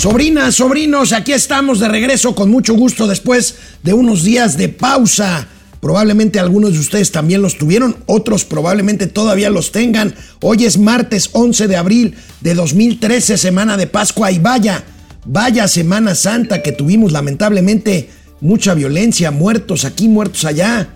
Sobrinas, 0.00 0.54
sobrinos, 0.54 1.12
aquí 1.12 1.32
estamos 1.32 1.78
de 1.78 1.86
regreso 1.86 2.34
con 2.34 2.50
mucho 2.50 2.72
gusto 2.72 3.06
después 3.06 3.56
de 3.82 3.92
unos 3.92 4.22
días 4.24 4.56
de 4.56 4.70
pausa. 4.70 5.46
Probablemente 5.82 6.40
algunos 6.40 6.72
de 6.72 6.78
ustedes 6.78 7.12
también 7.12 7.42
los 7.42 7.58
tuvieron, 7.58 7.98
otros 8.06 8.46
probablemente 8.46 9.08
todavía 9.08 9.50
los 9.50 9.72
tengan. 9.72 10.14
Hoy 10.40 10.64
es 10.64 10.78
martes 10.78 11.28
11 11.34 11.68
de 11.68 11.76
abril 11.76 12.14
de 12.40 12.54
2013, 12.54 13.36
semana 13.36 13.76
de 13.76 13.88
Pascua 13.88 14.32
y 14.32 14.38
vaya, 14.38 14.84
vaya 15.26 15.68
Semana 15.68 16.14
Santa 16.14 16.62
que 16.62 16.72
tuvimos 16.72 17.12
lamentablemente 17.12 18.08
mucha 18.40 18.72
violencia, 18.72 19.30
muertos 19.30 19.84
aquí, 19.84 20.08
muertos 20.08 20.46
allá. 20.46 20.94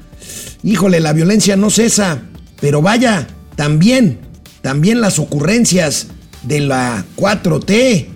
Híjole, 0.62 1.00
la 1.00 1.12
violencia 1.12 1.56
no 1.56 1.68
cesa, 1.68 2.22
pero 2.58 2.80
vaya, 2.80 3.26
también, 3.54 4.20
también 4.62 5.02
las 5.02 5.18
ocurrencias 5.18 6.06
de 6.44 6.60
la 6.60 7.04
4T 7.16 8.13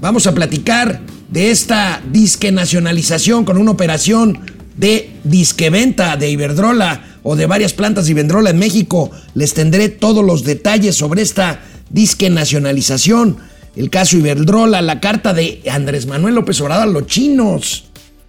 Vamos 0.00 0.26
a 0.26 0.34
platicar 0.34 1.00
de 1.30 1.50
esta 1.50 2.02
disque 2.10 2.52
nacionalización 2.52 3.44
con 3.44 3.58
una 3.58 3.70
operación 3.70 4.40
de 4.76 5.10
disqueventa 5.24 6.16
de 6.16 6.30
Iberdrola 6.30 7.18
o 7.22 7.36
de 7.36 7.46
varias 7.46 7.72
plantas 7.72 8.04
de 8.04 8.12
Iberdrola 8.12 8.50
en 8.50 8.58
México. 8.58 9.10
Les 9.34 9.54
tendré 9.54 9.88
todos 9.88 10.24
los 10.24 10.44
detalles 10.44 10.96
sobre 10.96 11.22
esta 11.22 11.60
disque 11.90 12.28
nacionalización. 12.28 13.38
El 13.76 13.90
caso 13.90 14.16
Iberdrola, 14.16 14.82
la 14.82 15.00
carta 15.00 15.32
de 15.32 15.62
Andrés 15.70 16.06
Manuel 16.06 16.34
López 16.34 16.60
Obrador 16.60 16.88
a 16.88 16.90
los 16.90 17.06
chinos. 17.06 17.86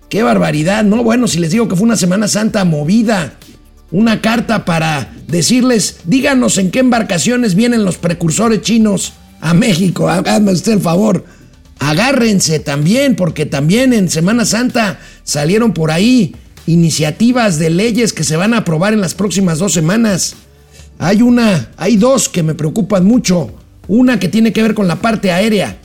Qué 0.09 0.23
barbaridad, 0.23 0.83
¿no? 0.83 1.03
Bueno, 1.03 1.27
si 1.27 1.39
les 1.39 1.51
digo 1.51 1.67
que 1.67 1.75
fue 1.75 1.85
una 1.85 1.97
Semana 1.97 2.27
Santa 2.27 2.63
movida, 2.63 3.33
una 3.91 4.21
carta 4.21 4.65
para 4.65 5.13
decirles, 5.27 5.97
díganos 6.05 6.57
en 6.57 6.71
qué 6.71 6.79
embarcaciones 6.79 7.55
vienen 7.55 7.83
los 7.83 7.97
precursores 7.97 8.61
chinos 8.61 9.13
a 9.41 9.53
México, 9.53 10.09
hágame 10.09 10.51
usted 10.51 10.73
el 10.73 10.79
favor 10.79 11.25
agárrense 11.79 12.59
también, 12.59 13.15
porque 13.15 13.45
también 13.45 13.93
en 13.93 14.09
Semana 14.09 14.45
Santa 14.45 14.99
salieron 15.23 15.73
por 15.73 15.91
ahí 15.91 16.35
iniciativas 16.67 17.59
de 17.59 17.69
leyes 17.69 18.13
que 18.13 18.23
se 18.23 18.37
van 18.37 18.53
a 18.53 18.59
aprobar 18.59 18.93
en 18.93 19.01
las 19.01 19.13
próximas 19.13 19.59
dos 19.59 19.73
semanas. 19.73 20.35
Hay 20.97 21.21
una, 21.21 21.69
hay 21.77 21.97
dos 21.97 22.29
que 22.29 22.43
me 22.43 22.55
preocupan 22.55 23.05
mucho. 23.05 23.51
Una 23.87 24.19
que 24.19 24.29
tiene 24.29 24.51
que 24.51 24.63
ver 24.63 24.73
con 24.73 24.87
la 24.87 24.95
parte 24.97 25.31
aérea. 25.31 25.77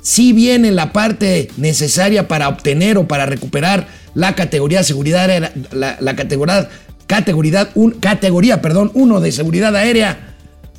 Si 0.00 0.32
viene 0.32 0.72
la 0.72 0.92
parte 0.92 1.50
necesaria 1.56 2.28
para 2.28 2.48
obtener 2.48 2.98
o 2.98 3.06
para 3.06 3.26
recuperar 3.26 3.86
la 4.14 4.34
categoría 4.34 4.82
seguridad 4.82 5.52
la 5.70 6.16
categoría, 6.16 6.68
categoría, 7.06 7.70
un, 7.74 7.92
categoría, 7.92 8.62
perdón, 8.62 8.90
uno 8.94 9.20
de 9.20 9.32
seguridad 9.32 9.76
aérea 9.76 10.31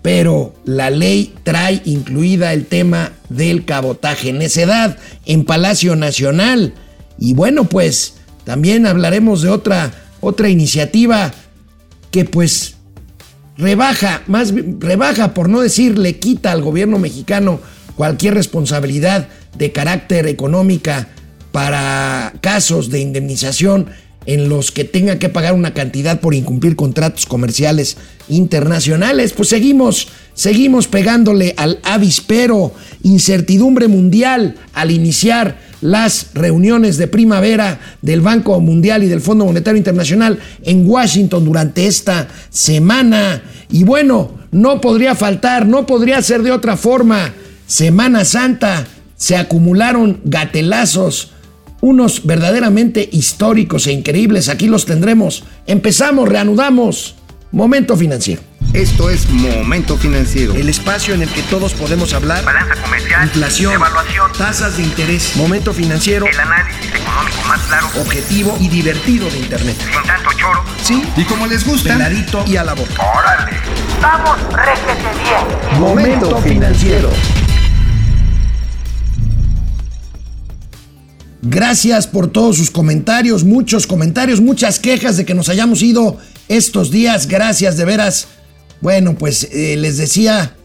pero 0.03 0.53
la 0.65 0.89
ley 0.89 1.33
trae 1.43 1.81
incluida 1.85 2.53
el 2.53 2.65
tema 2.65 3.13
del 3.29 3.65
cabotaje, 3.65 4.33
necedad 4.33 4.97
en 5.25 5.45
Palacio 5.45 5.95
Nacional. 5.95 6.73
Y 7.17 7.33
bueno, 7.33 7.63
pues 7.63 8.15
también 8.43 8.85
hablaremos 8.85 9.41
de 9.41 9.49
otra, 9.49 9.93
otra 10.19 10.49
iniciativa 10.49 11.33
que 12.11 12.25
pues 12.25 12.75
rebaja, 13.57 14.23
más 14.27 14.53
rebaja 14.79 15.33
por 15.33 15.47
no 15.47 15.61
decir 15.61 15.97
le 15.97 16.19
quita 16.19 16.51
al 16.51 16.61
gobierno 16.61 16.99
mexicano 16.99 17.61
cualquier 17.95 18.33
responsabilidad 18.33 19.29
de 19.57 19.71
carácter 19.71 20.27
económica 20.27 21.07
para 21.53 22.33
casos 22.41 22.89
de 22.89 22.99
indemnización 22.99 23.87
en 24.25 24.49
los 24.49 24.71
que 24.71 24.83
tenga 24.83 25.19
que 25.19 25.29
pagar 25.29 25.53
una 25.53 25.73
cantidad 25.73 26.19
por 26.19 26.33
incumplir 26.33 26.75
contratos 26.75 27.25
comerciales 27.25 27.97
internacionales, 28.29 29.33
pues 29.33 29.49
seguimos, 29.49 30.07
seguimos 30.33 30.87
pegándole 30.87 31.53
al 31.57 31.79
avispero, 31.83 32.73
incertidumbre 33.03 33.87
mundial 33.87 34.55
al 34.73 34.91
iniciar 34.91 35.57
las 35.81 36.27
reuniones 36.33 36.97
de 36.97 37.07
primavera 37.07 37.79
del 38.01 38.21
Banco 38.21 38.59
Mundial 38.61 39.03
y 39.03 39.07
del 39.07 39.19
Fondo 39.19 39.45
Monetario 39.45 39.77
Internacional 39.77 40.39
en 40.63 40.89
Washington 40.89 41.43
durante 41.43 41.87
esta 41.87 42.29
semana. 42.49 43.43
Y 43.69 43.83
bueno, 43.83 44.31
no 44.51 44.79
podría 44.79 45.13
faltar, 45.13 45.67
no 45.67 45.85
podría 45.85 46.21
ser 46.21 46.41
de 46.41 46.51
otra 46.51 46.77
forma. 46.77 47.33
Semana 47.67 48.23
Santa, 48.23 48.87
se 49.17 49.35
acumularon 49.35 50.21
gatelazos 50.23 51.32
unos 51.83 52.25
verdaderamente 52.25 53.09
históricos 53.11 53.87
e 53.87 53.91
increíbles. 53.91 54.47
Aquí 54.47 54.67
los 54.67 54.85
tendremos. 54.85 55.43
Empezamos, 55.67 56.29
reanudamos. 56.29 57.15
Momento 57.51 57.97
financiero. 57.97 58.41
Esto 58.71 59.09
es 59.09 59.29
Momento 59.29 59.97
Financiero. 59.97 60.55
El 60.55 60.69
espacio 60.69 61.13
en 61.13 61.23
el 61.23 61.29
que 61.29 61.43
todos 61.43 61.73
podemos 61.73 62.13
hablar. 62.13 62.43
Balanza 62.45 62.81
comercial. 62.81 63.25
Inflación. 63.25 63.73
Evaluación. 63.73 64.31
Tasas 64.37 64.77
de 64.77 64.83
interés. 64.83 65.35
Momento 65.35 65.73
financiero. 65.73 66.25
El 66.25 66.39
análisis 66.39 66.87
económico 66.87 67.41
más 67.49 67.59
claro. 67.63 67.87
Objetivo 67.99 68.57
y 68.61 68.69
divertido 68.69 69.29
de 69.29 69.39
Internet. 69.39 69.75
Sin 69.77 70.07
tanto 70.07 70.29
choro. 70.37 70.63
Sí. 70.81 71.03
Y 71.17 71.25
como 71.25 71.45
les 71.47 71.67
gusta. 71.67 71.89
Peladito 71.89 72.45
y 72.47 72.55
a 72.55 72.63
la 72.63 72.73
boca. 72.73 72.93
Órale. 73.13 73.57
Vamos, 74.01 74.37
réjete 74.53 75.09
bien. 75.21 75.79
Momento 75.81 76.37
Financiero. 76.37 77.09
Gracias 81.45 82.07
por 82.07 82.31
todos 82.31 82.55
sus 82.55 82.71
comentarios, 82.71 83.43
muchos 83.43 83.85
comentarios, 83.85 84.39
muchas 84.39 84.79
quejas 84.79 85.17
de 85.17 85.25
que 85.25 85.33
nos 85.33 85.49
hayamos 85.49 85.81
ido 85.81 86.17
estos 86.47 86.89
días. 86.89 87.27
Gracias, 87.27 87.75
de 87.75 87.83
veras. 87.83 88.27
Bueno, 88.79 89.15
pues 89.15 89.49
eh, 89.51 89.75
les 89.75 89.97
decía, 89.97 90.55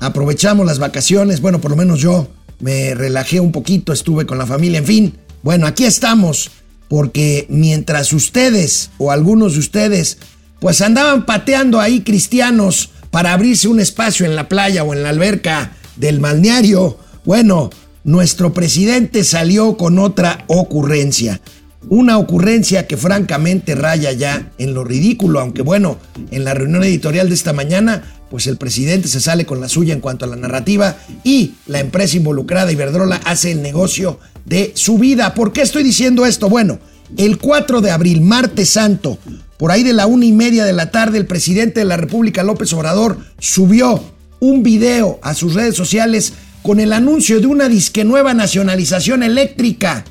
aprovechamos 0.00 0.66
las 0.66 0.80
vacaciones. 0.80 1.40
Bueno, 1.40 1.60
por 1.60 1.70
lo 1.70 1.76
menos 1.76 2.00
yo 2.00 2.26
me 2.58 2.92
relajé 2.96 3.38
un 3.38 3.52
poquito, 3.52 3.92
estuve 3.92 4.26
con 4.26 4.36
la 4.36 4.46
familia, 4.46 4.80
en 4.80 4.86
fin. 4.86 5.18
Bueno, 5.44 5.64
aquí 5.64 5.84
estamos, 5.84 6.50
porque 6.88 7.46
mientras 7.48 8.12
ustedes 8.12 8.90
o 8.98 9.12
algunos 9.12 9.52
de 9.52 9.60
ustedes, 9.60 10.18
pues 10.58 10.80
andaban 10.80 11.24
pateando 11.24 11.78
ahí 11.78 12.00
cristianos 12.00 12.90
para 13.12 13.32
abrirse 13.32 13.68
un 13.68 13.78
espacio 13.78 14.26
en 14.26 14.34
la 14.34 14.48
playa 14.48 14.82
o 14.82 14.92
en 14.92 15.04
la 15.04 15.10
alberca 15.10 15.76
del 15.94 16.18
balneario, 16.18 16.98
bueno, 17.24 17.70
nuestro 18.06 18.54
presidente 18.54 19.24
salió 19.24 19.76
con 19.76 19.98
otra 19.98 20.44
ocurrencia. 20.46 21.40
Una 21.88 22.18
ocurrencia 22.18 22.86
que 22.86 22.96
francamente 22.96 23.74
raya 23.74 24.12
ya 24.12 24.52
en 24.58 24.74
lo 24.74 24.84
ridículo, 24.84 25.40
aunque 25.40 25.62
bueno, 25.62 25.98
en 26.30 26.44
la 26.44 26.54
reunión 26.54 26.84
editorial 26.84 27.28
de 27.28 27.34
esta 27.34 27.52
mañana, 27.52 28.04
pues 28.30 28.46
el 28.46 28.58
presidente 28.58 29.08
se 29.08 29.20
sale 29.20 29.44
con 29.44 29.60
la 29.60 29.68
suya 29.68 29.92
en 29.92 30.00
cuanto 30.00 30.24
a 30.24 30.28
la 30.28 30.36
narrativa 30.36 30.96
y 31.24 31.54
la 31.66 31.80
empresa 31.80 32.16
involucrada, 32.16 32.70
Iberdrola, 32.70 33.20
hace 33.24 33.50
el 33.50 33.60
negocio 33.60 34.20
de 34.44 34.70
su 34.76 34.98
vida. 34.98 35.34
¿Por 35.34 35.52
qué 35.52 35.62
estoy 35.62 35.82
diciendo 35.82 36.26
esto? 36.26 36.48
Bueno, 36.48 36.78
el 37.16 37.38
4 37.38 37.80
de 37.80 37.90
abril, 37.90 38.20
martes 38.20 38.70
santo, 38.70 39.18
por 39.58 39.72
ahí 39.72 39.82
de 39.82 39.92
la 39.92 40.06
una 40.06 40.26
y 40.26 40.32
media 40.32 40.64
de 40.64 40.72
la 40.72 40.92
tarde, 40.92 41.18
el 41.18 41.26
presidente 41.26 41.80
de 41.80 41.86
la 41.86 41.96
República, 41.96 42.44
López 42.44 42.72
Obrador, 42.72 43.18
subió 43.40 44.00
un 44.38 44.62
video 44.62 45.18
a 45.22 45.34
sus 45.34 45.54
redes 45.54 45.74
sociales 45.74 46.34
con 46.66 46.80
el 46.80 46.92
anuncio 46.92 47.38
de 47.38 47.46
una 47.46 47.68
disque 47.68 48.02
nueva 48.02 48.34
nacionalización 48.34 49.22
eléctrica. 49.22 50.04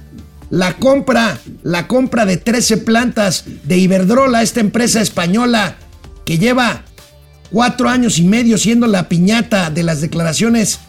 La 0.49 0.77
compra, 0.77 1.37
la 1.63 1.85
compra 1.85 2.25
de 2.25 2.37
13 2.37 2.77
plantas 2.77 3.43
de 3.65 3.77
Iberdrola, 3.77 4.41
esta 4.41 4.61
empresa 4.61 5.01
española 5.01 5.75
que 6.23 6.37
lleva 6.37 6.85
cuatro 7.51 7.89
años 7.89 8.19
y 8.19 8.23
medio 8.23 8.57
siendo 8.57 8.87
la 8.87 9.09
piñata 9.09 9.69
de 9.69 9.83
las 9.83 9.99
declaraciones 9.99 10.79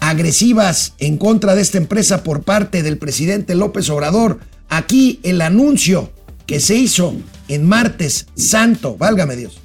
agresivas 0.00 0.92
en 0.98 1.16
contra 1.16 1.54
de 1.54 1.62
esta 1.62 1.78
empresa 1.78 2.22
por 2.22 2.42
parte 2.42 2.82
del 2.82 2.98
presidente 2.98 3.54
López 3.54 3.88
Obrador. 3.88 4.40
Aquí 4.68 5.18
el 5.22 5.40
anuncio 5.40 6.12
que 6.44 6.60
se 6.60 6.74
hizo 6.74 7.14
en 7.48 7.66
martes 7.66 8.26
santo, 8.34 8.98
válgame 8.98 9.34
Dios. 9.36 9.62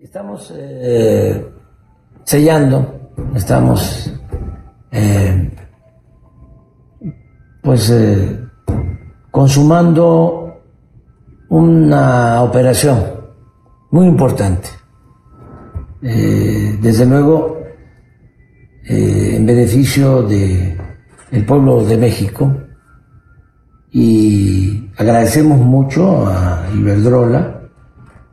Estamos 0.00 0.52
eh, 0.52 1.44
sellando, 2.24 3.10
estamos 3.34 4.12
eh, 4.90 5.50
pues 7.62 7.90
eh, 7.90 8.40
consumando 9.30 10.62
una 11.48 12.42
operación 12.42 13.02
muy 13.90 14.06
importante. 14.06 14.68
Eh, 16.02 16.78
desde 16.80 17.06
luego, 17.06 17.58
en 18.84 19.46
beneficio 19.46 20.22
de 20.22 20.76
el 21.30 21.46
pueblo 21.46 21.84
de 21.84 21.96
México 21.96 22.52
y 23.92 24.90
agradecemos 24.96 25.58
mucho 25.58 26.26
a 26.26 26.66
Iberdrola, 26.74 27.60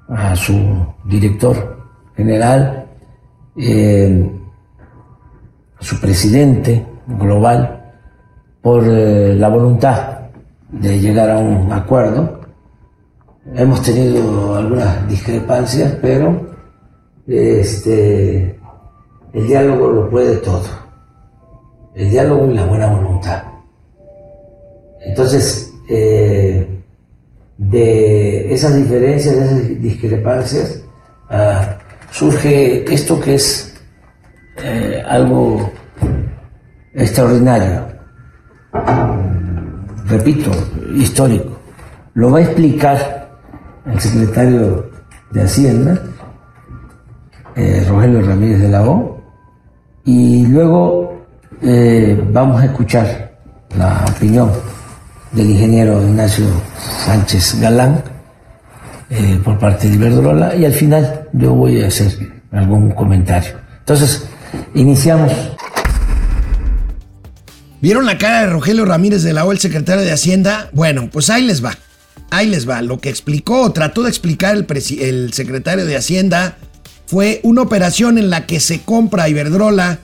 a 0.10 0.36
su 0.36 0.88
director 1.06 1.78
general, 2.16 2.89
eh, 3.60 4.32
su 5.80 6.00
presidente 6.00 6.86
global 7.08 7.94
por 8.62 8.84
eh, 8.86 9.36
la 9.36 9.50
voluntad 9.50 10.20
de 10.72 11.00
llegar 11.00 11.30
a 11.30 11.40
un 11.40 11.72
acuerdo. 11.72 12.40
Hemos 13.56 13.82
tenido 13.82 14.56
algunas 14.56 15.08
discrepancias, 15.08 15.98
pero 16.02 16.50
este, 17.28 18.60
el 19.34 19.48
diálogo 19.48 19.92
lo 19.92 20.10
puede 20.10 20.38
todo. 20.38 20.64
el 21.96 22.10
diálogo 22.10 22.50
y 22.50 22.54
la 22.54 22.66
buena 22.66 22.88
voluntad. 22.88 23.44
Entonces, 25.02 25.74
eh, 25.90 26.66
de 27.58 28.54
esas 28.54 28.76
diferencias, 28.76 29.36
de 29.36 29.42
esas 29.44 29.82
discrepancias, 29.82 30.84
ah, 31.30 31.79
surge 32.20 32.84
esto 32.94 33.18
que 33.18 33.36
es 33.36 33.74
eh, 34.62 35.02
algo 35.08 35.72
extraordinario, 36.94 37.86
repito, 40.06 40.52
histórico. 40.96 41.58
Lo 42.16 42.32
va 42.32 42.40
a 42.40 42.42
explicar 42.42 43.30
el 43.86 44.00
secretario 44.02 44.92
de 45.32 45.44
Hacienda, 45.44 45.98
eh, 47.56 47.86
Rogelio 47.88 48.22
Ramírez 48.22 48.60
de 48.64 48.68
la 48.68 48.84
O, 48.84 49.22
y 50.04 50.46
luego 50.48 51.24
eh, 51.62 52.22
vamos 52.34 52.62
a 52.62 52.66
escuchar 52.66 53.40
la 53.78 54.04
opinión 54.14 54.52
del 55.32 55.52
ingeniero 55.52 56.02
Ignacio 56.02 56.48
Sánchez 57.06 57.62
Galán 57.62 58.19
eh, 59.10 59.40
por 59.44 59.58
parte 59.58 59.90
de 59.90 59.96
Iberdrola 59.96 60.56
y 60.56 60.66
al 60.66 60.74
final 60.74 61.28
yo 61.34 61.54
voy 61.54 61.82
a 61.82 61.88
hacer 61.88 62.42
algún 62.52 62.92
comentario. 62.92 63.54
Entonces, 63.80 64.28
iniciamos. 64.76 65.32
¿Vieron 67.82 68.06
la 68.06 68.18
cara 68.18 68.42
de 68.42 68.48
Rogelio 68.48 68.86
Ramírez 68.86 69.24
de 69.24 69.34
la 69.34 69.46
O, 69.46 69.52
el 69.52 69.60
secretario 69.60 70.04
de 70.04 70.12
Hacienda? 70.12 70.70
Bueno, 70.74 71.10
pues 71.12 71.30
ahí 71.30 71.44
les 71.44 71.64
va. 71.64 71.78
Ahí 72.30 72.48
les 72.48 72.70
va. 72.70 72.82
Lo 72.82 73.00
que 73.00 73.10
explicó, 73.10 73.62
o 73.64 73.72
trató 73.72 74.04
de 74.04 74.10
explicar 74.10 74.56
el, 74.56 74.68
el 75.00 75.34
secretario 75.34 75.86
de 75.86 75.96
Hacienda 75.96 76.58
fue 77.08 77.40
una 77.44 77.64
operación 77.64 78.18
en 78.20 78.30
la 78.30 78.46
que 78.46 78.60
se 78.60 78.82
compra 78.82 79.24
a 79.24 79.30
Iberdrola 79.30 80.00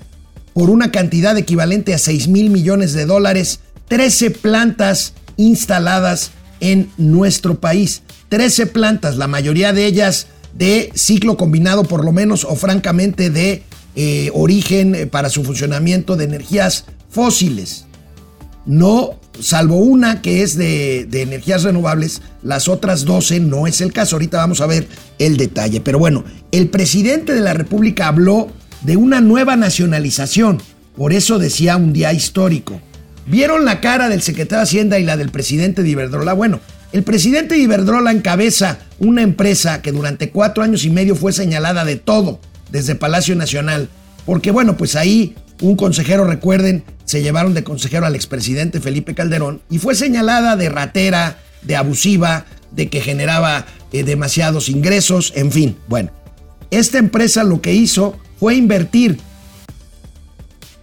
por 0.54 0.69
una 0.69 0.90
cantidad 0.90 1.38
equivalente 1.38 1.94
a 1.94 2.00
6 2.00 2.30
mil 2.30 2.50
millones 2.50 2.94
de 2.94 3.06
dólares, 3.06 3.60
13 3.90 4.31
plantas 4.31 5.13
instaladas 5.38 6.31
en 6.62 6.90
nuestro 6.98 7.60
país. 7.60 8.02
13 8.30 8.68
plantas, 8.68 9.18
la 9.18 9.27
mayoría 9.27 9.74
de 9.74 9.86
ellas 9.86 10.27
de 10.54 10.92
ciclo 10.95 11.38
combinado 11.38 11.83
por 11.83 12.04
lo 12.04 12.12
menos 12.12 12.45
o 12.45 12.56
francamente 12.56 13.30
de 13.30 13.63
eh, 13.95 14.31
origen 14.33 14.95
eh, 14.95 15.07
para 15.07 15.30
su 15.30 15.44
funcionamiento 15.44 16.16
de 16.16 16.25
energías 16.25 16.86
fósiles. 17.10 17.86
No, 18.66 19.19
salvo 19.39 19.77
una 19.77 20.22
que 20.22 20.42
es 20.42 20.57
de, 20.57 21.07
energías 21.13 21.63
renovables, 21.63 22.22
las 22.42 22.68
otras 22.68 23.06
12 23.06 23.39
no 23.42 23.68
es 23.68 23.80
el 23.81 23.94
caso. 23.94 24.16
Ahorita 24.16 24.38
vamos 24.38 24.62
a 24.62 24.66
ver 24.66 24.88
el 25.19 25.38
detalle. 25.38 25.81
Pero 25.81 26.00
bueno, 26.00 26.24
el 26.51 26.69
presidente 26.69 27.33
de 27.33 27.42
la 27.42 27.54
República 27.54 28.07
habló 28.07 28.50
de 28.81 28.98
una 28.98 29.21
nueva 29.21 29.56
nacionalización. 29.56 30.62
Por 30.98 31.13
eso 31.13 31.38
decía 31.38 31.78
un 31.78 31.94
día 31.94 32.12
histórico. 32.12 32.81
¿Vieron 33.28 33.66
la 33.66 33.81
cara 33.81 34.10
del 34.10 34.21
secretario 34.21 34.60
de 34.60 34.63
Hacienda 34.63 35.00
y 35.00 35.04
la 35.04 35.18
del 35.18 35.30
presidente 35.30 35.83
de 35.83 35.89
Iberdrola? 35.89 36.33
Bueno, 36.33 36.60
el 36.95 37.03
presidente 37.03 37.56
de 37.56 37.62
Iberdrola 37.62 38.13
encabeza 38.13 38.80
una 39.00 39.21
empresa 39.21 39.81
que 39.81 39.92
durante 39.92 40.30
cuatro 40.30 40.63
años 40.63 40.86
y 40.86 40.89
medio 40.89 41.18
fue 41.18 41.33
señalada 41.33 41.83
de 41.83 41.97
todo 41.97 42.39
desde 42.71 42.95
Palacio 42.95 43.36
Nacional. 43.36 43.89
Porque 44.25 44.50
bueno, 44.50 44.77
pues 44.77 44.95
ahí 44.95 45.36
un 45.59 45.75
consejero, 45.75 46.24
recuerden, 46.24 46.86
se 47.03 47.21
llevaron 47.21 47.53
de 47.53 47.65
consejero 47.65 48.06
al 48.06 48.15
expresidente 48.15 48.80
Felipe 48.80 49.13
Calderón 49.13 49.62
y 49.69 49.80
fue 49.80 49.94
señalada 49.94 50.56
de 50.56 50.69
ratera, 50.69 51.38
de 51.63 51.75
abusiva, 51.75 52.45
de 52.71 52.88
que 52.88 53.01
generaba 53.01 53.65
eh, 53.92 54.06
demasiados 54.06 54.69
ingresos, 54.69 55.33
en 55.36 55.51
fin. 55.51 55.75
Bueno, 55.89 56.12
esta 56.71 56.97
empresa 56.97 57.44
lo 57.44 57.59
que 57.59 57.74
hizo 57.74 58.18
fue 58.39 58.56
invertir 58.56 59.19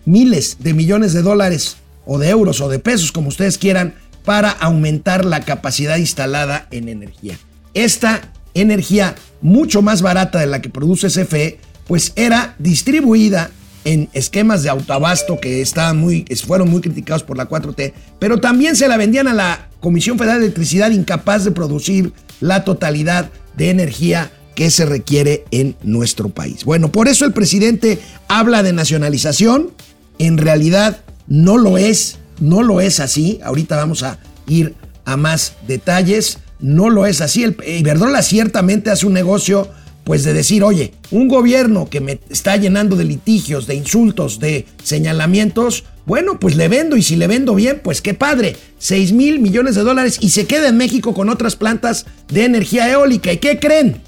miles 0.05 0.59
de 0.61 0.75
millones 0.75 1.14
de 1.14 1.23
dólares 1.23 1.79
o 2.05 2.19
de 2.19 2.29
euros 2.29 2.61
o 2.61 2.69
de 2.69 2.81
pesos, 2.81 3.12
como 3.12 3.29
ustedes 3.29 3.56
quieran, 3.56 3.94
para 4.25 4.51
aumentar 4.51 5.25
la 5.25 5.41
capacidad 5.41 5.97
instalada 5.97 6.67
en 6.71 6.89
energía. 6.89 7.39
Esta 7.75 8.33
energía 8.55 9.15
mucho 9.41 9.83
más 9.83 10.03
barata 10.03 10.39
de 10.39 10.47
la 10.47 10.63
que 10.63 10.69
produce 10.69 11.09
CFE, 11.09 11.59
pues 11.87 12.13
era 12.17 12.55
distribuida 12.59 13.51
en 13.85 14.09
esquemas 14.13 14.63
de 14.63 14.71
autoabasto 14.71 15.41
que 15.41 15.61
estaban 15.61 15.99
muy, 15.99 16.25
fueron 16.47 16.71
muy 16.71 16.81
criticados 16.81 17.23
por 17.23 17.37
la 17.37 17.49
4T, 17.49 17.93
pero 18.19 18.39
también 18.39 18.77
se 18.77 18.89
la 18.89 18.97
vendían 18.97 19.27
a 19.27 19.35
la 19.35 19.69
Comisión 19.81 20.19
Federal 20.19 20.39
de 20.39 20.47
Electricidad 20.47 20.91
incapaz 20.91 21.45
de 21.45 21.51
producir 21.51 22.13
la 22.41 22.65
totalidad 22.65 23.31
de 23.57 23.71
energía 23.71 24.31
que 24.55 24.71
se 24.71 24.87
requiere 24.87 25.45
en 25.51 25.77
nuestro 25.83 26.29
país. 26.29 26.65
Bueno, 26.65 26.93
por 26.93 27.09
eso 27.09 27.25
el 27.25 27.33
presidente 27.33 27.99
habla 28.29 28.63
de 28.63 28.73
nacionalización, 28.73 29.71
en 30.19 30.39
realidad 30.39 31.01
no 31.27 31.57
lo 31.59 31.79
es, 31.79 32.19
no 32.43 32.62
lo 32.62 32.81
es 32.81 32.99
así, 32.99 33.39
ahorita 33.43 33.77
vamos 33.77 34.03
a 34.03 34.19
ir 34.49 34.75
a 35.05 35.17
más 35.17 35.55
detalles, 35.69 36.39
no 36.59 36.91
lo 36.91 37.06
es 37.06 37.21
así, 37.21 37.44
el 37.44 37.56
Iberdrola 37.65 38.21
ciertamente 38.23 38.91
hace 38.91 39.06
un 39.06 39.12
negocio 39.12 39.71
pues 40.03 40.25
de 40.25 40.35
decir, 40.35 40.65
oye, 40.65 40.93
un 41.12 41.29
gobierno 41.29 41.89
que 41.89 42.00
me 42.00 42.19
está 42.29 42.56
llenando 42.56 42.97
de 42.97 43.05
litigios, 43.05 43.69
de 43.69 43.77
insultos, 43.77 44.41
de 44.41 44.67
señalamientos, 44.83 45.85
bueno, 46.05 46.41
pues 46.41 46.56
le 46.56 46.67
vendo 46.67 46.97
y 46.97 47.03
si 47.03 47.15
le 47.15 47.29
vendo 47.29 47.55
bien, 47.55 47.81
pues 47.85 48.03
qué 48.03 48.12
padre, 48.12 48.56
6 48.79 49.12
mil 49.12 49.38
millones 49.38 49.77
de 49.77 49.83
dólares 49.83 50.19
y 50.21 50.31
se 50.31 50.47
queda 50.47 50.69
en 50.69 50.77
México 50.77 51.15
con 51.15 51.29
otras 51.29 51.55
plantas 51.55 52.06
de 52.27 52.45
energía 52.45 52.91
eólica. 52.91 53.33
¿Y 53.33 53.37
qué 53.37 53.61
creen? 53.61 54.00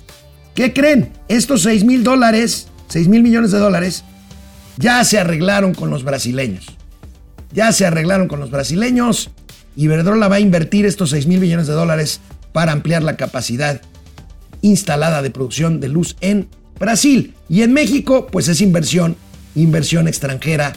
¿Qué 0.57 0.73
creen? 0.73 1.13
Estos 1.29 1.63
6 1.63 1.85
mil 1.85 2.03
dólares, 2.03 2.67
6 2.89 3.07
mil 3.07 3.23
millones 3.23 3.53
de 3.53 3.61
dólares, 3.61 4.03
ya 4.77 5.05
se 5.05 5.21
arreglaron 5.21 5.75
con 5.75 5.91
los 5.91 6.03
brasileños. 6.03 6.67
Ya 7.55 7.71
se 7.73 7.87
arreglaron 7.87 8.27
con 8.27 8.41
los 8.41 8.51
brasileños. 8.51 9.31
Iberdrola 9.77 10.27
va 10.27 10.37
a 10.37 10.41
invertir 10.41 10.87
estos 10.87 11.11
6 11.11 11.29
mil 11.29 11.41
millones 11.41 11.69
de 11.69 11.73
dólares 11.73 12.21
para 12.53 12.73
ampliar 12.73 13.03
la 13.03 13.17
capacidad 13.17 13.81
instalada 14.61 15.23
de 15.23 15.31
producción 15.31 15.79
de 15.79 15.89
luz 15.89 16.17
en 16.21 16.49
Brasil. 16.81 17.35
Y 17.49 17.63
en 17.63 17.73
México, 17.73 18.27
pues 18.27 18.49
es 18.49 18.61
inversión, 18.61 19.17
inversión 19.55 20.09
extranjera 20.09 20.73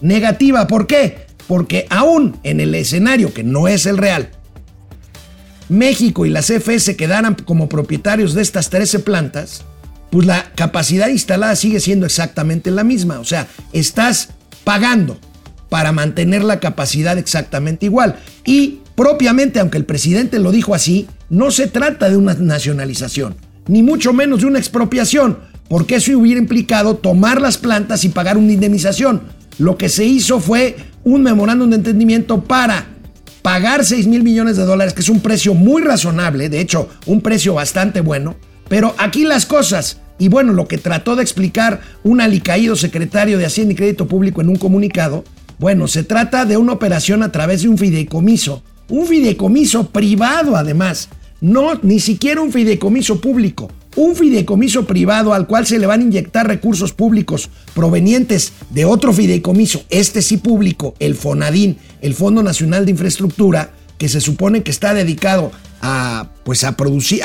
negativa. 0.00 0.66
¿Por 0.66 0.86
qué? 0.86 1.26
Porque 1.46 1.86
aún 1.90 2.38
en 2.44 2.60
el 2.60 2.74
escenario 2.74 3.34
que 3.34 3.44
no 3.44 3.68
es 3.68 3.84
el 3.84 3.98
real, 3.98 4.30
México 5.68 6.24
y 6.24 6.30
la 6.30 6.40
CFE 6.40 6.80
se 6.80 6.96
quedaran 6.96 7.34
como 7.34 7.68
propietarios 7.68 8.32
de 8.32 8.40
estas 8.40 8.70
13 8.70 9.00
plantas, 9.00 9.64
pues 10.10 10.26
la 10.26 10.50
capacidad 10.54 11.08
instalada 11.08 11.56
sigue 11.56 11.80
siendo 11.80 12.06
exactamente 12.06 12.70
la 12.70 12.84
misma. 12.84 13.20
O 13.20 13.24
sea, 13.24 13.48
estás 13.72 14.30
pagando 14.64 15.18
para 15.72 15.90
mantener 15.90 16.44
la 16.44 16.60
capacidad 16.60 17.16
exactamente 17.16 17.86
igual. 17.86 18.16
Y 18.44 18.80
propiamente, 18.94 19.58
aunque 19.58 19.78
el 19.78 19.86
presidente 19.86 20.38
lo 20.38 20.52
dijo 20.52 20.74
así, 20.74 21.06
no 21.30 21.50
se 21.50 21.66
trata 21.66 22.10
de 22.10 22.18
una 22.18 22.34
nacionalización, 22.34 23.36
ni 23.68 23.82
mucho 23.82 24.12
menos 24.12 24.40
de 24.40 24.48
una 24.48 24.58
expropiación, 24.58 25.38
porque 25.70 25.94
eso 25.94 26.18
hubiera 26.18 26.38
implicado 26.38 26.96
tomar 26.96 27.40
las 27.40 27.56
plantas 27.56 28.04
y 28.04 28.10
pagar 28.10 28.36
una 28.36 28.52
indemnización. 28.52 29.22
Lo 29.56 29.78
que 29.78 29.88
se 29.88 30.04
hizo 30.04 30.40
fue 30.40 30.76
un 31.04 31.22
memorándum 31.22 31.70
de 31.70 31.76
entendimiento 31.76 32.44
para 32.44 32.88
pagar 33.40 33.82
6 33.82 34.06
mil 34.08 34.22
millones 34.22 34.58
de 34.58 34.66
dólares, 34.66 34.92
que 34.92 35.00
es 35.00 35.08
un 35.08 35.20
precio 35.20 35.54
muy 35.54 35.80
razonable, 35.80 36.50
de 36.50 36.60
hecho, 36.60 36.90
un 37.06 37.22
precio 37.22 37.54
bastante 37.54 38.02
bueno, 38.02 38.36
pero 38.68 38.94
aquí 38.98 39.24
las 39.24 39.46
cosas, 39.46 40.02
y 40.18 40.28
bueno, 40.28 40.52
lo 40.52 40.68
que 40.68 40.76
trató 40.76 41.16
de 41.16 41.22
explicar 41.22 41.80
un 42.04 42.20
alicaído 42.20 42.76
secretario 42.76 43.38
de 43.38 43.46
Hacienda 43.46 43.72
y 43.72 43.76
Crédito 43.76 44.06
Público 44.06 44.42
en 44.42 44.50
un 44.50 44.56
comunicado, 44.56 45.24
bueno, 45.62 45.86
se 45.86 46.02
trata 46.02 46.44
de 46.44 46.56
una 46.56 46.72
operación 46.72 47.22
a 47.22 47.30
través 47.30 47.62
de 47.62 47.68
un 47.68 47.78
fideicomiso, 47.78 48.64
un 48.88 49.06
fideicomiso 49.06 49.90
privado 49.90 50.56
además, 50.56 51.08
no, 51.40 51.78
ni 51.82 52.00
siquiera 52.00 52.40
un 52.40 52.50
fideicomiso 52.50 53.20
público, 53.20 53.70
un 53.94 54.16
fideicomiso 54.16 54.88
privado 54.88 55.32
al 55.32 55.46
cual 55.46 55.64
se 55.64 55.78
le 55.78 55.86
van 55.86 56.00
a 56.00 56.02
inyectar 56.02 56.48
recursos 56.48 56.92
públicos 56.92 57.48
provenientes 57.74 58.54
de 58.70 58.86
otro 58.86 59.12
fideicomiso, 59.12 59.84
este 59.88 60.20
sí 60.20 60.36
público, 60.36 60.96
el 60.98 61.14
FONADIN, 61.14 61.78
el 62.00 62.14
Fondo 62.14 62.42
Nacional 62.42 62.84
de 62.84 62.90
Infraestructura, 62.90 63.70
que 63.98 64.08
se 64.08 64.20
supone 64.20 64.64
que 64.64 64.72
está 64.72 64.94
dedicado 64.94 65.52
a, 65.80 66.28
pues 66.42 66.64
a 66.64 66.76
producir, 66.76 67.22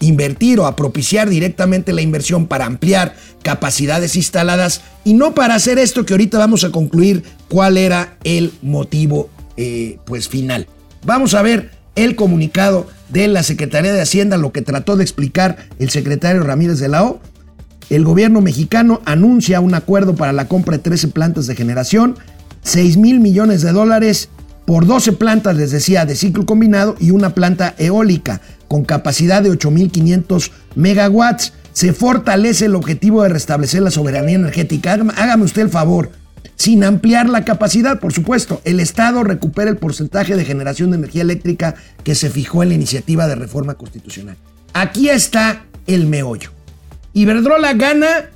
invertir 0.00 0.60
o 0.60 0.66
a 0.66 0.76
propiciar 0.76 1.28
directamente 1.28 1.92
la 1.92 2.02
inversión 2.02 2.46
para 2.46 2.66
ampliar 2.66 3.14
capacidades 3.42 4.16
instaladas 4.16 4.82
y 5.04 5.14
no 5.14 5.34
para 5.34 5.54
hacer 5.54 5.78
esto 5.78 6.04
que 6.04 6.14
ahorita 6.14 6.38
vamos 6.38 6.64
a 6.64 6.70
concluir 6.70 7.22
cuál 7.48 7.76
era 7.76 8.16
el 8.24 8.52
motivo 8.62 9.30
eh, 9.56 9.98
pues 10.04 10.28
final. 10.28 10.66
Vamos 11.04 11.34
a 11.34 11.42
ver 11.42 11.70
el 11.94 12.16
comunicado 12.16 12.86
de 13.08 13.28
la 13.28 13.42
Secretaría 13.42 13.92
de 13.92 14.00
Hacienda, 14.00 14.36
lo 14.36 14.52
que 14.52 14.62
trató 14.62 14.96
de 14.96 15.04
explicar 15.04 15.68
el 15.78 15.90
secretario 15.90 16.42
Ramírez 16.42 16.78
de 16.80 16.88
la 16.88 17.04
O. 17.04 17.20
El 17.90 18.04
gobierno 18.04 18.40
mexicano 18.40 19.00
anuncia 19.04 19.60
un 19.60 19.74
acuerdo 19.74 20.14
para 20.16 20.32
la 20.32 20.48
compra 20.48 20.78
de 20.78 20.82
13 20.82 21.08
plantas 21.08 21.46
de 21.46 21.54
generación, 21.54 22.16
6 22.62 22.96
mil 22.96 23.20
millones 23.20 23.62
de 23.62 23.72
dólares 23.72 24.30
por 24.64 24.86
12 24.86 25.12
plantas, 25.12 25.56
les 25.56 25.70
decía, 25.70 26.06
de 26.06 26.16
ciclo 26.16 26.46
combinado 26.46 26.96
y 26.98 27.10
una 27.10 27.34
planta 27.34 27.74
eólica 27.76 28.40
con 28.68 28.84
capacidad 28.84 29.42
de 29.42 29.50
8.500 29.50 30.50
megawatts. 30.74 31.52
Se 31.72 31.92
fortalece 31.92 32.66
el 32.66 32.74
objetivo 32.74 33.22
de 33.22 33.30
restablecer 33.30 33.82
la 33.82 33.90
soberanía 33.90 34.36
energética. 34.36 34.92
Hágame 34.92 35.44
usted 35.44 35.62
el 35.62 35.70
favor. 35.70 36.10
sin 36.56 36.84
ampliar 36.84 37.28
la 37.28 37.44
capacidad, 37.44 37.98
por 37.98 38.12
supuesto. 38.12 38.60
El 38.64 38.78
Estado 38.78 39.24
recupera 39.24 39.70
el 39.70 39.76
porcentaje 39.76 40.36
de 40.36 40.44
generación 40.44 40.90
de 40.90 40.98
energía 40.98 41.22
eléctrica 41.22 41.74
que 42.04 42.14
se 42.14 42.30
fijó 42.30 42.62
en 42.62 42.68
la 42.68 42.76
iniciativa 42.76 43.26
de 43.26 43.34
reforma 43.34 43.74
constitucional. 43.74 44.36
Aquí 44.72 45.08
está 45.08 45.64
el 45.86 46.06
meollo. 46.06 46.50
Iberdrola 47.12 47.74
gana, 47.74 48.30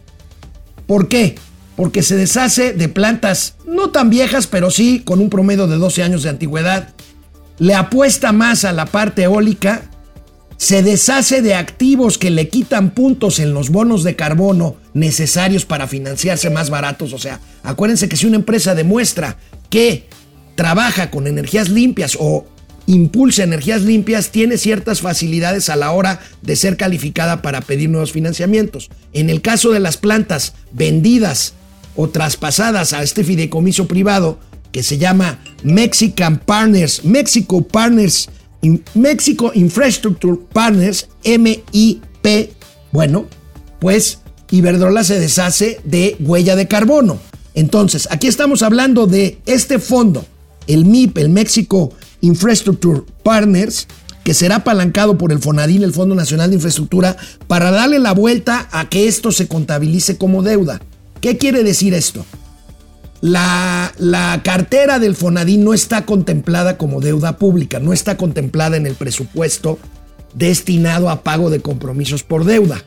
¿por 0.86 1.08
qué? 1.08 1.36
Porque 1.76 2.02
se 2.02 2.16
deshace 2.16 2.72
de 2.72 2.88
plantas 2.88 3.54
no 3.66 3.90
tan 3.90 4.10
viejas, 4.10 4.46
pero 4.46 4.70
sí 4.70 5.02
con 5.04 5.20
un 5.20 5.30
promedio 5.30 5.66
de 5.66 5.76
12 5.76 6.02
años 6.02 6.22
de 6.22 6.30
antigüedad. 6.30 6.94
Le 7.58 7.74
apuesta 7.74 8.32
más 8.32 8.64
a 8.64 8.72
la 8.72 8.86
parte 8.86 9.24
eólica 9.24 9.82
se 10.58 10.82
deshace 10.82 11.40
de 11.40 11.54
activos 11.54 12.18
que 12.18 12.30
le 12.30 12.48
quitan 12.48 12.90
puntos 12.90 13.38
en 13.38 13.54
los 13.54 13.70
bonos 13.70 14.02
de 14.02 14.16
carbono 14.16 14.76
necesarios 14.92 15.64
para 15.64 15.86
financiarse 15.86 16.50
más 16.50 16.68
baratos. 16.68 17.12
O 17.12 17.18
sea, 17.18 17.40
acuérdense 17.62 18.08
que 18.08 18.16
si 18.16 18.26
una 18.26 18.36
empresa 18.36 18.74
demuestra 18.74 19.38
que 19.70 20.08
trabaja 20.56 21.10
con 21.10 21.28
energías 21.28 21.68
limpias 21.68 22.18
o 22.20 22.44
impulsa 22.86 23.44
energías 23.44 23.82
limpias, 23.82 24.30
tiene 24.30 24.58
ciertas 24.58 25.00
facilidades 25.00 25.68
a 25.68 25.76
la 25.76 25.92
hora 25.92 26.20
de 26.42 26.56
ser 26.56 26.76
calificada 26.76 27.40
para 27.40 27.60
pedir 27.60 27.88
nuevos 27.88 28.10
financiamientos. 28.10 28.90
En 29.12 29.30
el 29.30 29.42
caso 29.42 29.70
de 29.70 29.78
las 29.78 29.96
plantas 29.96 30.54
vendidas 30.72 31.54
o 31.94 32.08
traspasadas 32.08 32.94
a 32.94 33.02
este 33.02 33.22
fideicomiso 33.22 33.86
privado, 33.86 34.40
que 34.72 34.82
se 34.82 34.98
llama 34.98 35.38
Mexican 35.62 36.38
Partners, 36.38 37.04
Mexico 37.04 37.62
Partners 37.62 38.28
México 38.94 39.52
Infrastructure 39.54 40.36
Partners, 40.52 41.08
MIP, 41.24 42.50
bueno, 42.92 43.26
pues 43.78 44.18
Iberdrola 44.50 45.04
se 45.04 45.20
deshace 45.20 45.80
de 45.84 46.16
huella 46.20 46.56
de 46.56 46.68
carbono. 46.68 47.18
Entonces, 47.54 48.08
aquí 48.10 48.26
estamos 48.26 48.62
hablando 48.62 49.06
de 49.06 49.38
este 49.46 49.78
fondo, 49.78 50.24
el 50.66 50.84
MIP, 50.84 51.18
el 51.18 51.28
México 51.28 51.92
Infrastructure 52.20 53.02
Partners, 53.22 53.86
que 54.24 54.34
será 54.34 54.56
apalancado 54.56 55.16
por 55.16 55.32
el 55.32 55.38
FONADIN, 55.38 55.82
el 55.82 55.92
Fondo 55.92 56.14
Nacional 56.14 56.50
de 56.50 56.56
Infraestructura, 56.56 57.16
para 57.46 57.70
darle 57.70 57.98
la 57.98 58.12
vuelta 58.12 58.68
a 58.72 58.88
que 58.88 59.08
esto 59.08 59.32
se 59.32 59.48
contabilice 59.48 60.18
como 60.18 60.42
deuda. 60.42 60.80
¿Qué 61.20 61.38
quiere 61.38 61.64
decir 61.64 61.94
esto? 61.94 62.24
La, 63.20 64.40
cartera 64.44 64.98
del 64.98 65.16
Fonadín 65.16 65.64
no 65.64 65.74
está 65.74 66.04
contemplada 66.06 66.78
como 66.78 67.00
deuda 67.00 67.36
pública, 67.36 67.80
no 67.80 67.92
está 67.92 68.16
contemplada 68.16 68.76
en 68.76 68.86
el 68.86 68.94
presupuesto 68.94 69.78
destinado 70.34 71.10
a 71.10 71.22
pago 71.22 71.50
de 71.50 71.60
compromisos 71.60 72.22
por 72.22 72.44
deuda, 72.44 72.84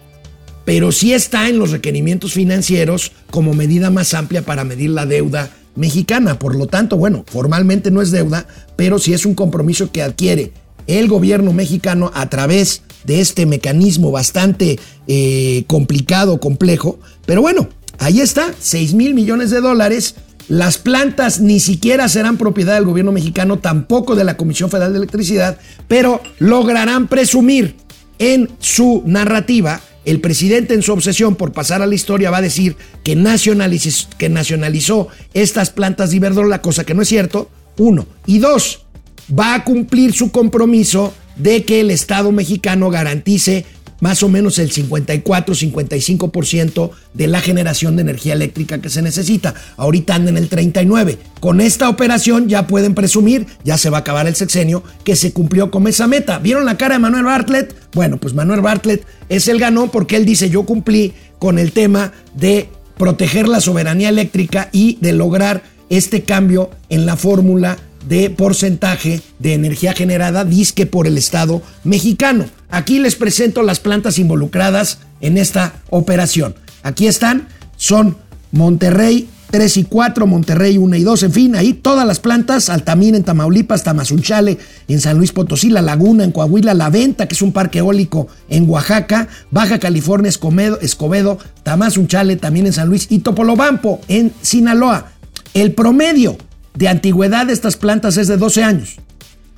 pero 0.64 0.92
sí 0.92 1.14
está 1.14 1.50
en 1.50 1.60
los 1.60 1.72
requerimientos 1.72 2.34
financieros 2.34 3.12
como 3.30 3.54
medida 3.54 3.90
más 3.90 4.14
amplia 4.14 4.44
para 4.44 4.64
medir 4.64 4.92
la 4.92 5.06
deuda 5.06 5.50
mexicana. 5.76 6.40
Por 6.40 6.56
lo 6.56 6.68
tanto, 6.68 6.96
bueno, 6.96 7.26
formalmente 7.28 7.92
no 7.92 8.02
es 8.02 8.12
deuda, 8.12 8.48
pero 8.78 9.00
sí 9.00 9.14
es 9.14 9.26
un 9.26 9.36
compromiso 9.36 9.92
que 9.92 10.02
adquiere 10.02 10.54
el 10.88 11.08
gobierno 11.08 11.52
mexicano 11.52 12.12
a 12.14 12.30
través 12.30 12.84
de 13.04 13.20
este 13.20 13.46
mecanismo 13.46 14.12
bastante 14.12 14.80
eh, 15.08 15.64
complicado, 15.68 16.40
complejo, 16.40 17.00
pero 17.26 17.42
bueno, 17.42 17.70
Ahí 18.02 18.20
está, 18.20 18.52
6 18.60 18.96
mil 18.96 19.14
millones 19.14 19.52
de 19.52 19.62
dólares. 19.62 20.16
Las 20.48 20.80
plantas 20.80 21.40
ni 21.40 21.60
siquiera 21.60 22.10
serán 22.10 22.38
propiedad 22.38 22.74
del 22.74 22.86
gobierno 22.86 23.12
mexicano, 23.12 23.60
tampoco 23.60 24.16
de 24.16 24.24
la 24.24 24.38
Comisión 24.38 24.72
Federal 24.72 24.92
de 24.92 24.98
Electricidad, 24.98 25.60
pero 25.88 26.20
lograrán 26.40 27.08
presumir 27.08 27.76
en 28.18 28.50
su 28.58 29.04
narrativa. 29.06 29.82
El 30.04 30.20
presidente 30.20 30.74
en 30.74 30.82
su 30.82 30.94
obsesión 30.94 31.36
por 31.36 31.52
pasar 31.52 31.84
a 31.84 31.86
la 31.86 31.94
historia 31.94 32.32
va 32.32 32.38
a 32.38 32.42
decir 32.42 32.76
que, 33.04 33.16
nacionalizó 33.16 35.08
estas 35.36 35.70
plantas 35.70 36.10
de 36.10 36.16
Iberdrola, 36.16 36.64
cosa 36.64 36.84
que 36.84 36.96
no 36.96 37.04
es 37.04 37.08
cierto. 37.08 37.52
Uno. 37.78 38.08
Y 38.26 38.40
dos, 38.40 38.84
va 39.32 39.54
a 39.54 39.64
cumplir 39.64 40.14
su 40.14 40.32
compromiso 40.32 41.14
de 41.36 41.66
que 41.66 41.82
el 41.82 41.92
Estado 41.92 42.32
mexicano 42.32 42.90
garantice 42.90 43.64
más 44.02 44.22
o 44.24 44.30
menos 44.30 44.60
el 44.60 44.70
54-55% 44.72 46.92
de 47.14 47.28
la 47.28 47.40
generación 47.40 47.96
de 47.96 48.02
energía 48.02 48.34
eléctrica 48.34 48.82
que 48.82 48.90
se 48.90 49.02
necesita. 49.02 49.54
Ahorita 49.78 50.18
en 50.18 50.36
el 50.36 50.50
39. 50.50 51.18
Con 51.40 51.62
esta 51.62 51.88
operación 51.88 52.50
ya 52.50 52.68
pueden 52.68 52.94
presumir, 52.94 53.48
ya 53.64 53.78
se 53.78 53.90
va 53.90 54.00
a 54.00 54.02
acabar 54.02 54.28
el 54.28 54.36
sexenio, 54.36 54.84
que 55.06 55.16
se 55.16 55.32
cumplió 55.32 55.72
con 55.72 55.88
esa 55.88 56.08
meta. 56.08 56.40
¿Vieron 56.40 56.66
la 56.66 56.76
cara 56.78 56.96
de 56.96 57.00
Manuel 57.00 57.24
Bartlett? 57.24 57.74
Bueno, 57.94 58.18
pues 58.18 58.34
Manuel 58.34 58.60
Bartlett 58.62 59.06
es 59.30 59.48
el 59.48 59.60
ganón 59.60 59.90
porque 59.90 60.18
él 60.18 60.26
dice 60.26 60.50
yo 60.50 60.64
cumplí 60.64 61.14
con 61.40 61.60
el 61.60 61.72
tema 61.72 62.12
de 62.36 62.68
proteger 62.98 63.48
la 63.48 63.62
soberanía 63.62 64.10
eléctrica 64.10 64.70
y 64.72 64.98
de 65.02 65.14
lograr 65.14 65.62
este 65.90 66.24
cambio 66.24 66.72
en 66.90 67.06
la 67.06 67.18
fórmula 67.18 67.78
de 68.08 68.30
porcentaje 68.30 69.22
de 69.40 69.54
energía 69.54 69.94
generada 69.94 70.46
disque 70.46 70.86
por 70.86 71.08
el 71.08 71.18
Estado 71.18 71.62
mexicano. 71.84 72.46
Aquí 72.70 73.00
les 73.00 73.16
presento 73.16 73.64
las 73.64 73.80
plantas 73.80 74.18
involucradas 74.20 75.00
en 75.20 75.38
esta 75.38 75.74
operación. 75.90 76.56
Aquí 76.84 77.08
están, 77.08 77.48
son 77.78 78.18
Monterrey 78.52 79.30
3 79.52 79.78
y 79.78 79.84
4, 79.84 80.28
Monterrey 80.28 80.78
1 80.78 80.96
y 80.96 81.04
2, 81.04 81.24
en 81.24 81.32
fin, 81.34 81.56
ahí 81.56 81.74
todas 81.74 82.08
las 82.08 82.20
plantas, 82.20 82.70
Altamira 82.70 83.18
en 83.18 83.24
Tamaulipas, 83.24 83.84
Tamazunchale 83.84 84.58
en 84.88 85.02
San 85.02 85.18
Luis 85.18 85.34
Potosí, 85.34 85.70
La 85.70 85.82
Laguna 85.82 86.24
en 86.24 86.32
Coahuila, 86.32 86.74
La 86.74 86.90
Venta, 86.90 87.28
que 87.28 87.36
es 87.36 87.42
un 87.42 87.52
parque 87.52 87.80
eólico 87.80 88.28
en 88.48 88.68
Oaxaca, 88.70 89.28
Baja 89.52 89.78
California, 89.78 90.30
Escobedo, 90.30 90.80
Escobedo 90.80 91.38
Tamazunchale 91.64 92.38
también 92.38 92.66
en 92.66 92.74
San 92.74 92.88
Luis 92.88 93.08
y 93.10 93.20
Topolobampo 93.20 94.00
en 94.08 94.32
Sinaloa. 94.42 95.12
El 95.54 95.74
promedio 95.74 96.38
de 96.76 96.88
antigüedad 96.88 97.50
estas 97.50 97.78
plantas 97.78 98.18
es 98.18 98.28
de 98.28 98.38
12 98.38 98.64
años. 98.64 98.98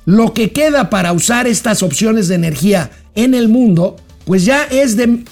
Lo 0.04 0.34
que 0.34 0.52
queda 0.52 0.90
para 0.90 1.12
usar 1.12 1.46
estas 1.46 1.82
opciones 1.82 2.28
de 2.28 2.34
energía 2.34 2.90
en 3.14 3.34
el 3.34 3.48
mundo, 3.48 3.96
pues 4.26 4.44
ya 4.44 4.64
es 4.64 4.96
de, 4.96 5.24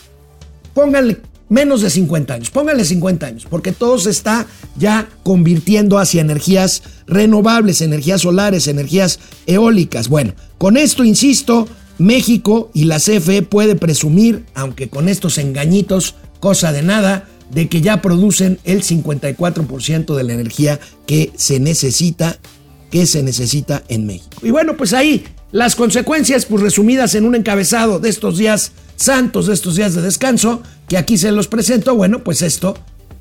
pónganle 0.75 1.21
menos 1.49 1.83
de 1.83 1.91
50 1.91 2.33
años, 2.33 2.51
pónganle 2.51 2.83
50 2.83 3.27
años, 3.27 3.47
porque 3.49 3.73
todo 3.73 3.99
se 3.99 4.09
está 4.09 4.47
ya 4.77 5.09
convirtiendo 5.23 5.99
hacia 5.99 6.23
energías 6.23 6.83
renovables, 7.07 7.83
energías 7.83 8.23
solares, 8.23 8.69
energías 8.69 9.19
eólicas. 9.47 10.09
Bueno, 10.09 10.33
con 10.57 10.79
esto, 10.79 11.05
insisto, 11.05 11.69
México 11.99 12.71
y 12.73 12.85
la 12.85 12.99
CFE 12.99 13.43
puede 13.43 13.77
presumir, 13.77 14.47
aunque 14.55 14.89
con 14.89 15.11
estos 15.11 15.37
engañitos, 15.37 16.15
cosa 16.41 16.73
de 16.73 16.83
nada, 16.83 17.29
de 17.53 17.69
que 17.69 17.81
ya 17.81 18.03
producen 18.03 18.59
el 18.65 18.83
54% 18.83 20.15
de 20.15 20.25
la 20.25 20.33
energía 20.33 20.81
que 21.07 21.33
se 21.37 21.61
necesita, 21.61 22.39
que 22.91 23.07
se 23.07 23.23
necesita 23.23 23.83
en 23.89 24.07
México. 24.07 24.39
Y 24.43 24.51
bueno, 24.51 24.77
pues 24.77 24.93
ahí 24.93 25.25
las 25.53 25.77
consecuencias, 25.77 26.47
pues 26.47 26.63
resumidas 26.63 27.15
en 27.15 27.27
un 27.27 27.35
encabezado 27.35 27.99
de 27.99 28.09
estos 28.09 28.39
días 28.39 28.73
santos, 28.97 29.47
de 29.47 29.55
estos 29.55 29.77
días 29.77 29.95
de 29.95 30.01
descanso, 30.01 30.63
que 30.89 30.97
aquí 30.97 31.19
se 31.19 31.31
los 31.31 31.47
presento, 31.47 31.95
bueno, 31.95 32.25
pues 32.25 32.41
esto, 32.41 32.75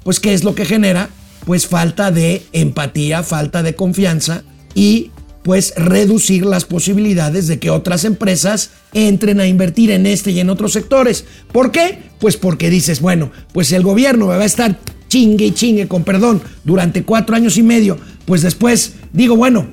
pues 0.04 0.20
¿qué 0.20 0.34
es 0.34 0.46
lo 0.46 0.56
que 0.56 0.66
genera? 0.66 1.10
Pues 1.46 1.68
falta 1.68 2.10
de 2.10 2.44
empatía, 2.54 3.24
falta 3.24 3.64
de 3.64 3.76
confianza 3.76 4.44
y 4.74 5.12
pues 5.44 5.74
reducir 5.76 6.46
las 6.46 6.66
posibilidades 6.66 7.48
de 7.48 7.60
que 7.60 7.70
otras 7.70 8.06
empresas 8.06 8.72
entren 8.94 9.40
a 9.40 9.48
invertir 9.48 9.92
en 9.92 10.06
este 10.06 10.32
y 10.32 10.40
en 10.40 10.50
otros 10.50 10.74
sectores. 10.74 11.26
¿Por 11.52 11.72
qué? 11.72 12.00
Pues 12.20 12.38
porque 12.38 12.70
dices, 12.70 13.02
bueno, 13.02 13.32
pues 13.54 13.72
el 13.72 13.84
gobierno 13.84 14.28
va 14.28 14.36
a 14.36 14.46
estar 14.46 14.78
chingue 15.08 15.48
y 15.48 15.52
chingue, 15.52 15.88
con 15.88 16.04
perdón, 16.04 16.42
durante 16.64 17.04
cuatro 17.04 17.36
años 17.36 17.58
y 17.58 17.64
medio. 17.64 17.98
Pues 18.26 18.42
después 18.44 18.94
digo, 19.12 19.36
bueno, 19.36 19.68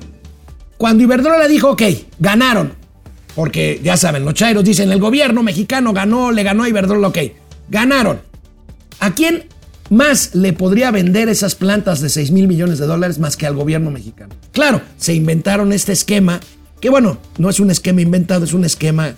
cuando 0.77 1.03
Iberdrola 1.03 1.47
dijo, 1.47 1.71
ok, 1.71 1.83
ganaron, 2.19 2.73
porque 3.35 3.79
ya 3.83 3.95
saben, 3.95 4.25
los 4.25 4.33
chairos 4.33 4.63
dicen, 4.63 4.91
el 4.91 4.99
gobierno 4.99 5.43
mexicano 5.43 5.93
ganó, 5.93 6.31
le 6.31 6.43
ganó 6.43 6.63
a 6.63 6.69
Iberdrola, 6.69 7.09
ok, 7.09 7.17
ganaron. 7.69 8.21
¿A 8.99 9.13
quién 9.13 9.45
más 9.89 10.35
le 10.35 10.53
podría 10.53 10.91
vender 10.91 11.29
esas 11.29 11.55
plantas 11.55 12.01
de 12.01 12.09
6 12.09 12.31
mil 12.31 12.47
millones 12.47 12.79
de 12.79 12.85
dólares 12.85 13.19
más 13.19 13.37
que 13.37 13.45
al 13.45 13.55
gobierno 13.55 13.91
mexicano. 13.91 14.35
Claro, 14.51 14.81
se 14.97 15.13
inventaron 15.13 15.73
este 15.73 15.91
esquema, 15.91 16.39
que 16.79 16.89
bueno, 16.89 17.17
no 17.37 17.49
es 17.49 17.59
un 17.59 17.71
esquema 17.71 18.01
inventado, 18.01 18.45
es 18.45 18.53
un 18.53 18.65
esquema 18.65 19.15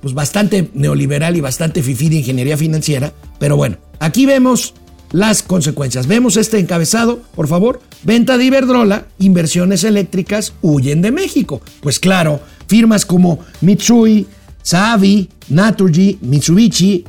pues 0.00 0.14
bastante 0.14 0.70
neoliberal 0.74 1.36
y 1.36 1.40
bastante 1.40 1.82
fifí 1.82 2.08
de 2.08 2.16
ingeniería 2.16 2.56
financiera, 2.56 3.12
pero 3.38 3.56
bueno, 3.56 3.78
aquí 4.00 4.26
vemos 4.26 4.74
las 5.12 5.44
consecuencias. 5.44 6.08
Vemos 6.08 6.36
este 6.36 6.58
encabezado, 6.58 7.22
por 7.36 7.46
favor. 7.46 7.80
Venta 8.02 8.36
de 8.36 8.44
Iberdrola, 8.46 9.06
inversiones 9.20 9.84
eléctricas 9.84 10.54
huyen 10.60 11.02
de 11.02 11.12
México. 11.12 11.62
Pues 11.80 12.00
claro, 12.00 12.40
firmas 12.66 13.06
como 13.06 13.38
Mitsui, 13.60 14.26
Savi, 14.60 15.28
Naturgy, 15.48 16.18
Mitsubishi, 16.20 17.04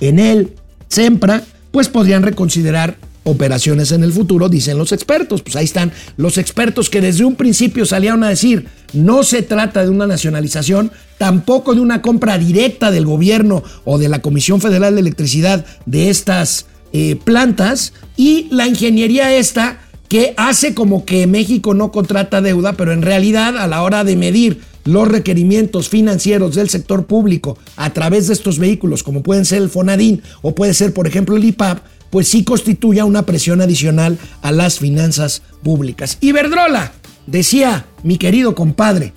Enel, 0.00 0.54
Sempra 0.88 1.44
pues 1.76 1.90
podrían 1.90 2.22
reconsiderar 2.22 2.96
operaciones 3.24 3.92
en 3.92 4.02
el 4.02 4.10
futuro, 4.10 4.48
dicen 4.48 4.78
los 4.78 4.92
expertos. 4.92 5.42
Pues 5.42 5.56
ahí 5.56 5.66
están 5.66 5.92
los 6.16 6.38
expertos 6.38 6.88
que 6.88 7.02
desde 7.02 7.26
un 7.26 7.36
principio 7.36 7.84
salieron 7.84 8.24
a 8.24 8.30
decir, 8.30 8.68
no 8.94 9.22
se 9.24 9.42
trata 9.42 9.82
de 9.82 9.90
una 9.90 10.06
nacionalización, 10.06 10.90
tampoco 11.18 11.74
de 11.74 11.82
una 11.82 12.00
compra 12.00 12.38
directa 12.38 12.90
del 12.90 13.04
gobierno 13.04 13.62
o 13.84 13.98
de 13.98 14.08
la 14.08 14.20
Comisión 14.22 14.62
Federal 14.62 14.94
de 14.94 15.02
Electricidad 15.02 15.66
de 15.84 16.08
estas 16.08 16.64
eh, 16.94 17.16
plantas 17.22 17.92
y 18.16 18.48
la 18.50 18.66
ingeniería 18.66 19.36
esta 19.36 19.80
que 20.08 20.32
hace 20.38 20.72
como 20.72 21.04
que 21.04 21.26
México 21.26 21.74
no 21.74 21.92
contrata 21.92 22.40
deuda, 22.40 22.72
pero 22.72 22.94
en 22.94 23.02
realidad 23.02 23.58
a 23.58 23.66
la 23.66 23.82
hora 23.82 24.02
de 24.02 24.16
medir 24.16 24.62
los 24.86 25.08
requerimientos 25.08 25.88
financieros 25.88 26.54
del 26.54 26.70
sector 26.70 27.06
público 27.06 27.58
a 27.76 27.90
través 27.90 28.28
de 28.28 28.34
estos 28.34 28.58
vehículos, 28.58 29.02
como 29.02 29.22
pueden 29.22 29.44
ser 29.44 29.62
el 29.62 29.68
Fonadín 29.68 30.22
o 30.42 30.54
puede 30.54 30.74
ser, 30.74 30.94
por 30.94 31.06
ejemplo, 31.06 31.36
el 31.36 31.44
IPAP, 31.44 31.80
pues 32.10 32.28
sí 32.28 32.44
constituye 32.44 33.02
una 33.02 33.26
presión 33.26 33.60
adicional 33.60 34.18
a 34.42 34.52
las 34.52 34.78
finanzas 34.78 35.42
públicas. 35.62 36.18
Iberdrola, 36.20 36.92
decía 37.26 37.86
mi 38.02 38.16
querido 38.16 38.54
compadre, 38.54 39.12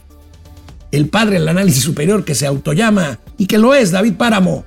el 0.92 1.08
padre 1.08 1.40
del 1.40 1.48
análisis 1.48 1.84
superior 1.84 2.26
que 2.26 2.36
se 2.36 2.48
autollama 2.48 3.20
y 3.38 3.46
que 3.46 3.58
lo 3.60 3.76
es, 3.76 3.92
David 3.92 4.14
Páramo. 4.14 4.66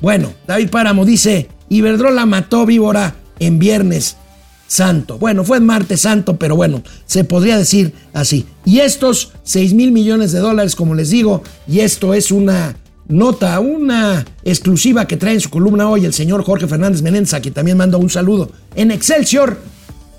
Bueno, 0.00 0.32
David 0.46 0.68
Páramo 0.70 1.04
dice, 1.04 1.48
Iberdrola 1.68 2.26
mató 2.26 2.66
víbora 2.66 3.14
en 3.38 3.58
viernes 3.58 4.16
santo. 4.72 5.18
Bueno, 5.18 5.44
fue 5.44 5.58
en 5.58 5.66
martes 5.66 6.00
santo, 6.00 6.38
pero 6.38 6.56
bueno, 6.56 6.82
se 7.04 7.24
podría 7.24 7.58
decir 7.58 7.92
así. 8.14 8.46
Y 8.64 8.80
estos 8.80 9.32
6 9.42 9.74
mil 9.74 9.92
millones 9.92 10.32
de 10.32 10.38
dólares, 10.38 10.74
como 10.74 10.94
les 10.94 11.10
digo, 11.10 11.42
y 11.68 11.80
esto 11.80 12.14
es 12.14 12.32
una 12.32 12.74
nota, 13.06 13.60
una 13.60 14.24
exclusiva 14.44 15.06
que 15.06 15.18
trae 15.18 15.34
en 15.34 15.40
su 15.40 15.50
columna 15.50 15.90
hoy 15.90 16.06
el 16.06 16.14
señor 16.14 16.42
Jorge 16.42 16.66
Fernández 16.66 17.02
Menenza, 17.02 17.42
que 17.42 17.50
también 17.50 17.76
manda 17.76 17.98
un 17.98 18.08
saludo 18.08 18.50
en 18.74 18.90
Excelsior, 18.90 19.60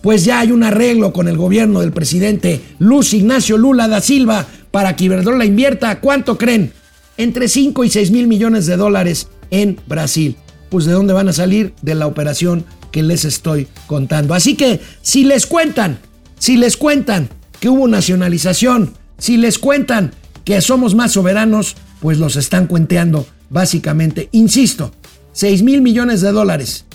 pues 0.03 0.23
ya 0.23 0.41
hay 0.41 0.51
un 0.51 0.63
arreglo 0.63 1.13
con 1.13 1.27
el 1.27 1.37
gobierno 1.37 1.79
del 1.79 1.91
presidente 1.91 2.61
Luis 2.77 3.11
Ignacio 3.13 3.57
Lula 3.57 3.87
da 3.87 4.01
Silva 4.01 4.45
para 4.69 4.95
que 4.95 5.05
Iberdrola 5.05 5.45
invierta, 5.45 5.99
¿cuánto 5.99 6.37
creen? 6.37 6.73
Entre 7.17 7.47
5 7.47 7.83
y 7.85 7.89
6 7.89 8.11
mil 8.11 8.27
millones 8.27 8.67
de 8.67 8.77
dólares 8.77 9.29
en 9.49 9.79
Brasil. 9.87 10.35
Pues 10.69 10.85
de 10.85 10.91
dónde 10.91 11.13
van 11.13 11.29
a 11.29 11.33
salir? 11.33 11.73
De 11.81 11.95
la 11.95 12.07
operación 12.07 12.65
que 12.93 13.03
les 13.03 13.25
estoy 13.25 13.67
contando. 13.87 14.33
Así 14.35 14.55
que 14.55 14.79
si 15.01 15.25
les 15.25 15.47
cuentan, 15.47 15.97
si 16.39 16.55
les 16.55 16.77
cuentan 16.77 17.27
que 17.59 17.67
hubo 17.67 17.87
nacionalización, 17.87 18.93
si 19.17 19.35
les 19.35 19.57
cuentan 19.57 20.11
que 20.45 20.61
somos 20.61 20.93
más 20.93 21.11
soberanos, 21.11 21.75
pues 21.99 22.19
los 22.19 22.35
están 22.35 22.67
cuenteando 22.67 23.25
básicamente. 23.49 24.29
Insisto, 24.31 24.91
6 25.33 25.63
mil 25.63 25.81
millones 25.81 26.21
de 26.21 26.31
dólares 26.31 26.85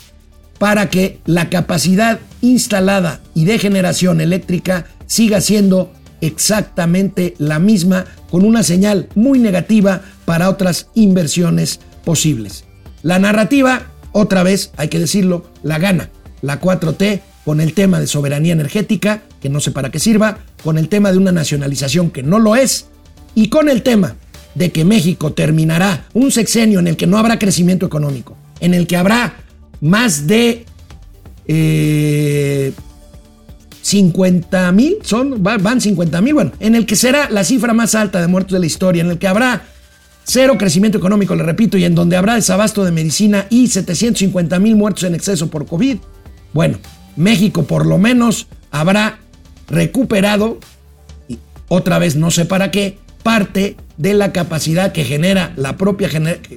para 0.58 0.88
que 0.88 1.18
la 1.26 1.50
capacidad 1.50 2.20
instalada 2.42 3.20
y 3.34 3.44
de 3.44 3.58
generación 3.58 4.20
eléctrica 4.20 4.86
siga 5.06 5.40
siendo 5.40 5.92
exactamente 6.20 7.34
la 7.38 7.58
misma, 7.58 8.04
con 8.30 8.44
una 8.44 8.62
señal 8.62 9.08
muy 9.14 9.38
negativa 9.38 10.02
para 10.24 10.48
otras 10.48 10.88
inversiones 10.94 11.80
posibles. 12.04 12.64
La 13.02 13.18
narrativa, 13.18 13.86
otra 14.18 14.42
vez 14.42 14.72
hay 14.76 14.88
que 14.88 14.98
decirlo, 14.98 15.44
la 15.62 15.78
gana. 15.78 16.10
La 16.42 16.60
4T 16.60 17.20
con 17.44 17.60
el 17.60 17.72
tema 17.72 17.98
de 17.98 18.06
soberanía 18.06 18.52
energética, 18.52 19.22
que 19.40 19.48
no 19.48 19.60
sé 19.60 19.70
para 19.70 19.90
qué 19.90 19.98
sirva, 19.98 20.38
con 20.62 20.76
el 20.76 20.88
tema 20.88 21.12
de 21.12 21.18
una 21.18 21.32
nacionalización 21.32 22.10
que 22.10 22.22
no 22.22 22.38
lo 22.38 22.56
es, 22.56 22.88
y 23.34 23.48
con 23.48 23.68
el 23.68 23.82
tema 23.82 24.16
de 24.54 24.70
que 24.70 24.84
México 24.84 25.32
terminará 25.32 26.06
un 26.12 26.30
sexenio 26.30 26.80
en 26.80 26.88
el 26.88 26.96
que 26.96 27.06
no 27.06 27.16
habrá 27.16 27.38
crecimiento 27.38 27.86
económico, 27.86 28.36
en 28.60 28.74
el 28.74 28.86
que 28.86 28.96
habrá 28.96 29.36
más 29.80 30.26
de 30.26 30.66
eh, 31.46 32.72
50 33.82 34.72
mil, 34.72 34.98
son, 35.02 35.42
van 35.42 35.80
50 35.80 36.20
mil, 36.20 36.34
bueno, 36.34 36.52
en 36.60 36.74
el 36.74 36.84
que 36.84 36.96
será 36.96 37.30
la 37.30 37.44
cifra 37.44 37.72
más 37.72 37.94
alta 37.94 38.20
de 38.20 38.26
muertos 38.26 38.52
de 38.52 38.58
la 38.58 38.66
historia, 38.66 39.02
en 39.02 39.10
el 39.10 39.18
que 39.18 39.28
habrá 39.28 39.62
cero 40.28 40.56
crecimiento 40.58 40.98
económico, 40.98 41.34
le 41.34 41.42
repito, 41.42 41.78
y 41.78 41.84
en 41.84 41.94
donde 41.94 42.16
habrá 42.16 42.34
desabasto 42.34 42.84
de 42.84 42.92
medicina 42.92 43.46
y 43.48 43.66
750 43.66 44.58
mil 44.58 44.76
muertos 44.76 45.04
en 45.04 45.14
exceso 45.14 45.48
por 45.48 45.66
COVID. 45.66 45.96
Bueno, 46.52 46.78
México 47.16 47.64
por 47.64 47.86
lo 47.86 47.98
menos 47.98 48.46
habrá 48.70 49.18
recuperado, 49.68 50.58
y 51.28 51.38
otra 51.68 51.98
vez 51.98 52.14
no 52.14 52.30
sé 52.30 52.44
para 52.44 52.70
qué, 52.70 52.98
parte 53.22 53.76
de 53.96 54.14
la 54.14 54.32
capacidad 54.32 54.92
que 54.92 55.04
genera 55.04 55.52
la 55.56 55.76
propia 55.76 56.10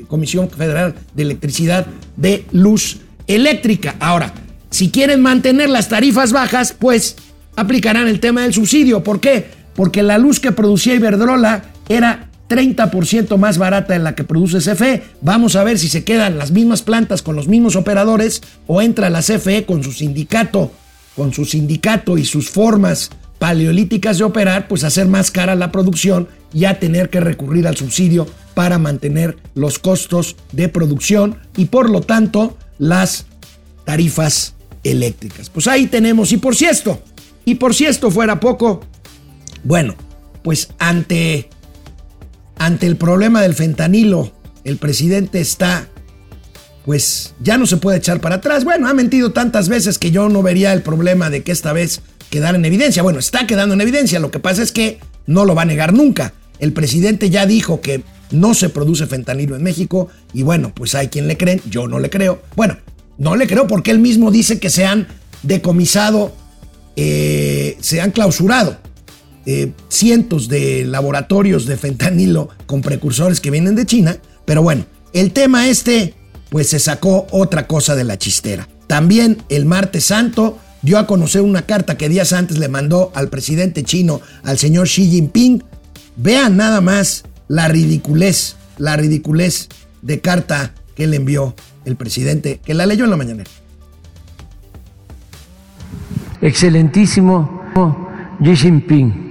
Comisión 0.08 0.50
Federal 0.50 0.96
de 1.16 1.24
Electricidad 1.24 1.88
de 2.18 2.46
luz 2.52 3.00
eléctrica. 3.26 3.96
Ahora, 4.00 4.34
si 4.70 4.92
quieren 4.92 5.22
mantener 5.22 5.70
las 5.70 5.88
tarifas 5.88 6.34
bajas, 6.34 6.76
pues 6.78 7.16
aplicarán 7.56 8.08
el 8.08 8.20
tema 8.20 8.42
del 8.42 8.54
subsidio. 8.54 9.02
¿Por 9.04 9.22
qué? 9.22 9.46
Porque 9.76 10.04
la 10.04 10.18
luz 10.18 10.40
que 10.40 10.52
producía 10.52 10.96
Iberdrola 10.96 11.64
era 11.90 12.31
30% 12.52 13.38
más 13.38 13.58
barata 13.58 13.94
de 13.94 14.00
la 14.00 14.14
que 14.14 14.26
produce 14.26 14.58
CFE. 14.60 15.04
Vamos 15.22 15.56
a 15.56 15.64
ver 15.64 15.80
si 15.80 15.88
se 15.88 16.04
quedan 16.04 16.38
las 16.38 16.52
mismas 16.52 16.82
plantas 16.82 17.22
con 17.22 17.38
los 17.38 17.48
mismos 17.48 17.78
operadores 17.78 18.42
o 18.68 18.82
entra 18.82 19.10
la 19.10 19.22
CFE 19.22 19.66
con 19.66 19.84
su 19.84 19.94
sindicato, 19.94 20.74
con 21.16 21.34
su 21.34 21.46
sindicato 21.46 22.18
y 22.18 22.26
sus 22.26 22.50
formas 22.50 23.10
paleolíticas 23.40 24.18
de 24.18 24.26
operar, 24.26 24.68
pues 24.68 24.84
hacer 24.84 25.08
más 25.08 25.32
cara 25.32 25.56
la 25.56 25.72
producción 25.72 26.28
y 26.54 26.66
a 26.66 26.78
tener 26.78 27.10
que 27.10 27.22
recurrir 27.22 27.68
al 27.68 27.78
subsidio 27.78 28.28
para 28.54 28.78
mantener 28.78 29.38
los 29.56 29.80
costos 29.80 30.36
de 30.52 30.68
producción 30.68 31.38
y 31.56 31.66
por 31.66 31.90
lo 31.90 32.02
tanto 32.02 32.58
las 32.78 33.28
tarifas 33.86 34.56
eléctricas. 34.84 35.50
Pues 35.50 35.68
ahí 35.68 35.88
tenemos, 35.88 36.34
y 36.34 36.38
por 36.38 36.56
si 36.56 36.66
esto, 36.66 37.02
y 37.46 37.56
por 37.56 37.74
si 37.74 37.86
esto 37.86 38.12
fuera 38.12 38.42
poco, 38.42 38.82
bueno, 39.64 39.96
pues 40.44 40.70
ante, 40.80 41.50
ante 42.58 42.88
el 42.88 42.96
problema 42.96 43.42
del 43.42 43.56
fentanilo, 43.56 44.32
el 44.64 44.78
presidente 44.78 45.42
está, 45.42 45.88
pues 46.86 47.34
ya 47.40 47.58
no 47.58 47.66
se 47.66 47.78
puede 47.78 47.98
echar 47.98 48.22
para 48.22 48.36
atrás. 48.36 48.64
Bueno, 48.64 48.88
ha 48.88 48.94
mentido 48.94 49.32
tantas 49.32 49.70
veces 49.70 49.98
que 49.98 50.12
yo 50.12 50.30
no 50.30 50.44
vería 50.44 50.74
el 50.74 50.82
problema 50.82 51.30
de 51.30 51.44
que 51.44 51.52
esta 51.52 51.74
vez 51.74 52.02
quedara 52.30 52.58
en 52.58 52.66
evidencia. 52.66 53.04
Bueno, 53.04 53.20
está 53.20 53.48
quedando 53.48 53.74
en 53.74 53.82
evidencia, 53.82 54.20
lo 54.20 54.32
que 54.32 54.40
pasa 54.40 54.62
es 54.62 54.72
que 54.72 55.00
no 55.26 55.46
lo 55.46 55.56
va 55.56 55.64
a 55.64 55.66
negar 55.66 55.94
nunca. 55.94 56.34
El 56.60 56.74
presidente 56.74 57.30
ya 57.30 57.46
dijo 57.46 57.82
que 57.82 58.04
no 58.30 58.54
se 58.54 58.70
produce 58.70 59.08
fentanilo 59.08 59.56
en 59.56 59.64
México 59.64 60.08
y 60.34 60.44
bueno, 60.44 60.72
pues 60.74 60.96
hay 60.96 61.08
quien 61.08 61.28
le 61.28 61.38
creen, 61.38 61.62
yo 61.70 61.88
no 61.88 62.00
le 62.00 62.10
creo. 62.10 62.42
Bueno, 62.56 62.78
no 63.18 63.36
le 63.36 63.48
creo 63.48 63.68
porque 63.68 63.92
él 63.92 64.00
mismo 64.00 64.32
dice 64.32 64.60
que 64.60 64.70
se 64.70 64.86
han 64.86 65.08
decomisado, 65.44 66.34
eh, 66.96 67.78
se 67.82 68.02
han 68.02 68.12
clausurado 68.12 68.78
eh, 69.46 69.72
cientos 69.90 70.48
de 70.48 70.86
laboratorios 70.86 71.66
de 71.66 71.78
fentanilo 71.78 72.50
con 72.66 72.82
precursores 72.82 73.40
que 73.40 73.52
vienen 73.52 73.76
de 73.76 73.86
China. 73.86 74.18
Pero 74.46 74.62
bueno, 74.62 74.86
el 75.14 75.32
tema 75.32 75.68
este, 75.68 76.14
pues 76.50 76.70
se 76.70 76.80
sacó 76.80 77.28
otra 77.32 77.68
cosa 77.68 77.96
de 77.96 78.04
la 78.04 78.18
chistera. 78.18 78.68
También 78.88 79.38
el 79.50 79.66
martes 79.66 80.06
santo 80.06 80.60
dio 80.82 80.98
a 80.98 81.08
conocer 81.08 81.42
una 81.42 81.64
carta 81.64 81.98
que 81.98 82.10
días 82.10 82.34
antes 82.34 82.58
le 82.58 82.68
mandó 82.68 83.12
al 83.16 83.30
presidente 83.30 83.84
chino, 83.84 84.22
al 84.44 84.58
señor 84.58 84.88
Xi 84.88 85.10
Jinping. 85.10 85.64
Vean 86.18 86.58
nada 86.58 86.82
más 86.82 87.24
la 87.48 87.68
ridiculez, 87.68 88.58
la 88.78 88.98
ridiculez 88.98 89.70
de 90.02 90.20
carta 90.20 90.74
que 90.96 91.08
le 91.08 91.18
envió 91.18 91.56
el 91.86 91.96
presidente, 91.96 92.60
que 92.64 92.74
la 92.74 92.86
leyó 92.86 93.06
en 93.06 93.12
la 93.12 93.18
mañana. 93.18 93.44
Excelentísimo 96.42 97.62
Xi 98.44 98.56
Jinping, 98.56 99.31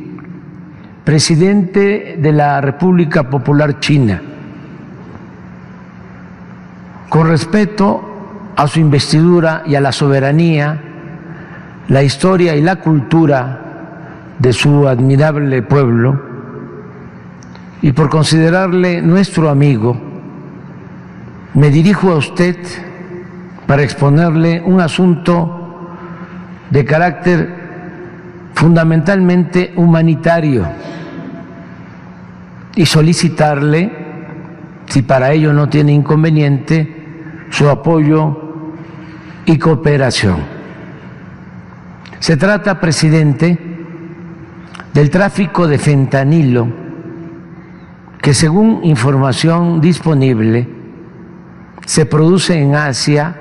presidente 1.10 2.18
de 2.20 2.32
la 2.32 2.60
República 2.60 3.28
Popular 3.28 3.80
China, 3.80 4.22
con 7.08 7.26
respeto 7.26 8.52
a 8.54 8.68
su 8.68 8.78
investidura 8.78 9.64
y 9.66 9.74
a 9.74 9.80
la 9.80 9.90
soberanía, 9.90 10.80
la 11.88 12.04
historia 12.04 12.54
y 12.54 12.62
la 12.62 12.76
cultura 12.76 13.58
de 14.38 14.52
su 14.52 14.86
admirable 14.86 15.62
pueblo, 15.62 16.22
y 17.82 17.90
por 17.90 18.08
considerarle 18.08 19.02
nuestro 19.02 19.50
amigo, 19.50 20.00
me 21.54 21.70
dirijo 21.70 22.12
a 22.12 22.18
usted 22.18 22.56
para 23.66 23.82
exponerle 23.82 24.62
un 24.64 24.80
asunto 24.80 25.90
de 26.70 26.84
carácter 26.84 27.52
fundamentalmente 28.54 29.72
humanitario 29.74 30.68
y 32.74 32.86
solicitarle, 32.86 33.90
si 34.86 35.02
para 35.02 35.32
ello 35.32 35.52
no 35.52 35.68
tiene 35.68 35.92
inconveniente, 35.92 36.96
su 37.50 37.68
apoyo 37.68 38.36
y 39.46 39.58
cooperación. 39.58 40.38
Se 42.18 42.36
trata, 42.36 42.80
presidente, 42.80 43.58
del 44.92 45.10
tráfico 45.10 45.66
de 45.66 45.78
fentanilo 45.78 46.68
que 48.20 48.34
según 48.34 48.80
información 48.84 49.80
disponible 49.80 50.68
se 51.86 52.06
produce 52.06 52.60
en 52.60 52.74
Asia 52.74 53.36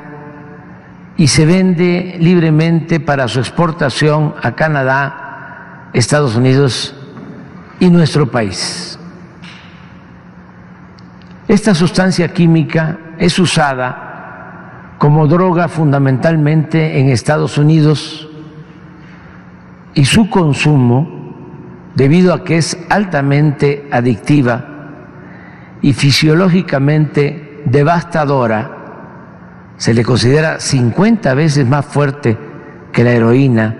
y 1.17 1.27
se 1.27 1.45
vende 1.45 2.15
libremente 2.19 2.99
para 2.99 3.27
su 3.27 3.39
exportación 3.39 4.33
a 4.41 4.55
Canadá, 4.55 5.89
Estados 5.93 6.35
Unidos 6.35 6.95
y 7.79 7.89
nuestro 7.89 8.31
país. 8.31 8.98
Esta 11.49 11.73
sustancia 11.73 12.31
química 12.31 12.99
es 13.17 13.39
usada 13.39 14.93
como 14.99 15.25
droga 15.25 15.67
fundamentalmente 15.67 16.99
en 16.99 17.09
Estados 17.09 17.57
Unidos 17.57 18.29
y 19.95 20.05
su 20.05 20.29
consumo, 20.29 21.09
debido 21.95 22.35
a 22.35 22.43
que 22.43 22.57
es 22.57 22.77
altamente 22.87 23.87
adictiva 23.91 24.63
y 25.81 25.93
fisiológicamente 25.93 27.63
devastadora, 27.65 28.69
se 29.77 29.95
le 29.95 30.05
considera 30.05 30.59
50 30.59 31.33
veces 31.33 31.67
más 31.67 31.83
fuerte 31.83 32.37
que 32.91 33.03
la 33.03 33.13
heroína 33.13 33.75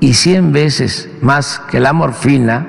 y 0.00 0.14
100 0.14 0.52
veces 0.52 1.08
más 1.22 1.60
que 1.70 1.78
la 1.78 1.92
morfina, 1.92 2.66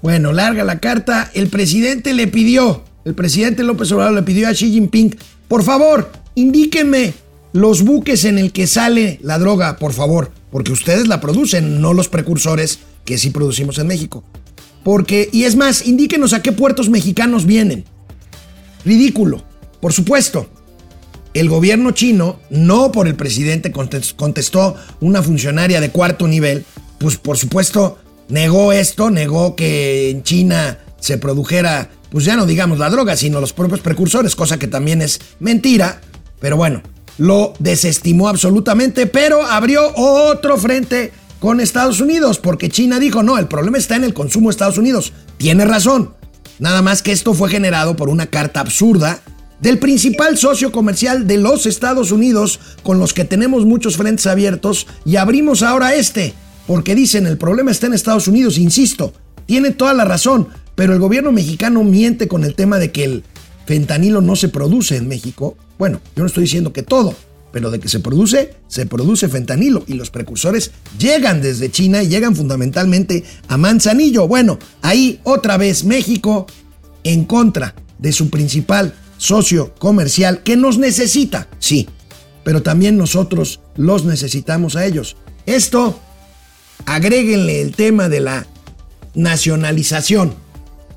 Bueno, 0.00 0.32
larga 0.32 0.64
la 0.64 0.78
carta. 0.78 1.30
El 1.34 1.48
presidente 1.48 2.14
le 2.14 2.28
pidió, 2.28 2.82
el 3.04 3.14
presidente 3.14 3.62
López 3.62 3.92
Obrador 3.92 4.14
le 4.14 4.22
pidió 4.22 4.48
a 4.48 4.52
Xi 4.52 4.72
Jinping, 4.72 5.16
por 5.48 5.62
favor, 5.62 6.10
indíquenme 6.34 7.12
los 7.52 7.82
buques 7.82 8.24
en 8.24 8.38
el 8.38 8.52
que 8.52 8.66
sale 8.66 9.18
la 9.22 9.38
droga, 9.38 9.76
por 9.76 9.92
favor, 9.92 10.32
porque 10.50 10.72
ustedes 10.72 11.08
la 11.08 11.20
producen, 11.20 11.82
no 11.82 11.92
los 11.92 12.08
precursores 12.08 12.78
que 13.04 13.18
sí 13.18 13.30
producimos 13.30 13.78
en 13.78 13.86
México. 13.86 14.24
Porque, 14.82 15.28
y 15.30 15.44
es 15.44 15.56
más, 15.56 15.86
indíquenos 15.86 16.32
a 16.32 16.40
qué 16.40 16.52
puertos 16.52 16.88
mexicanos 16.88 17.44
vienen. 17.44 17.84
Ridículo, 18.84 19.42
por 19.80 19.92
supuesto. 19.92 20.48
El 21.34 21.48
gobierno 21.48 21.92
chino, 21.92 22.40
no 22.50 22.92
por 22.92 23.08
el 23.08 23.14
presidente, 23.14 23.72
contestó 23.72 24.76
una 25.00 25.22
funcionaria 25.22 25.80
de 25.80 25.90
cuarto 25.90 26.28
nivel, 26.28 26.64
pues 26.98 27.16
por 27.16 27.38
supuesto 27.38 27.98
negó 28.28 28.72
esto, 28.72 29.10
negó 29.10 29.56
que 29.56 30.10
en 30.10 30.22
China 30.22 30.78
se 31.00 31.16
produjera, 31.18 31.90
pues 32.10 32.24
ya 32.24 32.36
no 32.36 32.44
digamos 32.44 32.78
la 32.78 32.90
droga, 32.90 33.16
sino 33.16 33.40
los 33.40 33.54
propios 33.54 33.80
precursores, 33.80 34.36
cosa 34.36 34.58
que 34.58 34.68
también 34.68 35.00
es 35.00 35.20
mentira, 35.40 36.00
pero 36.38 36.56
bueno, 36.56 36.82
lo 37.18 37.54
desestimó 37.58 38.28
absolutamente, 38.28 39.06
pero 39.06 39.42
abrió 39.42 39.92
otro 39.96 40.56
frente 40.58 41.12
con 41.40 41.60
Estados 41.60 42.00
Unidos, 42.00 42.38
porque 42.38 42.68
China 42.68 42.98
dijo, 43.00 43.22
no, 43.22 43.38
el 43.38 43.48
problema 43.48 43.78
está 43.78 43.96
en 43.96 44.04
el 44.04 44.14
consumo 44.14 44.48
de 44.48 44.52
Estados 44.52 44.78
Unidos. 44.78 45.12
Tiene 45.38 45.64
razón. 45.64 46.14
Nada 46.62 46.80
más 46.80 47.02
que 47.02 47.10
esto 47.10 47.34
fue 47.34 47.50
generado 47.50 47.96
por 47.96 48.08
una 48.08 48.26
carta 48.26 48.60
absurda 48.60 49.20
del 49.60 49.80
principal 49.80 50.38
socio 50.38 50.70
comercial 50.70 51.26
de 51.26 51.36
los 51.36 51.66
Estados 51.66 52.12
Unidos 52.12 52.60
con 52.84 53.00
los 53.00 53.12
que 53.12 53.24
tenemos 53.24 53.66
muchos 53.66 53.96
frentes 53.96 54.28
abiertos 54.28 54.86
y 55.04 55.16
abrimos 55.16 55.64
ahora 55.64 55.96
este, 55.96 56.34
porque 56.68 56.94
dicen 56.94 57.26
el 57.26 57.36
problema 57.36 57.72
está 57.72 57.88
en 57.88 57.94
Estados 57.94 58.28
Unidos, 58.28 58.58
insisto, 58.58 59.12
tiene 59.44 59.72
toda 59.72 59.92
la 59.92 60.04
razón, 60.04 60.46
pero 60.76 60.92
el 60.92 61.00
gobierno 61.00 61.32
mexicano 61.32 61.82
miente 61.82 62.28
con 62.28 62.44
el 62.44 62.54
tema 62.54 62.78
de 62.78 62.92
que 62.92 63.02
el 63.02 63.24
fentanilo 63.66 64.20
no 64.20 64.36
se 64.36 64.48
produce 64.48 64.96
en 64.96 65.08
México. 65.08 65.56
Bueno, 65.80 66.00
yo 66.14 66.22
no 66.22 66.28
estoy 66.28 66.44
diciendo 66.44 66.72
que 66.72 66.84
todo, 66.84 67.16
pero 67.52 67.70
de 67.70 67.78
que 67.78 67.88
se 67.88 68.00
produce, 68.00 68.54
se 68.66 68.86
produce 68.86 69.28
fentanilo 69.28 69.84
y 69.86 69.94
los 69.94 70.10
precursores 70.10 70.72
llegan 70.98 71.42
desde 71.42 71.70
China 71.70 72.02
y 72.02 72.08
llegan 72.08 72.34
fundamentalmente 72.34 73.24
a 73.48 73.56
Manzanillo. 73.56 74.26
Bueno, 74.26 74.58
ahí 74.80 75.20
otra 75.22 75.58
vez 75.58 75.84
México 75.84 76.46
en 77.04 77.24
contra 77.24 77.74
de 77.98 78.12
su 78.12 78.30
principal 78.30 78.94
socio 79.18 79.74
comercial 79.78 80.42
que 80.42 80.56
nos 80.56 80.78
necesita, 80.78 81.48
sí, 81.58 81.88
pero 82.42 82.62
también 82.62 82.96
nosotros 82.96 83.60
los 83.76 84.04
necesitamos 84.04 84.74
a 84.74 84.84
ellos. 84.84 85.16
Esto, 85.46 86.00
agréguenle 86.86 87.60
el 87.60 87.76
tema 87.76 88.08
de 88.08 88.20
la 88.20 88.46
nacionalización 89.14 90.34